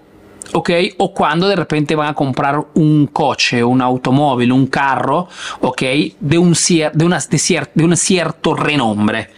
¿ok? 0.53 0.71
O 0.97 1.13
cuando 1.13 1.47
de 1.47 1.55
repente 1.55 1.95
van 1.95 2.07
a 2.07 2.13
comprar 2.15 2.65
un 2.73 3.07
coche, 3.07 3.63
un 3.63 3.81
automóvil, 3.81 4.51
un 4.51 4.67
carro, 4.67 5.27
¿ok? 5.61 5.83
De 6.19 6.37
un 6.39 6.55
cierto 6.55 8.55
renombre. 8.55 9.29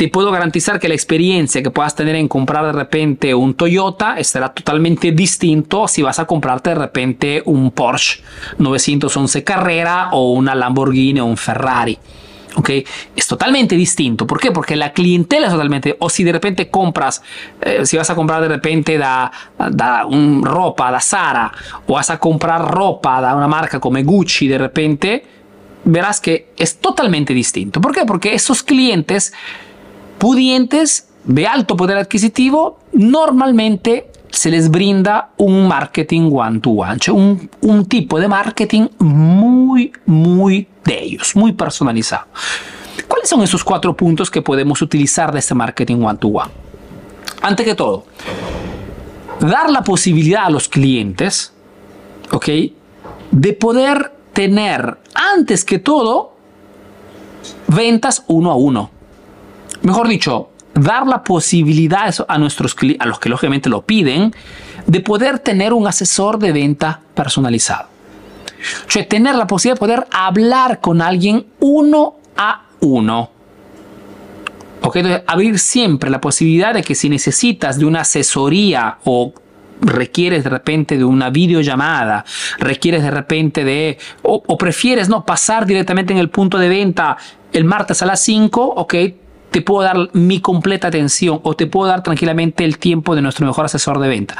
Te 0.00 0.08
puedo 0.08 0.30
garantizar 0.30 0.80
que 0.80 0.88
la 0.88 0.94
experiencia 0.94 1.62
que 1.62 1.70
puedas 1.70 1.94
tener 1.94 2.16
en 2.16 2.26
comprar 2.26 2.64
de 2.64 2.72
repente 2.72 3.34
un 3.34 3.52
Toyota 3.52 4.18
estará 4.18 4.48
totalmente 4.48 5.12
distinto 5.12 5.86
si 5.88 6.00
vas 6.00 6.18
a 6.18 6.24
comprarte 6.24 6.70
de 6.70 6.76
repente 6.76 7.42
un 7.44 7.70
Porsche 7.70 8.22
911 8.56 9.44
Carrera 9.44 10.08
o 10.12 10.32
una 10.32 10.54
Lamborghini 10.54 11.20
o 11.20 11.26
un 11.26 11.36
Ferrari. 11.36 11.98
¿ok? 12.56 12.70
Es 13.14 13.26
totalmente 13.26 13.76
distinto. 13.76 14.26
¿Por 14.26 14.40
qué? 14.40 14.52
Porque 14.52 14.74
la 14.74 14.94
clientela 14.94 15.48
es 15.48 15.52
totalmente... 15.52 15.94
O 15.98 16.08
si 16.08 16.24
de 16.24 16.32
repente 16.32 16.70
compras, 16.70 17.20
eh, 17.60 17.84
si 17.84 17.98
vas 17.98 18.08
a 18.08 18.14
comprar 18.14 18.40
de 18.40 18.48
repente 18.48 18.96
da, 18.96 19.30
da 19.70 20.06
un 20.06 20.42
ropa 20.42 20.90
da 20.90 21.00
Zara 21.00 21.52
o 21.86 21.92
vas 21.92 22.08
a 22.08 22.18
comprar 22.18 22.62
ropa 22.62 23.20
da 23.20 23.36
una 23.36 23.48
marca 23.48 23.78
como 23.78 24.02
Gucci 24.02 24.48
de 24.48 24.56
repente, 24.56 25.24
verás 25.84 26.22
que 26.22 26.52
es 26.56 26.78
totalmente 26.78 27.34
distinto. 27.34 27.82
¿Por 27.82 27.92
qué? 27.92 28.06
Porque 28.06 28.32
esos 28.32 28.62
clientes 28.62 29.34
pudientes 30.20 31.08
de 31.24 31.46
alto 31.46 31.76
poder 31.76 31.96
adquisitivo 31.96 32.78
normalmente 32.92 34.12
se 34.30 34.50
les 34.50 34.70
brinda 34.70 35.30
un 35.38 35.66
marketing 35.66 36.30
one-to-one, 36.30 36.98
-one, 36.98 37.48
un, 37.62 37.84
tipo 37.86 38.20
de 38.20 38.28
marketing 38.28 38.88
muy, 38.98 39.92
muy 40.04 40.68
de 40.84 41.02
ellos, 41.02 41.34
muy 41.34 41.52
personalizado. 41.52 42.26
¿Cuáles 43.08 43.28
son 43.28 43.42
esos 43.42 43.64
cuatro 43.64 43.96
puntos 43.96 44.30
que 44.30 44.42
podemos 44.42 44.82
utilizar 44.82 45.32
de 45.32 45.38
este 45.38 45.54
marketing 45.54 46.02
one-to-one? 46.02 46.50
Antes 47.40 47.66
que 47.66 47.74
todo, 47.74 48.04
dar 49.40 49.70
la 49.70 49.82
posibilidad 49.82 50.44
a 50.44 50.50
los 50.50 50.68
clientes, 50.68 51.52
¿ok? 52.30 52.48
De 53.30 53.52
poder 53.54 54.12
tener, 54.34 54.98
antes 55.14 55.64
que 55.64 55.78
todo, 55.78 56.34
ventas 57.68 58.22
uno 58.28 58.50
a 58.50 58.56
uno. 58.56 58.99
Mejor 59.82 60.08
dicho, 60.08 60.50
dar 60.74 61.06
la 61.06 61.24
posibilidad 61.24 62.14
a 62.28 62.38
nuestros 62.38 62.76
a 62.98 63.06
los 63.06 63.18
que 63.18 63.28
lógicamente 63.28 63.68
lo 63.68 63.82
piden, 63.82 64.34
de 64.86 65.00
poder 65.00 65.38
tener 65.38 65.72
un 65.72 65.86
asesor 65.86 66.38
de 66.38 66.52
venta 66.52 67.00
personalizado. 67.14 67.88
O 68.86 68.90
sea, 68.90 69.06
tener 69.08 69.34
la 69.34 69.46
posibilidad 69.46 69.76
de 69.76 69.80
poder 69.80 70.06
hablar 70.10 70.80
con 70.80 71.00
alguien 71.00 71.46
uno 71.60 72.16
a 72.36 72.64
uno. 72.80 73.30
¿Ok? 74.82 74.96
abrir 75.26 75.58
siempre 75.58 76.08
la 76.08 76.22
posibilidad 76.22 76.72
de 76.72 76.82
que 76.82 76.94
si 76.94 77.10
necesitas 77.10 77.78
de 77.78 77.84
una 77.84 78.00
asesoría 78.00 78.96
o 79.04 79.34
requieres 79.82 80.44
de 80.44 80.50
repente 80.50 80.96
de 80.96 81.04
una 81.04 81.30
videollamada, 81.30 82.24
requieres 82.58 83.02
de 83.02 83.10
repente 83.10 83.64
de, 83.64 83.98
o, 84.22 84.56
prefieres 84.56 85.08
no 85.08 85.24
pasar 85.24 85.66
directamente 85.66 86.12
en 86.12 86.18
el 86.18 86.30
punto 86.30 86.58
de 86.58 86.68
venta 86.68 87.16
el 87.52 87.64
martes 87.64 88.02
a 88.02 88.06
las 88.06 88.20
5, 88.20 88.62
ok, 88.76 88.94
te 89.50 89.62
puedo 89.62 89.82
dar 89.82 90.10
mi 90.12 90.40
completa 90.40 90.88
atención 90.88 91.40
o 91.42 91.54
te 91.54 91.66
puedo 91.66 91.88
dar 91.88 92.02
tranquilamente 92.02 92.64
el 92.64 92.78
tiempo 92.78 93.14
de 93.14 93.22
nuestro 93.22 93.46
mejor 93.46 93.64
asesor 93.64 93.98
de 93.98 94.08
venta. 94.08 94.36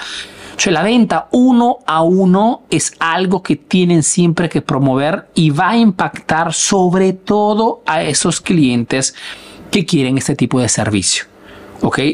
la 0.67 0.83
venta 0.83 1.29
uno 1.33 1.79
a 1.87 2.03
uno 2.03 2.63
es 2.71 2.93
algo 2.99 3.43
que 3.43 3.57
tienen 3.57 4.03
siempre 4.03 4.49
que 4.49 4.63
promover 4.63 5.29
y 5.35 5.51
va 5.51 5.71
a 5.71 5.79
impactar 5.79 6.53
sobre 6.53 7.13
todo 7.13 7.83
a 7.87 8.03
esos 8.03 8.41
clientes 8.41 9.15
que 9.71 9.87
quieren 9.87 10.19
este 10.19 10.37
tipo 10.37 10.61
de 10.61 10.69
servicio. 10.69 11.30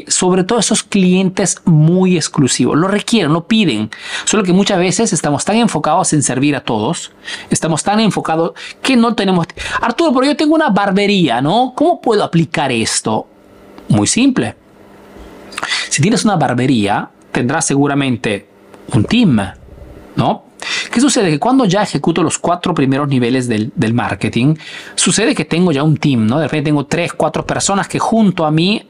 Sobre 0.07 0.43
todo 0.43 0.59
esos 0.59 0.83
clientes 0.83 1.61
muy 1.65 2.15
exclusivos. 2.15 2.77
Lo 2.77 2.87
requieren, 2.87 3.33
lo 3.33 3.47
piden. 3.47 3.89
Solo 4.23 4.43
que 4.43 4.53
muchas 4.53 4.79
veces 4.79 5.11
estamos 5.11 5.43
tan 5.43 5.57
enfocados 5.57 6.13
en 6.13 6.23
servir 6.23 6.55
a 6.55 6.61
todos, 6.61 7.11
estamos 7.49 7.83
tan 7.83 7.99
enfocados 7.99 8.53
que 8.81 8.95
no 8.95 9.13
tenemos... 9.13 9.47
Arturo, 9.81 10.13
pero 10.13 10.25
yo 10.25 10.37
tengo 10.37 10.55
una 10.55 10.69
barbería, 10.69 11.41
¿no? 11.41 11.73
¿Cómo 11.75 11.99
puedo 11.99 12.23
aplicar 12.23 12.71
esto? 12.71 13.27
Muy 13.89 14.07
simple. 14.07 14.55
Si 15.89 16.01
tienes 16.01 16.23
una 16.23 16.37
barbería, 16.37 17.09
tendrás 17.31 17.65
seguramente 17.65 18.47
un 18.93 19.03
team, 19.03 19.39
¿no? 20.15 20.45
¿Qué 20.91 21.01
sucede? 21.01 21.29
Que 21.29 21.39
cuando 21.39 21.65
ya 21.65 21.83
ejecuto 21.83 22.23
los 22.23 22.37
cuatro 22.37 22.73
primeros 22.73 23.07
niveles 23.07 23.47
del, 23.47 23.71
del, 23.75 23.93
marketing, 23.93 24.55
sucede 24.95 25.35
que 25.35 25.45
tengo 25.45 25.71
ya 25.71 25.83
un 25.83 25.97
team, 25.97 26.25
¿no? 26.25 26.39
De 26.39 26.45
repente 26.45 26.69
tengo 26.69 26.85
tres, 26.85 27.13
cuatro 27.13 27.45
personas 27.45 27.87
que 27.87 27.99
junto 27.99 28.45
a 28.45 28.51
mí 28.51 28.83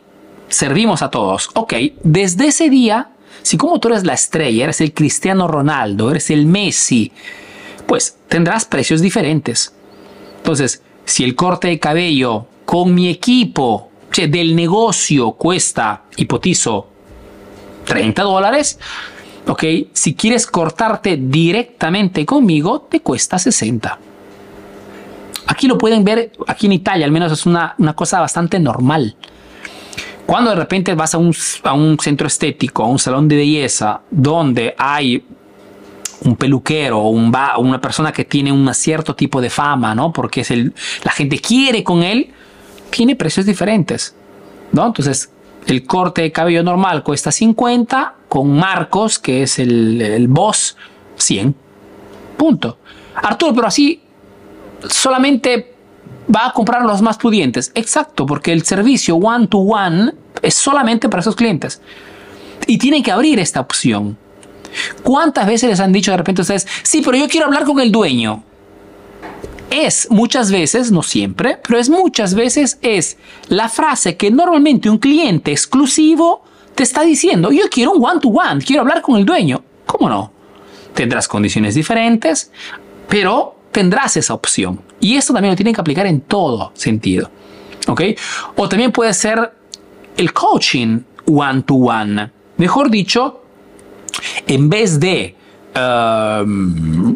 servimos 0.49 1.01
a 1.01 1.09
todos. 1.09 1.49
Ok, 1.53 1.73
desde 2.03 2.47
ese 2.47 2.69
día, 2.69 3.09
si 3.41 3.57
como 3.57 3.79
tú 3.79 3.89
eres 3.89 4.03
la 4.03 4.13
estrella, 4.13 4.65
eres 4.65 4.81
el 4.81 4.93
Cristiano 4.93 5.47
Ronaldo, 5.47 6.11
eres 6.11 6.29
el 6.29 6.45
Messi, 6.45 7.11
pues 7.85 8.17
tendrás 8.27 8.65
precios 8.65 9.01
diferentes. 9.01 9.73
Entonces, 10.37 10.81
si 11.05 11.23
el 11.23 11.35
corte 11.35 11.67
de 11.67 11.79
cabello 11.79 12.47
con 12.65 12.93
mi 12.93 13.09
equipo 13.09 13.89
del 14.15 14.55
negocio 14.55 15.33
cuesta, 15.33 16.03
hipotizo, 16.15 16.87
30 17.85 18.23
dólares, 18.23 18.79
ok, 19.47 19.63
si 19.93 20.15
quieres 20.15 20.47
cortarte 20.47 21.17
directamente 21.17 22.25
conmigo, 22.25 22.81
te 22.81 22.99
cuesta 23.01 23.37
60. 23.37 23.99
Aquí 25.47 25.67
lo 25.67 25.77
pueden 25.77 26.03
ver, 26.03 26.33
aquí 26.47 26.65
en 26.65 26.73
Italia 26.73 27.05
al 27.05 27.11
menos 27.11 27.31
es 27.31 27.45
una, 27.45 27.75
una 27.77 27.95
cosa 27.95 28.19
bastante 28.19 28.59
normal. 28.59 29.15
Cuando 30.27 30.49
de 30.49 30.57
repente 30.57 30.93
vas 30.93 31.15
a 31.15 31.17
un, 31.17 31.33
centro 31.33 32.27
estético, 32.27 32.83
a 32.83 32.87
un 32.87 32.99
salón 32.99 33.29
de 33.29 33.37
belleza, 33.37 34.01
donde 34.11 34.75
hay 34.77 35.23
un 36.25 36.35
peluquero 36.35 36.99
o 36.99 37.09
un 37.11 37.33
una 37.59 37.79
persona 37.79 38.11
que 38.11 38.25
tiene 38.25 38.51
un 38.51 38.71
cierto 38.73 39.15
tipo 39.15 39.39
de 39.39 39.49
fama, 39.49 39.95
¿no? 39.95 40.11
Porque 40.11 40.41
es 40.41 40.51
el, 40.51 40.73
la 41.05 41.11
gente 41.11 41.39
quiere 41.39 41.81
con 41.81 42.03
él, 42.03 42.29
tiene 42.89 43.15
precios 43.15 43.45
diferentes, 43.45 44.15
¿no? 44.73 44.87
Entonces, 44.87 45.31
el 45.65 45.85
corte 45.85 46.23
de 46.23 46.33
cabello 46.33 46.61
normal 46.61 47.03
cuesta 47.03 47.31
50, 47.31 48.15
con 48.27 48.51
Marcos, 48.51 49.19
que 49.19 49.43
es 49.43 49.59
el, 49.59 50.01
el 50.01 50.27
boss, 50.27 50.75
100. 51.15 51.55
Punto. 52.35 52.79
Arturo, 53.15 53.53
pero 53.55 53.67
así 53.67 54.01
solamente 54.89 55.76
va 56.33 56.47
a 56.47 56.53
comprar 56.53 56.83
los 56.83 57.01
más 57.01 57.17
pudientes. 57.17 57.71
Exacto, 57.75 58.25
porque 58.25 58.51
el 58.51 58.63
servicio 58.63 59.15
one 59.15 59.47
to 59.47 59.59
one 59.59 60.13
es 60.41 60.53
solamente 60.53 61.09
para 61.09 61.21
esos 61.21 61.35
clientes. 61.35 61.81
Y 62.65 62.77
tienen 62.77 63.03
que 63.03 63.11
abrir 63.11 63.39
esta 63.39 63.61
opción. 63.61 64.17
¿Cuántas 65.03 65.47
veces 65.47 65.69
les 65.69 65.79
han 65.79 65.93
dicho 65.93 66.11
de 66.11 66.17
repente 66.17 66.41
a 66.41 66.43
ustedes, 66.43 66.67
sí, 66.83 67.01
pero 67.03 67.17
yo 67.17 67.27
quiero 67.27 67.47
hablar 67.47 67.63
con 67.63 67.79
el 67.79 67.91
dueño? 67.91 68.43
Es 69.69 70.07
muchas 70.09 70.51
veces, 70.51 70.91
no 70.91 71.03
siempre, 71.03 71.59
pero 71.65 71.79
es 71.79 71.89
muchas 71.89 72.33
veces 72.35 72.77
es 72.81 73.17
la 73.49 73.69
frase 73.69 74.15
que 74.15 74.31
normalmente 74.31 74.89
un 74.89 74.97
cliente 74.97 75.51
exclusivo 75.51 76.43
te 76.73 76.83
está 76.83 77.01
diciendo, 77.01 77.51
yo 77.51 77.63
quiero 77.69 77.91
un 77.93 78.05
one 78.05 78.19
to 78.21 78.29
one, 78.29 78.63
quiero 78.63 78.83
hablar 78.83 79.01
con 79.01 79.17
el 79.17 79.25
dueño. 79.25 79.63
¿Cómo 79.85 80.09
no? 80.09 80.31
Tendrás 80.93 81.27
condiciones 81.27 81.75
diferentes, 81.75 82.51
pero 83.09 83.56
tendrás 83.77 84.17
esa 84.17 84.33
opción. 84.33 84.81
Y 84.99 85.17
esto 85.17 85.33
también 85.33 85.51
lo 85.51 85.55
tienen 85.55 85.71
que 85.71 85.81
aplicar 85.81 86.07
en 86.07 86.21
todo 86.21 86.71
sentido. 86.73 87.29
¿Ok? 87.87 88.01
O 88.55 88.67
también 88.67 88.91
puede 88.91 89.13
ser 89.13 89.53
el 90.17 90.33
coaching 90.33 91.01
one 91.27 91.61
to 91.61 91.75
one. 91.75 92.31
Mejor 92.57 92.89
dicho, 92.89 93.43
en 94.47 94.67
vez 94.67 94.99
de 94.99 95.35
um, 95.75 97.15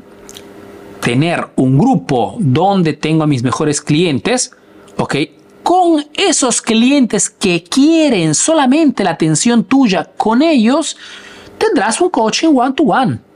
tener 0.99 1.47
un 1.55 1.79
grupo 1.79 2.35
donde 2.37 2.93
tengo 2.93 3.23
a 3.23 3.27
mis 3.27 3.41
mejores 3.41 3.81
clientes, 3.81 4.51
¿ok? 4.97 5.15
Con 5.63 6.05
esos 6.13 6.61
clientes 6.61 7.27
que 7.27 7.63
quieren 7.63 8.35
solamente 8.35 9.03
la 9.03 9.11
atención 9.11 9.63
tuya 9.63 10.11
con 10.15 10.43
ellos, 10.43 10.95
tendrás 11.57 11.99
un 12.01 12.11
coaching 12.11 12.49
one 12.53 12.73
to 12.73 12.83
one. 12.83 13.30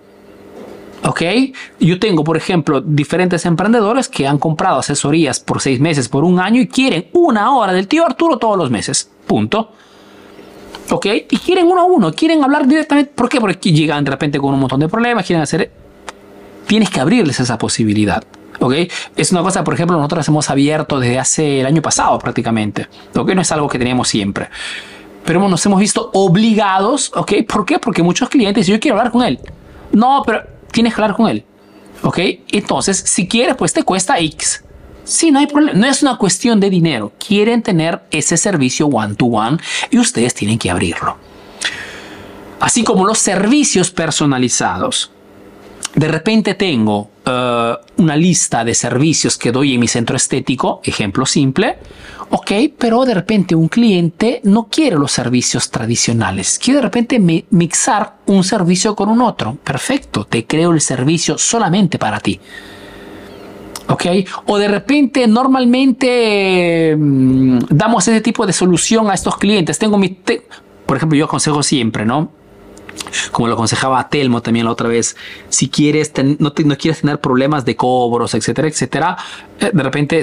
¿Ok? 1.07 1.21
Yo 1.79 1.99
tengo, 1.99 2.23
por 2.23 2.35
ejemplo, 2.35 2.81
diferentes 2.81 3.45
emprendedores 3.45 4.09
que 4.09 4.27
han 4.27 4.39
comprado 4.39 4.79
asesorías 4.79 5.39
por 5.39 5.61
seis 5.61 5.79
meses, 5.79 6.09
por 6.09 6.23
un 6.23 6.39
año 6.39 6.61
y 6.61 6.67
quieren 6.67 7.07
una 7.13 7.55
hora 7.55 7.73
del 7.73 7.87
tío 7.87 8.05
Arturo 8.05 8.37
todos 8.37 8.57
los 8.57 8.71
meses. 8.71 9.09
Punto. 9.27 9.71
¿Ok? 10.89 11.05
Y 11.29 11.37
quieren 11.37 11.67
uno 11.67 11.81
a 11.81 11.85
uno, 11.85 12.11
quieren 12.11 12.43
hablar 12.43 12.67
directamente. 12.67 13.11
¿Por 13.13 13.29
qué? 13.29 13.39
Porque 13.39 13.71
llegan 13.71 14.03
de 14.03 14.11
repente 14.11 14.39
con 14.39 14.53
un 14.53 14.59
montón 14.59 14.79
de 14.79 14.87
problemas, 14.87 15.25
quieren 15.25 15.43
hacer... 15.43 15.71
Tienes 16.65 16.89
que 16.89 16.99
abrirles 16.99 17.39
esa 17.39 17.57
posibilidad. 17.59 18.23
¿ok? 18.59 18.73
Es 19.15 19.31
una 19.31 19.43
cosa, 19.43 19.63
por 19.63 19.75
ejemplo, 19.75 19.97
nosotros 19.97 20.27
hemos 20.27 20.49
abierto 20.49 20.99
desde 20.99 21.19
hace 21.19 21.59
el 21.59 21.67
año 21.67 21.81
pasado 21.81 22.17
prácticamente, 22.17 22.87
¿ok? 23.15 23.33
No 23.35 23.41
es 23.41 23.51
algo 23.51 23.67
que 23.67 23.77
teníamos 23.77 24.07
siempre. 24.07 24.49
Pero 25.23 25.47
nos 25.47 25.63
hemos 25.65 25.79
visto 25.79 26.09
obligados, 26.13 27.11
¿ok? 27.15 27.33
¿Por 27.47 27.65
qué? 27.65 27.77
Porque 27.77 28.01
muchos 28.01 28.29
clientes, 28.29 28.65
yo 28.65 28.79
quiero 28.79 28.97
hablar 28.97 29.11
con 29.11 29.23
él. 29.23 29.39
No, 29.91 30.23
pero 30.25 30.54
tienes 30.75 30.93
que 30.93 31.01
hablar 31.01 31.15
con 31.15 31.29
él. 31.29 31.43
¿Ok? 32.03 32.19
Entonces, 32.51 32.97
si 32.97 33.27
quieres, 33.27 33.55
pues 33.55 33.73
te 33.73 33.83
cuesta 33.83 34.19
X. 34.19 34.63
Sí, 35.05 35.31
no 35.31 35.39
hay 35.39 35.47
problema. 35.47 35.79
No 35.79 35.87
es 35.87 36.03
una 36.03 36.17
cuestión 36.17 36.59
de 36.59 36.69
dinero. 36.69 37.13
Quieren 37.25 37.63
tener 37.63 38.01
ese 38.11 38.37
servicio 38.37 38.87
one 38.87 39.15
to 39.15 39.25
one 39.25 39.57
y 39.89 39.97
ustedes 39.97 40.33
tienen 40.33 40.59
que 40.59 40.69
abrirlo. 40.69 41.17
Así 42.59 42.83
como 42.83 43.05
los 43.05 43.19
servicios 43.19 43.89
personalizados. 43.89 45.11
De 45.95 46.09
repente 46.09 46.55
tengo 46.55 47.09
uh, 47.25 48.01
una 48.01 48.17
lista 48.17 48.65
de 48.65 48.73
servicios 48.73 49.37
que 49.37 49.53
doy 49.53 49.75
en 49.75 49.79
mi 49.79 49.87
centro 49.87 50.17
estético, 50.17 50.81
ejemplo 50.83 51.25
simple, 51.25 51.77
ok, 52.29 52.51
pero 52.77 53.05
de 53.05 53.13
repente 53.13 53.55
un 53.55 53.67
cliente 53.67 54.41
no 54.43 54.67
quiere 54.67 54.97
los 54.97 55.11
servicios 55.11 55.69
tradicionales, 55.69 56.59
quiere 56.59 56.79
de 56.79 56.83
repente 56.83 57.19
mixar 57.49 58.17
un 58.25 58.43
servicio 58.43 58.95
con 58.95 59.09
un 59.09 59.21
otro. 59.21 59.57
Perfecto, 59.63 60.25
te 60.25 60.45
creo 60.45 60.71
el 60.71 60.81
servicio 60.81 61.37
solamente 61.37 61.97
para 61.97 62.19
ti. 62.19 62.39
¿ok? 63.87 64.05
O 64.47 64.57
de 64.57 64.67
repente 64.67 65.27
normalmente 65.27 66.95
mmm, 66.97 67.59
damos 67.69 68.07
ese 68.07 68.21
tipo 68.21 68.45
de 68.45 68.53
solución 68.53 69.09
a 69.09 69.13
estos 69.13 69.37
clientes. 69.37 69.77
Tengo 69.77 69.97
mi, 69.97 70.09
te 70.09 70.43
por 70.85 70.97
ejemplo, 70.97 71.17
yo 71.17 71.25
aconsejo 71.25 71.63
siempre, 71.63 72.05
¿no? 72.05 72.29
Como 73.31 73.47
lo 73.47 73.53
aconsejaba 73.53 73.99
a 73.99 74.09
Telmo 74.09 74.41
también 74.41 74.65
la 74.65 74.71
otra 74.71 74.87
vez, 74.87 75.15
si 75.49 75.69
quieres 75.69 76.11
no, 76.39 76.53
no, 76.57 76.77
quieres 76.77 77.01
tener 77.01 77.19
problemas 77.19 77.65
de 77.65 77.75
cobros, 77.75 78.33
etcétera, 78.33 78.67
etcétera, 78.67 79.17
eh, 79.59 79.71
de 79.73 79.83
repente 79.83 80.21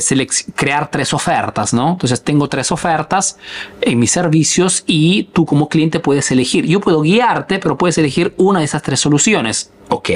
crear 0.54 0.90
tres 0.90 1.12
ofertas, 1.12 1.72
¿no? 1.74 1.92
Entonces 1.92 2.22
tengo 2.22 2.48
tres 2.48 2.72
ofertas 2.72 3.38
en 3.80 3.98
mis 3.98 4.10
servicios 4.10 4.84
y 4.86 5.24
tú 5.32 5.46
como 5.46 5.68
cliente 5.68 6.00
puedes 6.00 6.30
elegir. 6.30 6.66
Yo 6.66 6.80
puedo 6.80 7.02
guiarte, 7.02 7.58
pero 7.58 7.76
puedes 7.76 7.98
elegir 7.98 8.34
una 8.36 8.60
de 8.60 8.64
esas 8.64 8.82
tres 8.82 9.00
soluciones, 9.00 9.70
¿ok? 9.88 10.10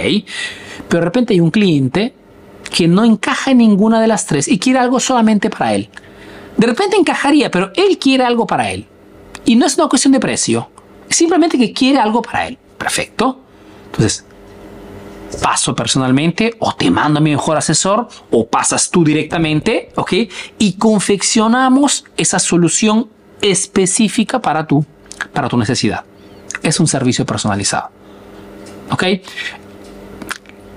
Pero 0.89 1.01
de 1.01 1.05
repente 1.05 1.35
hay 1.35 1.41
un 1.41 1.51
cliente 1.51 2.15
que 2.71 2.89
no 2.89 3.05
encaja 3.05 3.53
en 3.53 3.59
ninguna 3.59 4.01
de 4.01 4.09
las 4.09 4.27
tres 4.27 4.49
y 4.49 4.59
quiere 4.59 4.79
algo 4.79 5.01
solamente 5.01 5.51
para 5.51 5.75
él. 5.75 5.89
De 6.57 6.67
repente 6.67 6.97
encajaría, 6.97 7.51
pero 7.51 7.71
él 7.75 7.99
quiere 7.99 8.25
algo 8.25 8.47
para 8.47 8.71
él. 8.71 8.87
Y 9.45 9.57
no 9.57 9.67
es 9.67 9.77
una 9.77 9.89
cuestión 9.89 10.13
de 10.13 10.21
precio 10.21 10.69
simplemente 11.09 11.59
que 11.59 11.73
quiere 11.73 11.99
algo 11.99 12.23
para 12.23 12.47
él. 12.47 12.59
Perfecto. 12.79 13.41
Entonces, 13.87 14.25
paso 15.43 15.75
personalmente 15.75 16.55
o 16.59 16.75
te 16.75 16.91
mando 16.91 17.19
a 17.19 17.23
mi 17.23 17.31
mejor 17.31 17.57
asesor 17.57 18.09
o 18.31 18.47
pasas 18.47 18.91
tú 18.91 19.05
directamente, 19.05 19.91
¿ok? 19.97 20.13
Y 20.59 20.75
confeccionamos 20.75 22.05
esa 22.17 22.39
solución 22.39 23.09
específica 23.41 24.41
para 24.41 24.67
tú, 24.67 24.85
para 25.33 25.49
tu 25.49 25.57
necesidad. 25.57 26.05
Es 26.63 26.81
un 26.81 26.87
servicio 26.87 27.27
personalizado. 27.27 27.91
¿Ok? 28.91 29.05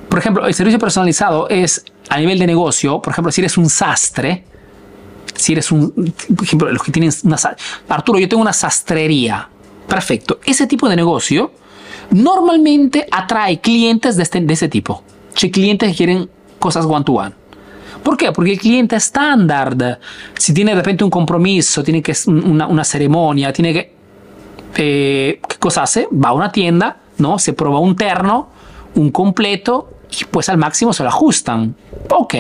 Por 0.09 0.19
ejemplo, 0.19 0.47
el 0.47 0.53
servicio 0.53 0.79
personalizado 0.79 1.47
es 1.49 1.85
a 2.09 2.17
nivel 2.17 2.39
de 2.39 2.47
negocio, 2.47 3.01
por 3.01 3.13
ejemplo, 3.13 3.31
si 3.31 3.41
eres 3.41 3.57
un 3.57 3.69
sastre, 3.69 4.43
si 5.35 5.53
eres 5.53 5.71
un, 5.71 5.91
por 6.35 6.43
ejemplo, 6.43 6.71
los 6.71 6.81
que 6.81 6.91
tienen 6.91 7.11
una, 7.23 7.37
Arturo, 7.87 8.17
yo 8.17 8.27
tengo 8.27 8.41
una 8.41 8.53
sastrería, 8.53 9.47
Perfecto. 9.89 10.39
Ese 10.45 10.67
tipo 10.67 10.87
de 10.87 10.95
negocio 10.95 11.51
normalmente 12.11 13.07
atrae 13.11 13.59
clientes 13.59 14.15
de, 14.15 14.23
este, 14.23 14.45
ese 14.47 14.69
tipo. 14.69 15.03
Hay 15.41 15.51
clientes 15.51 15.89
que 15.91 15.97
quieren 15.97 16.29
cosas 16.59 16.85
one-to-one. 16.85 17.33
¿Por 18.03 18.15
qué? 18.15 18.31
Porque 18.31 18.53
el 18.53 18.59
cliente 18.59 18.95
estándar, 18.95 19.99
si 20.37 20.53
tiene 20.53 20.71
de 20.71 20.77
repente 20.77 21.03
un 21.03 21.09
compromiso, 21.09 21.83
tiene 21.83 22.01
que 22.01 22.15
una, 22.27 22.67
una 22.67 22.83
ceremonia, 22.83 23.51
tiene 23.51 23.73
que... 23.73 23.93
Eh, 24.77 25.41
¿Qué 25.47 25.57
cosa 25.57 25.83
hace? 25.83 26.07
Va 26.13 26.29
a 26.29 26.33
una 26.33 26.51
tienda, 26.51 26.97
¿no? 27.17 27.39
Se 27.39 27.53
prueba 27.53 27.79
un 27.79 27.95
terno, 27.95 28.49
un 28.95 29.09
completo, 29.11 29.89
y 30.09 30.25
pues 30.25 30.47
al 30.49 30.57
máximo 30.57 30.93
se 30.93 31.03
lo 31.03 31.09
ajustan. 31.09 31.75
Ok 32.09 32.35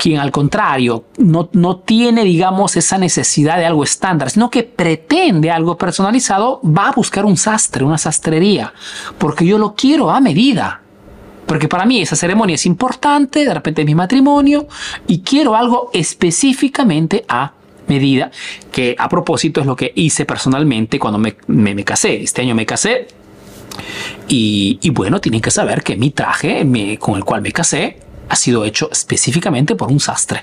quien 0.00 0.18
al 0.18 0.32
contrario 0.32 1.04
no, 1.18 1.50
no 1.52 1.76
tiene, 1.76 2.24
digamos, 2.24 2.74
esa 2.74 2.96
necesidad 2.96 3.58
de 3.58 3.66
algo 3.66 3.84
estándar, 3.84 4.30
sino 4.30 4.48
que 4.48 4.62
pretende 4.62 5.50
algo 5.50 5.76
personalizado, 5.76 6.58
va 6.64 6.88
a 6.88 6.92
buscar 6.92 7.26
un 7.26 7.36
sastre, 7.36 7.84
una 7.84 7.98
sastrería, 7.98 8.72
porque 9.18 9.44
yo 9.44 9.58
lo 9.58 9.74
quiero 9.74 10.10
a 10.10 10.18
medida. 10.20 10.80
Porque 11.44 11.68
para 11.68 11.84
mí 11.84 12.00
esa 12.00 12.16
ceremonia 12.16 12.54
es 12.54 12.64
importante, 12.64 13.44
de 13.44 13.52
repente 13.52 13.82
es 13.82 13.86
mi 13.86 13.94
matrimonio, 13.94 14.68
y 15.06 15.20
quiero 15.20 15.54
algo 15.54 15.90
específicamente 15.92 17.26
a 17.28 17.52
medida, 17.86 18.30
que 18.72 18.96
a 18.98 19.06
propósito 19.06 19.60
es 19.60 19.66
lo 19.66 19.76
que 19.76 19.92
hice 19.94 20.24
personalmente 20.24 20.98
cuando 20.98 21.18
me, 21.18 21.36
me, 21.48 21.84
casé. 21.84 22.22
Este 22.22 22.40
año 22.40 22.54
me 22.54 22.64
casé, 22.64 23.08
y, 24.28 24.78
y, 24.80 24.90
bueno, 24.90 25.20
tienen 25.20 25.42
que 25.42 25.50
saber 25.50 25.82
que 25.82 25.96
mi 25.96 26.10
traje 26.10 26.64
me, 26.64 26.96
con 26.96 27.16
el 27.16 27.24
cual 27.24 27.42
me 27.42 27.52
casé 27.52 28.09
ha 28.30 28.36
sido 28.36 28.64
hecho 28.64 28.88
específicamente 28.92 29.74
por 29.74 29.90
un 29.90 29.98
sastre, 29.98 30.42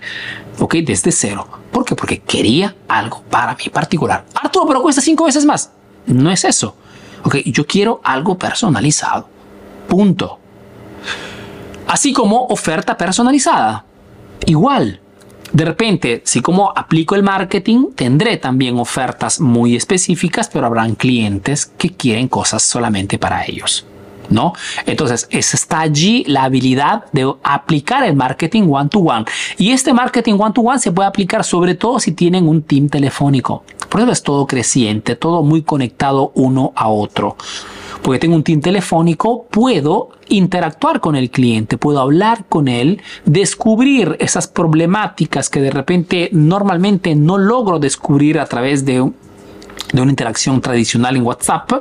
¿ok? 0.59 0.75
Desde 0.85 1.11
cero. 1.11 1.47
¿Por 1.71 1.85
qué? 1.85 1.95
Porque 1.95 2.19
quería 2.19 2.75
algo 2.89 3.23
para 3.29 3.55
mí 3.55 3.69
particular. 3.71 4.25
Arturo, 4.35 4.67
pero 4.67 4.81
cuesta 4.81 5.01
cinco 5.01 5.23
veces 5.23 5.45
más. 5.45 5.71
No 6.05 6.29
es 6.29 6.43
eso. 6.43 6.75
¿Ok? 7.23 7.37
Yo 7.45 7.65
quiero 7.65 8.01
algo 8.03 8.37
personalizado. 8.37 9.29
Punto. 9.87 10.37
Así 11.87 12.11
como 12.11 12.47
oferta 12.47 12.97
personalizada. 12.97 13.85
Igual. 14.45 14.99
De 15.53 15.63
repente, 15.63 16.21
si 16.25 16.41
como 16.41 16.73
aplico 16.75 17.15
el 17.15 17.23
marketing, 17.23 17.91
tendré 17.95 18.35
también 18.35 18.77
ofertas 18.77 19.39
muy 19.39 19.77
específicas, 19.77 20.49
pero 20.49 20.65
habrán 20.65 20.95
clientes 20.95 21.65
que 21.65 21.93
quieren 21.93 22.27
cosas 22.27 22.63
solamente 22.63 23.17
para 23.17 23.45
ellos. 23.45 23.85
¿No? 24.29 24.53
Entonces, 24.85 25.27
está 25.29 25.79
allí 25.79 26.23
la 26.27 26.43
habilidad 26.43 27.05
de 27.11 27.33
aplicar 27.43 28.03
el 28.03 28.15
marketing 28.15 28.63
one-to-one. 28.69 29.25
Y 29.57 29.71
este 29.71 29.93
marketing 29.93 30.35
one-to-one 30.39 30.79
se 30.79 30.91
puede 30.91 31.07
aplicar 31.07 31.43
sobre 31.43 31.75
todo 31.75 31.99
si 31.99 32.11
tienen 32.11 32.47
un 32.47 32.61
team 32.61 32.89
telefónico. 32.89 33.63
Por 33.89 34.01
eso 34.01 34.11
es 34.11 34.21
todo 34.21 34.45
creciente, 34.47 35.15
todo 35.15 35.43
muy 35.43 35.61
conectado 35.61 36.31
uno 36.35 36.73
a 36.75 36.89
otro. 36.89 37.37
Porque 38.01 38.19
tengo 38.19 38.35
un 38.35 38.43
team 38.43 38.61
telefónico, 38.61 39.47
puedo 39.49 40.09
interactuar 40.29 40.99
con 40.99 41.15
el 41.15 41.29
cliente, 41.29 41.77
puedo 41.77 41.99
hablar 41.99 42.45
con 42.47 42.67
él, 42.67 43.01
descubrir 43.25 44.17
esas 44.19 44.47
problemáticas 44.47 45.49
que 45.49 45.61
de 45.61 45.71
repente 45.71 46.29
normalmente 46.31 47.15
no 47.15 47.37
logro 47.37 47.79
descubrir 47.79 48.39
a 48.39 48.45
través 48.45 48.85
de, 48.85 49.09
de 49.93 50.01
una 50.01 50.11
interacción 50.11 50.61
tradicional 50.61 51.15
en 51.15 51.23
WhatsApp 51.23 51.71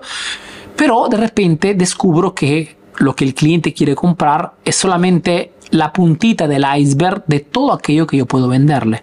pero 0.76 1.08
de 1.08 1.16
repente 1.16 1.74
descubro 1.74 2.34
que 2.34 2.76
lo 2.98 3.14
que 3.14 3.24
el 3.24 3.34
cliente 3.34 3.72
quiere 3.72 3.94
comprar 3.94 4.52
es 4.64 4.76
solamente 4.76 5.52
la 5.70 5.92
puntita 5.92 6.46
del 6.46 6.64
iceberg 6.78 7.24
de 7.26 7.40
todo 7.40 7.72
aquello 7.72 8.06
que 8.06 8.16
yo 8.16 8.26
puedo 8.26 8.48
venderle. 8.48 9.02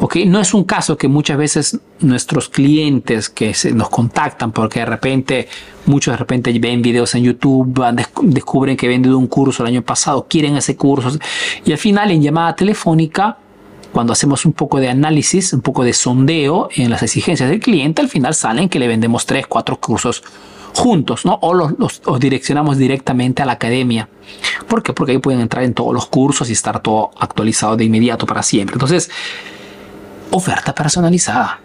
¿ok? 0.00 0.16
No 0.26 0.40
es 0.40 0.54
un 0.54 0.64
caso 0.64 0.96
que 0.96 1.08
muchas 1.08 1.36
veces 1.36 1.78
nuestros 2.00 2.48
clientes 2.48 3.28
que 3.28 3.54
se 3.54 3.72
nos 3.72 3.90
contactan 3.90 4.50
porque 4.50 4.80
de 4.80 4.86
repente, 4.86 5.48
muchos 5.86 6.12
de 6.12 6.18
repente 6.18 6.58
ven 6.58 6.82
videos 6.82 7.14
en 7.14 7.24
YouTube, 7.24 7.84
descubren 8.22 8.76
que 8.76 8.86
he 8.86 8.88
vendido 8.88 9.18
un 9.18 9.26
curso 9.26 9.62
el 9.62 9.68
año 9.68 9.82
pasado, 9.82 10.26
quieren 10.28 10.56
ese 10.56 10.76
curso 10.76 11.18
y 11.64 11.72
al 11.72 11.78
final 11.78 12.10
en 12.10 12.22
llamada 12.22 12.56
telefónica, 12.56 13.38
cuando 13.92 14.12
hacemos 14.12 14.46
un 14.46 14.52
poco 14.52 14.78
de 14.78 14.88
análisis, 14.88 15.52
un 15.52 15.62
poco 15.62 15.82
de 15.82 15.92
sondeo 15.92 16.68
en 16.76 16.90
las 16.90 17.02
exigencias 17.02 17.50
del 17.50 17.60
cliente, 17.60 18.00
al 18.00 18.08
final 18.08 18.34
salen 18.34 18.68
que 18.68 18.78
le 18.78 18.86
vendemos 18.86 19.26
tres, 19.26 19.46
cuatro 19.46 19.78
cursos 19.80 20.22
juntos, 20.74 21.24
¿no? 21.24 21.38
O 21.42 21.54
los, 21.54 21.74
direccionamos 22.18 22.78
directamente 22.78 23.42
a 23.42 23.46
la 23.46 23.52
academia. 23.52 24.08
¿Por 24.68 24.82
qué? 24.82 24.92
Porque 24.92 25.12
ahí 25.12 25.18
pueden 25.18 25.40
entrar 25.40 25.64
en 25.64 25.74
todos 25.74 25.92
los 25.92 26.06
cursos 26.06 26.48
y 26.50 26.52
estar 26.52 26.80
todo 26.80 27.10
actualizado 27.18 27.76
de 27.76 27.84
inmediato 27.84 28.26
para 28.26 28.42
siempre. 28.42 28.74
Entonces, 28.74 29.10
oferta 30.30 30.74
personalizada. 30.74 31.60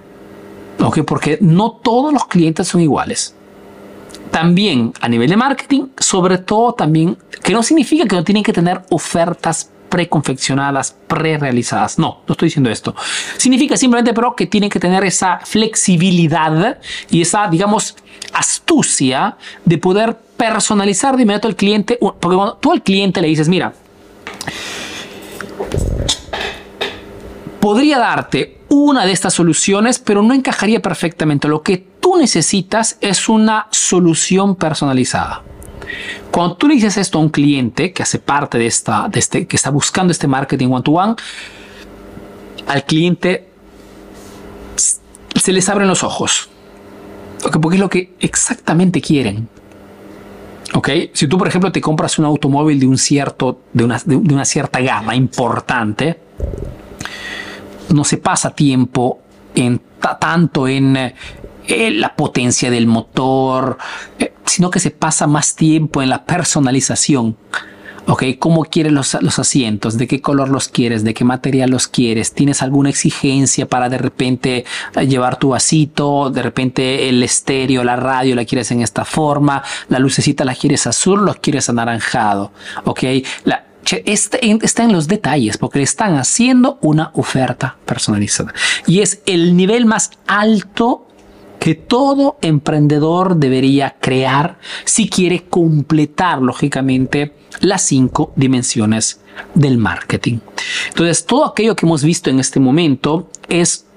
¿Ok? 0.80 1.00
Porque 1.06 1.38
no 1.42 1.72
todos 1.72 2.12
los 2.12 2.26
clientes 2.26 2.68
son 2.68 2.82
iguales. 2.82 3.36
También 4.32 4.92
a 5.00 5.08
nivel 5.08 5.30
de 5.30 5.38
marketing, 5.38 5.88
sobre 5.98 6.38
todo 6.38 6.74
también, 6.74 7.18
que 7.44 7.54
no 7.54 7.64
significa 7.64 8.06
que 8.06 8.16
no 8.16 8.24
tienen 8.24 8.44
que 8.44 8.52
tener 8.52 8.82
ofertas 8.90 9.70
preconfeccionadas, 9.96 10.94
pre-realizadas. 11.08 11.98
No, 11.98 12.20
no 12.28 12.34
estoy 12.34 12.48
diciendo 12.48 12.70
esto. 12.70 12.94
Significa 13.38 13.78
simplemente, 13.78 14.14
pero, 14.14 14.36
que 14.36 14.46
tienen 14.46 14.70
que 14.70 14.78
tener 14.78 15.06
esa 15.06 15.40
flexibilidad 15.40 16.80
y 17.10 17.22
esa, 17.22 17.48
digamos, 17.48 17.96
astucia 18.34 19.38
de 19.64 19.78
poder 19.78 20.18
personalizar 20.36 21.16
de 21.16 21.22
inmediato 21.22 21.48
al 21.48 21.56
cliente. 21.56 21.98
Porque 21.98 22.36
cuando 22.36 22.58
tú 22.58 22.74
al 22.74 22.84
cliente 22.84 23.22
le 23.22 23.30
dices, 23.30 23.48
mira, 23.48 23.72
podría 27.62 27.98
darte 27.98 28.58
una 28.68 29.06
de 29.06 29.14
estas 29.14 29.34
soluciones, 29.34 29.98
pero 30.00 30.22
no 30.24 30.34
encajaría 30.34 30.82
perfectamente. 30.82 31.48
Lo 31.48 31.62
que 31.62 31.78
tú 32.02 32.18
necesitas 32.18 32.98
es 33.00 33.30
una 33.30 33.68
solución 33.72 34.58
personalizada. 34.58 35.42
Cuando 36.32 36.56
tú 36.58 36.68
le 36.68 36.76
dices 36.76 36.98
esto 36.98 37.18
a 37.18 37.22
un 37.22 37.30
cliente 37.30 37.94
que 37.94 38.04
hace 38.04 38.20
parte 38.20 38.58
de 38.58 38.68
esta, 38.68 39.08
de 39.08 39.20
este, 39.20 39.48
que 39.48 39.56
está 39.56 39.70
buscando 39.70 40.12
este 40.12 40.28
marketing 40.28 40.70
one-to-one, 40.70 41.16
al 42.68 42.86
cliente 42.86 43.50
se 44.76 45.52
les 45.52 45.70
abren 45.70 45.88
los 45.88 46.04
ojos. 46.04 46.50
Porque 47.42 47.76
es 47.76 47.80
lo 47.80 47.90
que 47.90 48.14
exactamente 48.20 49.02
quieren. 49.02 49.48
¿Ok? 50.74 50.90
Si 51.14 51.28
tú, 51.28 51.38
por 51.38 51.48
ejemplo, 51.48 51.72
te 51.72 51.80
compras 51.80 52.18
un 52.18 52.26
automóvil 52.26 52.80
de, 52.80 52.88
un 52.88 52.98
cierto, 52.98 53.62
de, 53.72 53.84
una, 53.84 54.02
de 54.04 54.16
una 54.16 54.46
cierta 54.46 54.80
gama 54.82 55.16
importante, 55.16 56.20
no 57.90 58.04
se 58.04 58.18
pasa 58.18 58.50
tiempo 58.50 59.20
en, 59.54 59.80
tanto 60.20 60.68
en 60.68 61.14
eh, 61.68 61.92
la 61.92 62.16
potencia 62.16 62.70
del 62.70 62.88
motor, 62.88 63.78
eh, 64.20 64.34
sino 64.46 64.70
que 64.70 64.80
se 64.80 64.92
pasa 64.92 65.28
más 65.28 65.56
tiempo 65.56 66.02
en 66.02 66.10
la 66.10 66.26
personalización. 66.26 67.38
Ok, 68.08 68.24
¿cómo 68.38 68.66
quieres 68.66 68.94
los, 68.94 69.18
los, 69.22 69.40
asientos? 69.40 69.98
¿De 69.98 70.06
qué 70.06 70.22
color 70.22 70.50
los 70.50 70.70
quieres? 70.70 71.04
¿De 71.04 71.16
qué 71.16 71.24
material 71.24 71.72
los 71.72 71.88
quieres? 71.88 72.34
¿Tienes 72.34 72.62
alguna 72.62 72.92
exigencia 72.92 73.68
para 73.68 73.90
de 73.90 73.98
repente 73.98 74.64
eh, 74.96 75.08
llevar 75.08 75.40
tu 75.40 75.50
vasito? 75.50 76.30
¿De 76.30 76.44
repente 76.44 77.10
el 77.10 77.24
estéreo, 77.24 77.84
la 77.84 77.96
radio 77.96 78.36
la 78.36 78.46
quieres 78.46 78.70
en 78.70 78.82
esta 78.82 79.06
forma? 79.06 79.64
¿La 79.90 79.98
lucecita 79.98 80.46
la 80.46 80.54
quieres 80.54 80.86
azul 80.86 81.26
los 81.26 81.38
quieres 81.38 81.68
anaranjado? 81.68 82.52
Ok, 82.84 83.04
la, 83.44 83.66
este, 83.92 84.40
está 84.64 84.84
en 84.84 84.94
los 84.94 85.08
detalles 85.08 85.58
porque 85.58 85.80
le 85.80 85.84
están 85.84 86.16
haciendo 86.18 86.78
una 86.82 87.12
oferta 87.14 87.78
personalizada. 87.86 88.54
Y 88.88 89.02
es 89.02 89.22
el 89.26 89.56
nivel 89.56 89.86
más 89.86 90.12
alto 90.28 91.05
que 91.66 91.74
todo 91.74 92.38
emprendedor 92.44 93.38
debería 93.38 93.96
crear 94.00 94.60
si 94.84 95.10
quiere 95.10 95.46
completar, 95.46 96.40
lógicamente, 96.40 97.34
las 97.60 97.82
cinco 97.82 98.32
dimensiones 98.36 99.20
del 99.56 99.80
marketing. 99.80 100.38
Entonces, 100.90 101.26
todo 101.26 101.44
aquello 101.44 101.76
que 101.76 101.88
hemos 101.88 102.04
visto 102.04 102.30
en 102.30 102.40
este 102.40 102.60
momento 102.60 103.32
es 103.50 103.88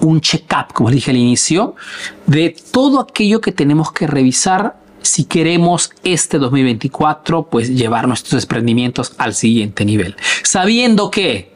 un 0.00 0.20
check-up, 0.20 0.74
como 0.74 0.90
dije 0.90 1.10
al 1.10 1.16
inicio, 1.16 1.74
de 2.26 2.54
todo 2.70 3.00
aquello 3.00 3.40
que 3.40 3.52
tenemos 3.52 3.92
que 3.92 4.06
revisar 4.06 4.76
si 5.00 5.24
queremos 5.24 5.92
este 6.04 6.36
2024, 6.36 7.44
pues 7.44 7.70
llevar 7.70 8.08
nuestros 8.08 8.32
desprendimientos 8.32 9.14
al 9.16 9.32
siguiente 9.32 9.86
nivel. 9.86 10.16
Sabiendo 10.42 11.10
que 11.10 11.50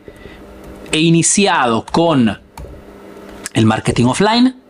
he 0.91 1.01
iniciado 1.01 1.85
con 1.85 2.41
el 3.53 3.67
marketing 3.67 4.07
offline, 4.07 4.64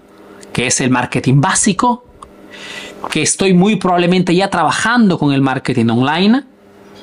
que 0.55 0.69
es 0.69 0.81
el 0.81 0.89
marketing 0.89 1.41
básico, 1.41 2.05
que 3.11 3.21
estoy 3.21 3.53
muy 3.53 3.77
probablemente 3.77 4.35
ya 4.35 4.49
trabajando 4.49 5.19
con 5.19 5.33
el 5.33 5.43
marketing 5.43 5.89
online, 5.89 6.45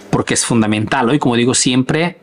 porque 0.10 0.34
es 0.34 0.46
fundamental. 0.46 1.10
Hoy, 1.10 1.20
como 1.20 1.36
digo 1.36 1.54
siempre, 1.54 2.18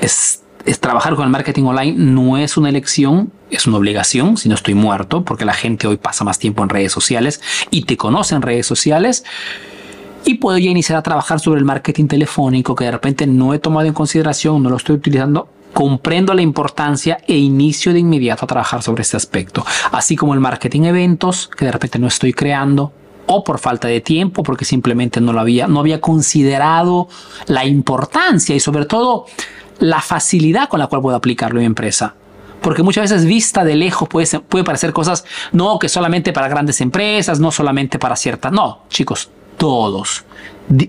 es, 0.00 0.42
es, 0.64 0.80
trabajar 0.80 1.14
con 1.14 1.24
el 1.26 1.30
marketing 1.30 1.64
online 1.64 1.94
no 1.96 2.38
es 2.38 2.56
una 2.56 2.70
elección, 2.70 3.30
es 3.50 3.66
una 3.66 3.76
obligación, 3.76 4.38
si 4.38 4.48
no 4.48 4.54
estoy 4.54 4.74
muerto, 4.74 5.24
porque 5.24 5.44
la 5.44 5.52
gente 5.52 5.86
hoy 5.86 5.98
pasa 5.98 6.24
más 6.24 6.38
tiempo 6.38 6.62
en 6.62 6.70
redes 6.70 6.90
sociales 6.90 7.42
y 7.70 7.82
te 7.82 7.98
conoce 7.98 8.34
en 8.34 8.42
redes 8.42 8.66
sociales. 8.66 9.24
Y 10.24 10.34
puedo 10.34 10.56
ya 10.56 10.70
iniciar 10.70 10.98
a 10.98 11.02
trabajar 11.02 11.38
sobre 11.38 11.58
el 11.60 11.66
marketing 11.66 12.06
telefónico 12.06 12.74
que 12.74 12.86
de 12.86 12.92
repente 12.92 13.26
no 13.26 13.52
he 13.52 13.58
tomado 13.58 13.86
en 13.86 13.92
consideración, 13.92 14.62
no 14.62 14.70
lo 14.70 14.76
estoy 14.76 14.96
utilizando 14.96 15.50
comprendo 15.76 16.32
la 16.32 16.40
importancia 16.40 17.18
e 17.28 17.36
inicio 17.36 17.92
de 17.92 17.98
inmediato 17.98 18.46
a 18.46 18.48
trabajar 18.48 18.82
sobre 18.82 19.02
este 19.02 19.18
aspecto, 19.18 19.62
así 19.92 20.16
como 20.16 20.32
el 20.32 20.40
marketing 20.40 20.84
eventos, 20.84 21.50
que 21.54 21.66
de 21.66 21.72
repente 21.72 21.98
no 21.98 22.06
estoy 22.06 22.32
creando, 22.32 22.92
o 23.26 23.44
por 23.44 23.58
falta 23.58 23.86
de 23.86 24.00
tiempo, 24.00 24.42
porque 24.42 24.64
simplemente 24.64 25.20
no 25.20 25.34
lo 25.34 25.40
había, 25.40 25.66
no 25.66 25.80
había 25.80 26.00
considerado 26.00 27.08
la 27.46 27.66
importancia 27.66 28.56
y 28.56 28.60
sobre 28.60 28.86
todo 28.86 29.26
la 29.78 30.00
facilidad 30.00 30.70
con 30.70 30.80
la 30.80 30.86
cual 30.86 31.02
puedo 31.02 31.14
aplicarlo 31.14 31.58
en 31.58 31.64
mi 31.64 31.66
empresa. 31.66 32.14
Porque 32.62 32.82
muchas 32.82 33.10
veces 33.10 33.26
vista 33.26 33.62
de 33.62 33.76
lejos 33.76 34.08
puede, 34.08 34.40
puede 34.40 34.64
parecer 34.64 34.94
cosas, 34.94 35.26
no 35.52 35.78
que 35.78 35.90
solamente 35.90 36.32
para 36.32 36.48
grandes 36.48 36.80
empresas, 36.80 37.38
no 37.38 37.50
solamente 37.50 37.98
para 37.98 38.16
ciertas, 38.16 38.50
no, 38.50 38.84
chicos, 38.88 39.28
todos. 39.58 40.24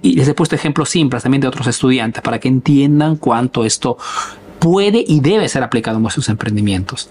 Y 0.01 0.13
les 0.13 0.29
he 0.29 0.33
puesto 0.33 0.55
ejemplos 0.55 0.87
simples 0.87 1.23
también 1.23 1.41
de 1.41 1.49
otros 1.49 1.67
estudiantes 1.67 2.23
para 2.23 2.39
que 2.39 2.47
entiendan 2.47 3.17
cuánto 3.17 3.65
esto 3.65 3.97
puede 4.59 5.03
y 5.07 5.19
debe 5.19 5.49
ser 5.49 5.63
aplicado 5.63 5.97
en 5.97 6.03
vuestros 6.03 6.29
emprendimientos. 6.29 7.09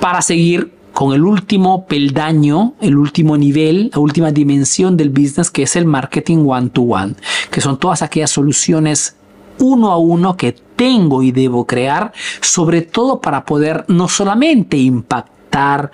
Para 0.00 0.22
seguir 0.22 0.72
con 0.92 1.12
el 1.12 1.22
último 1.22 1.86
peldaño, 1.86 2.74
el 2.80 2.96
último 2.96 3.36
nivel, 3.36 3.90
la 3.92 4.00
última 4.00 4.32
dimensión 4.32 4.96
del 4.96 5.10
business, 5.10 5.50
que 5.50 5.62
es 5.62 5.76
el 5.76 5.84
marketing 5.84 6.38
one-to-one, 6.46 7.14
que 7.50 7.60
son 7.60 7.78
todas 7.78 8.02
aquellas 8.02 8.30
soluciones 8.30 9.14
uno 9.60 9.90
a 9.90 9.98
uno 9.98 10.36
que 10.36 10.52
tengo 10.52 11.22
y 11.22 11.32
debo 11.32 11.66
crear, 11.66 12.12
sobre 12.40 12.82
todo 12.82 13.20
para 13.20 13.44
poder 13.44 13.84
no 13.88 14.08
solamente 14.08 14.76
impactar 14.76 15.90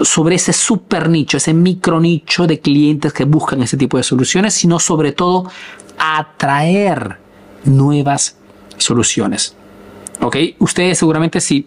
sobre 0.00 0.36
ese 0.36 0.52
super 0.52 1.08
nicho, 1.08 1.36
ese 1.36 1.52
micro 1.52 2.00
nicho 2.00 2.46
de 2.46 2.60
clientes 2.60 3.12
que 3.12 3.24
buscan 3.24 3.62
ese 3.62 3.76
tipo 3.76 3.96
de 3.96 4.02
soluciones, 4.02 4.54
sino 4.54 4.78
sobre 4.78 5.12
todo 5.12 5.50
atraer 5.98 7.18
nuevas 7.64 8.37
soluciones. 8.78 9.54
¿Ok? 10.20 10.36
Ustedes 10.58 10.98
seguramente 10.98 11.40
si 11.40 11.66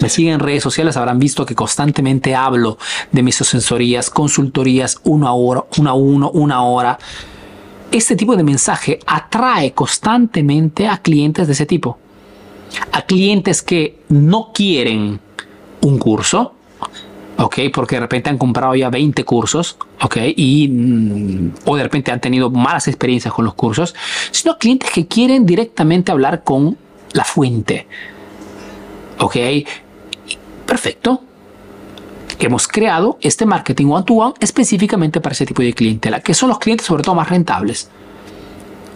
me 0.00 0.08
siguen 0.08 0.34
en 0.34 0.40
redes 0.40 0.62
sociales 0.62 0.96
habrán 0.96 1.18
visto 1.18 1.44
que 1.44 1.54
constantemente 1.54 2.34
hablo 2.34 2.78
de 3.10 3.22
mis 3.22 3.40
asesorías, 3.40 4.10
consultorías 4.10 5.00
uno 5.04 5.28
a 5.28 5.34
uno, 5.34 5.66
uno 5.78 5.90
a 5.90 5.94
uno, 5.94 6.30
una 6.30 6.62
hora. 6.62 6.98
Este 7.90 8.16
tipo 8.16 8.36
de 8.36 8.44
mensaje 8.44 9.00
atrae 9.06 9.72
constantemente 9.72 10.86
a 10.86 10.98
clientes 10.98 11.46
de 11.46 11.52
ese 11.54 11.66
tipo. 11.66 11.98
A 12.92 13.02
clientes 13.02 13.62
que 13.62 14.00
no 14.08 14.52
quieren 14.52 15.20
un 15.80 15.98
curso, 15.98 16.54
¿ok? 17.38 17.58
Porque 17.72 17.96
de 17.96 18.00
repente 18.00 18.30
han 18.30 18.38
comprado 18.38 18.74
ya 18.74 18.90
20 18.90 19.24
cursos, 19.24 19.76
¿ok? 20.02 20.16
Y, 20.36 20.68
mm, 20.68 21.52
o 21.64 21.76
de 21.76 21.82
repente 21.84 22.10
han 22.10 22.20
tenido 22.20 22.50
malas 22.50 22.88
experiencias 22.88 23.32
con 23.32 23.44
los 23.44 23.54
cursos, 23.54 23.94
sino 24.30 24.58
clientes 24.58 24.90
que 24.90 25.06
quieren 25.06 25.46
directamente 25.46 26.12
hablar 26.12 26.42
con 26.42 26.76
la 27.12 27.24
fuente, 27.24 27.86
¿ok? 29.18 29.36
Perfecto. 30.66 31.22
Hemos 32.40 32.68
creado 32.68 33.18
este 33.20 33.46
marketing 33.46 33.86
one-to-one 33.86 34.34
específicamente 34.38 35.20
para 35.20 35.32
ese 35.32 35.46
tipo 35.46 35.62
de 35.62 35.72
clientela, 35.72 36.20
que 36.20 36.34
son 36.34 36.50
los 36.50 36.58
clientes 36.58 36.86
sobre 36.86 37.02
todo 37.02 37.14
más 37.14 37.28
rentables. 37.28 37.88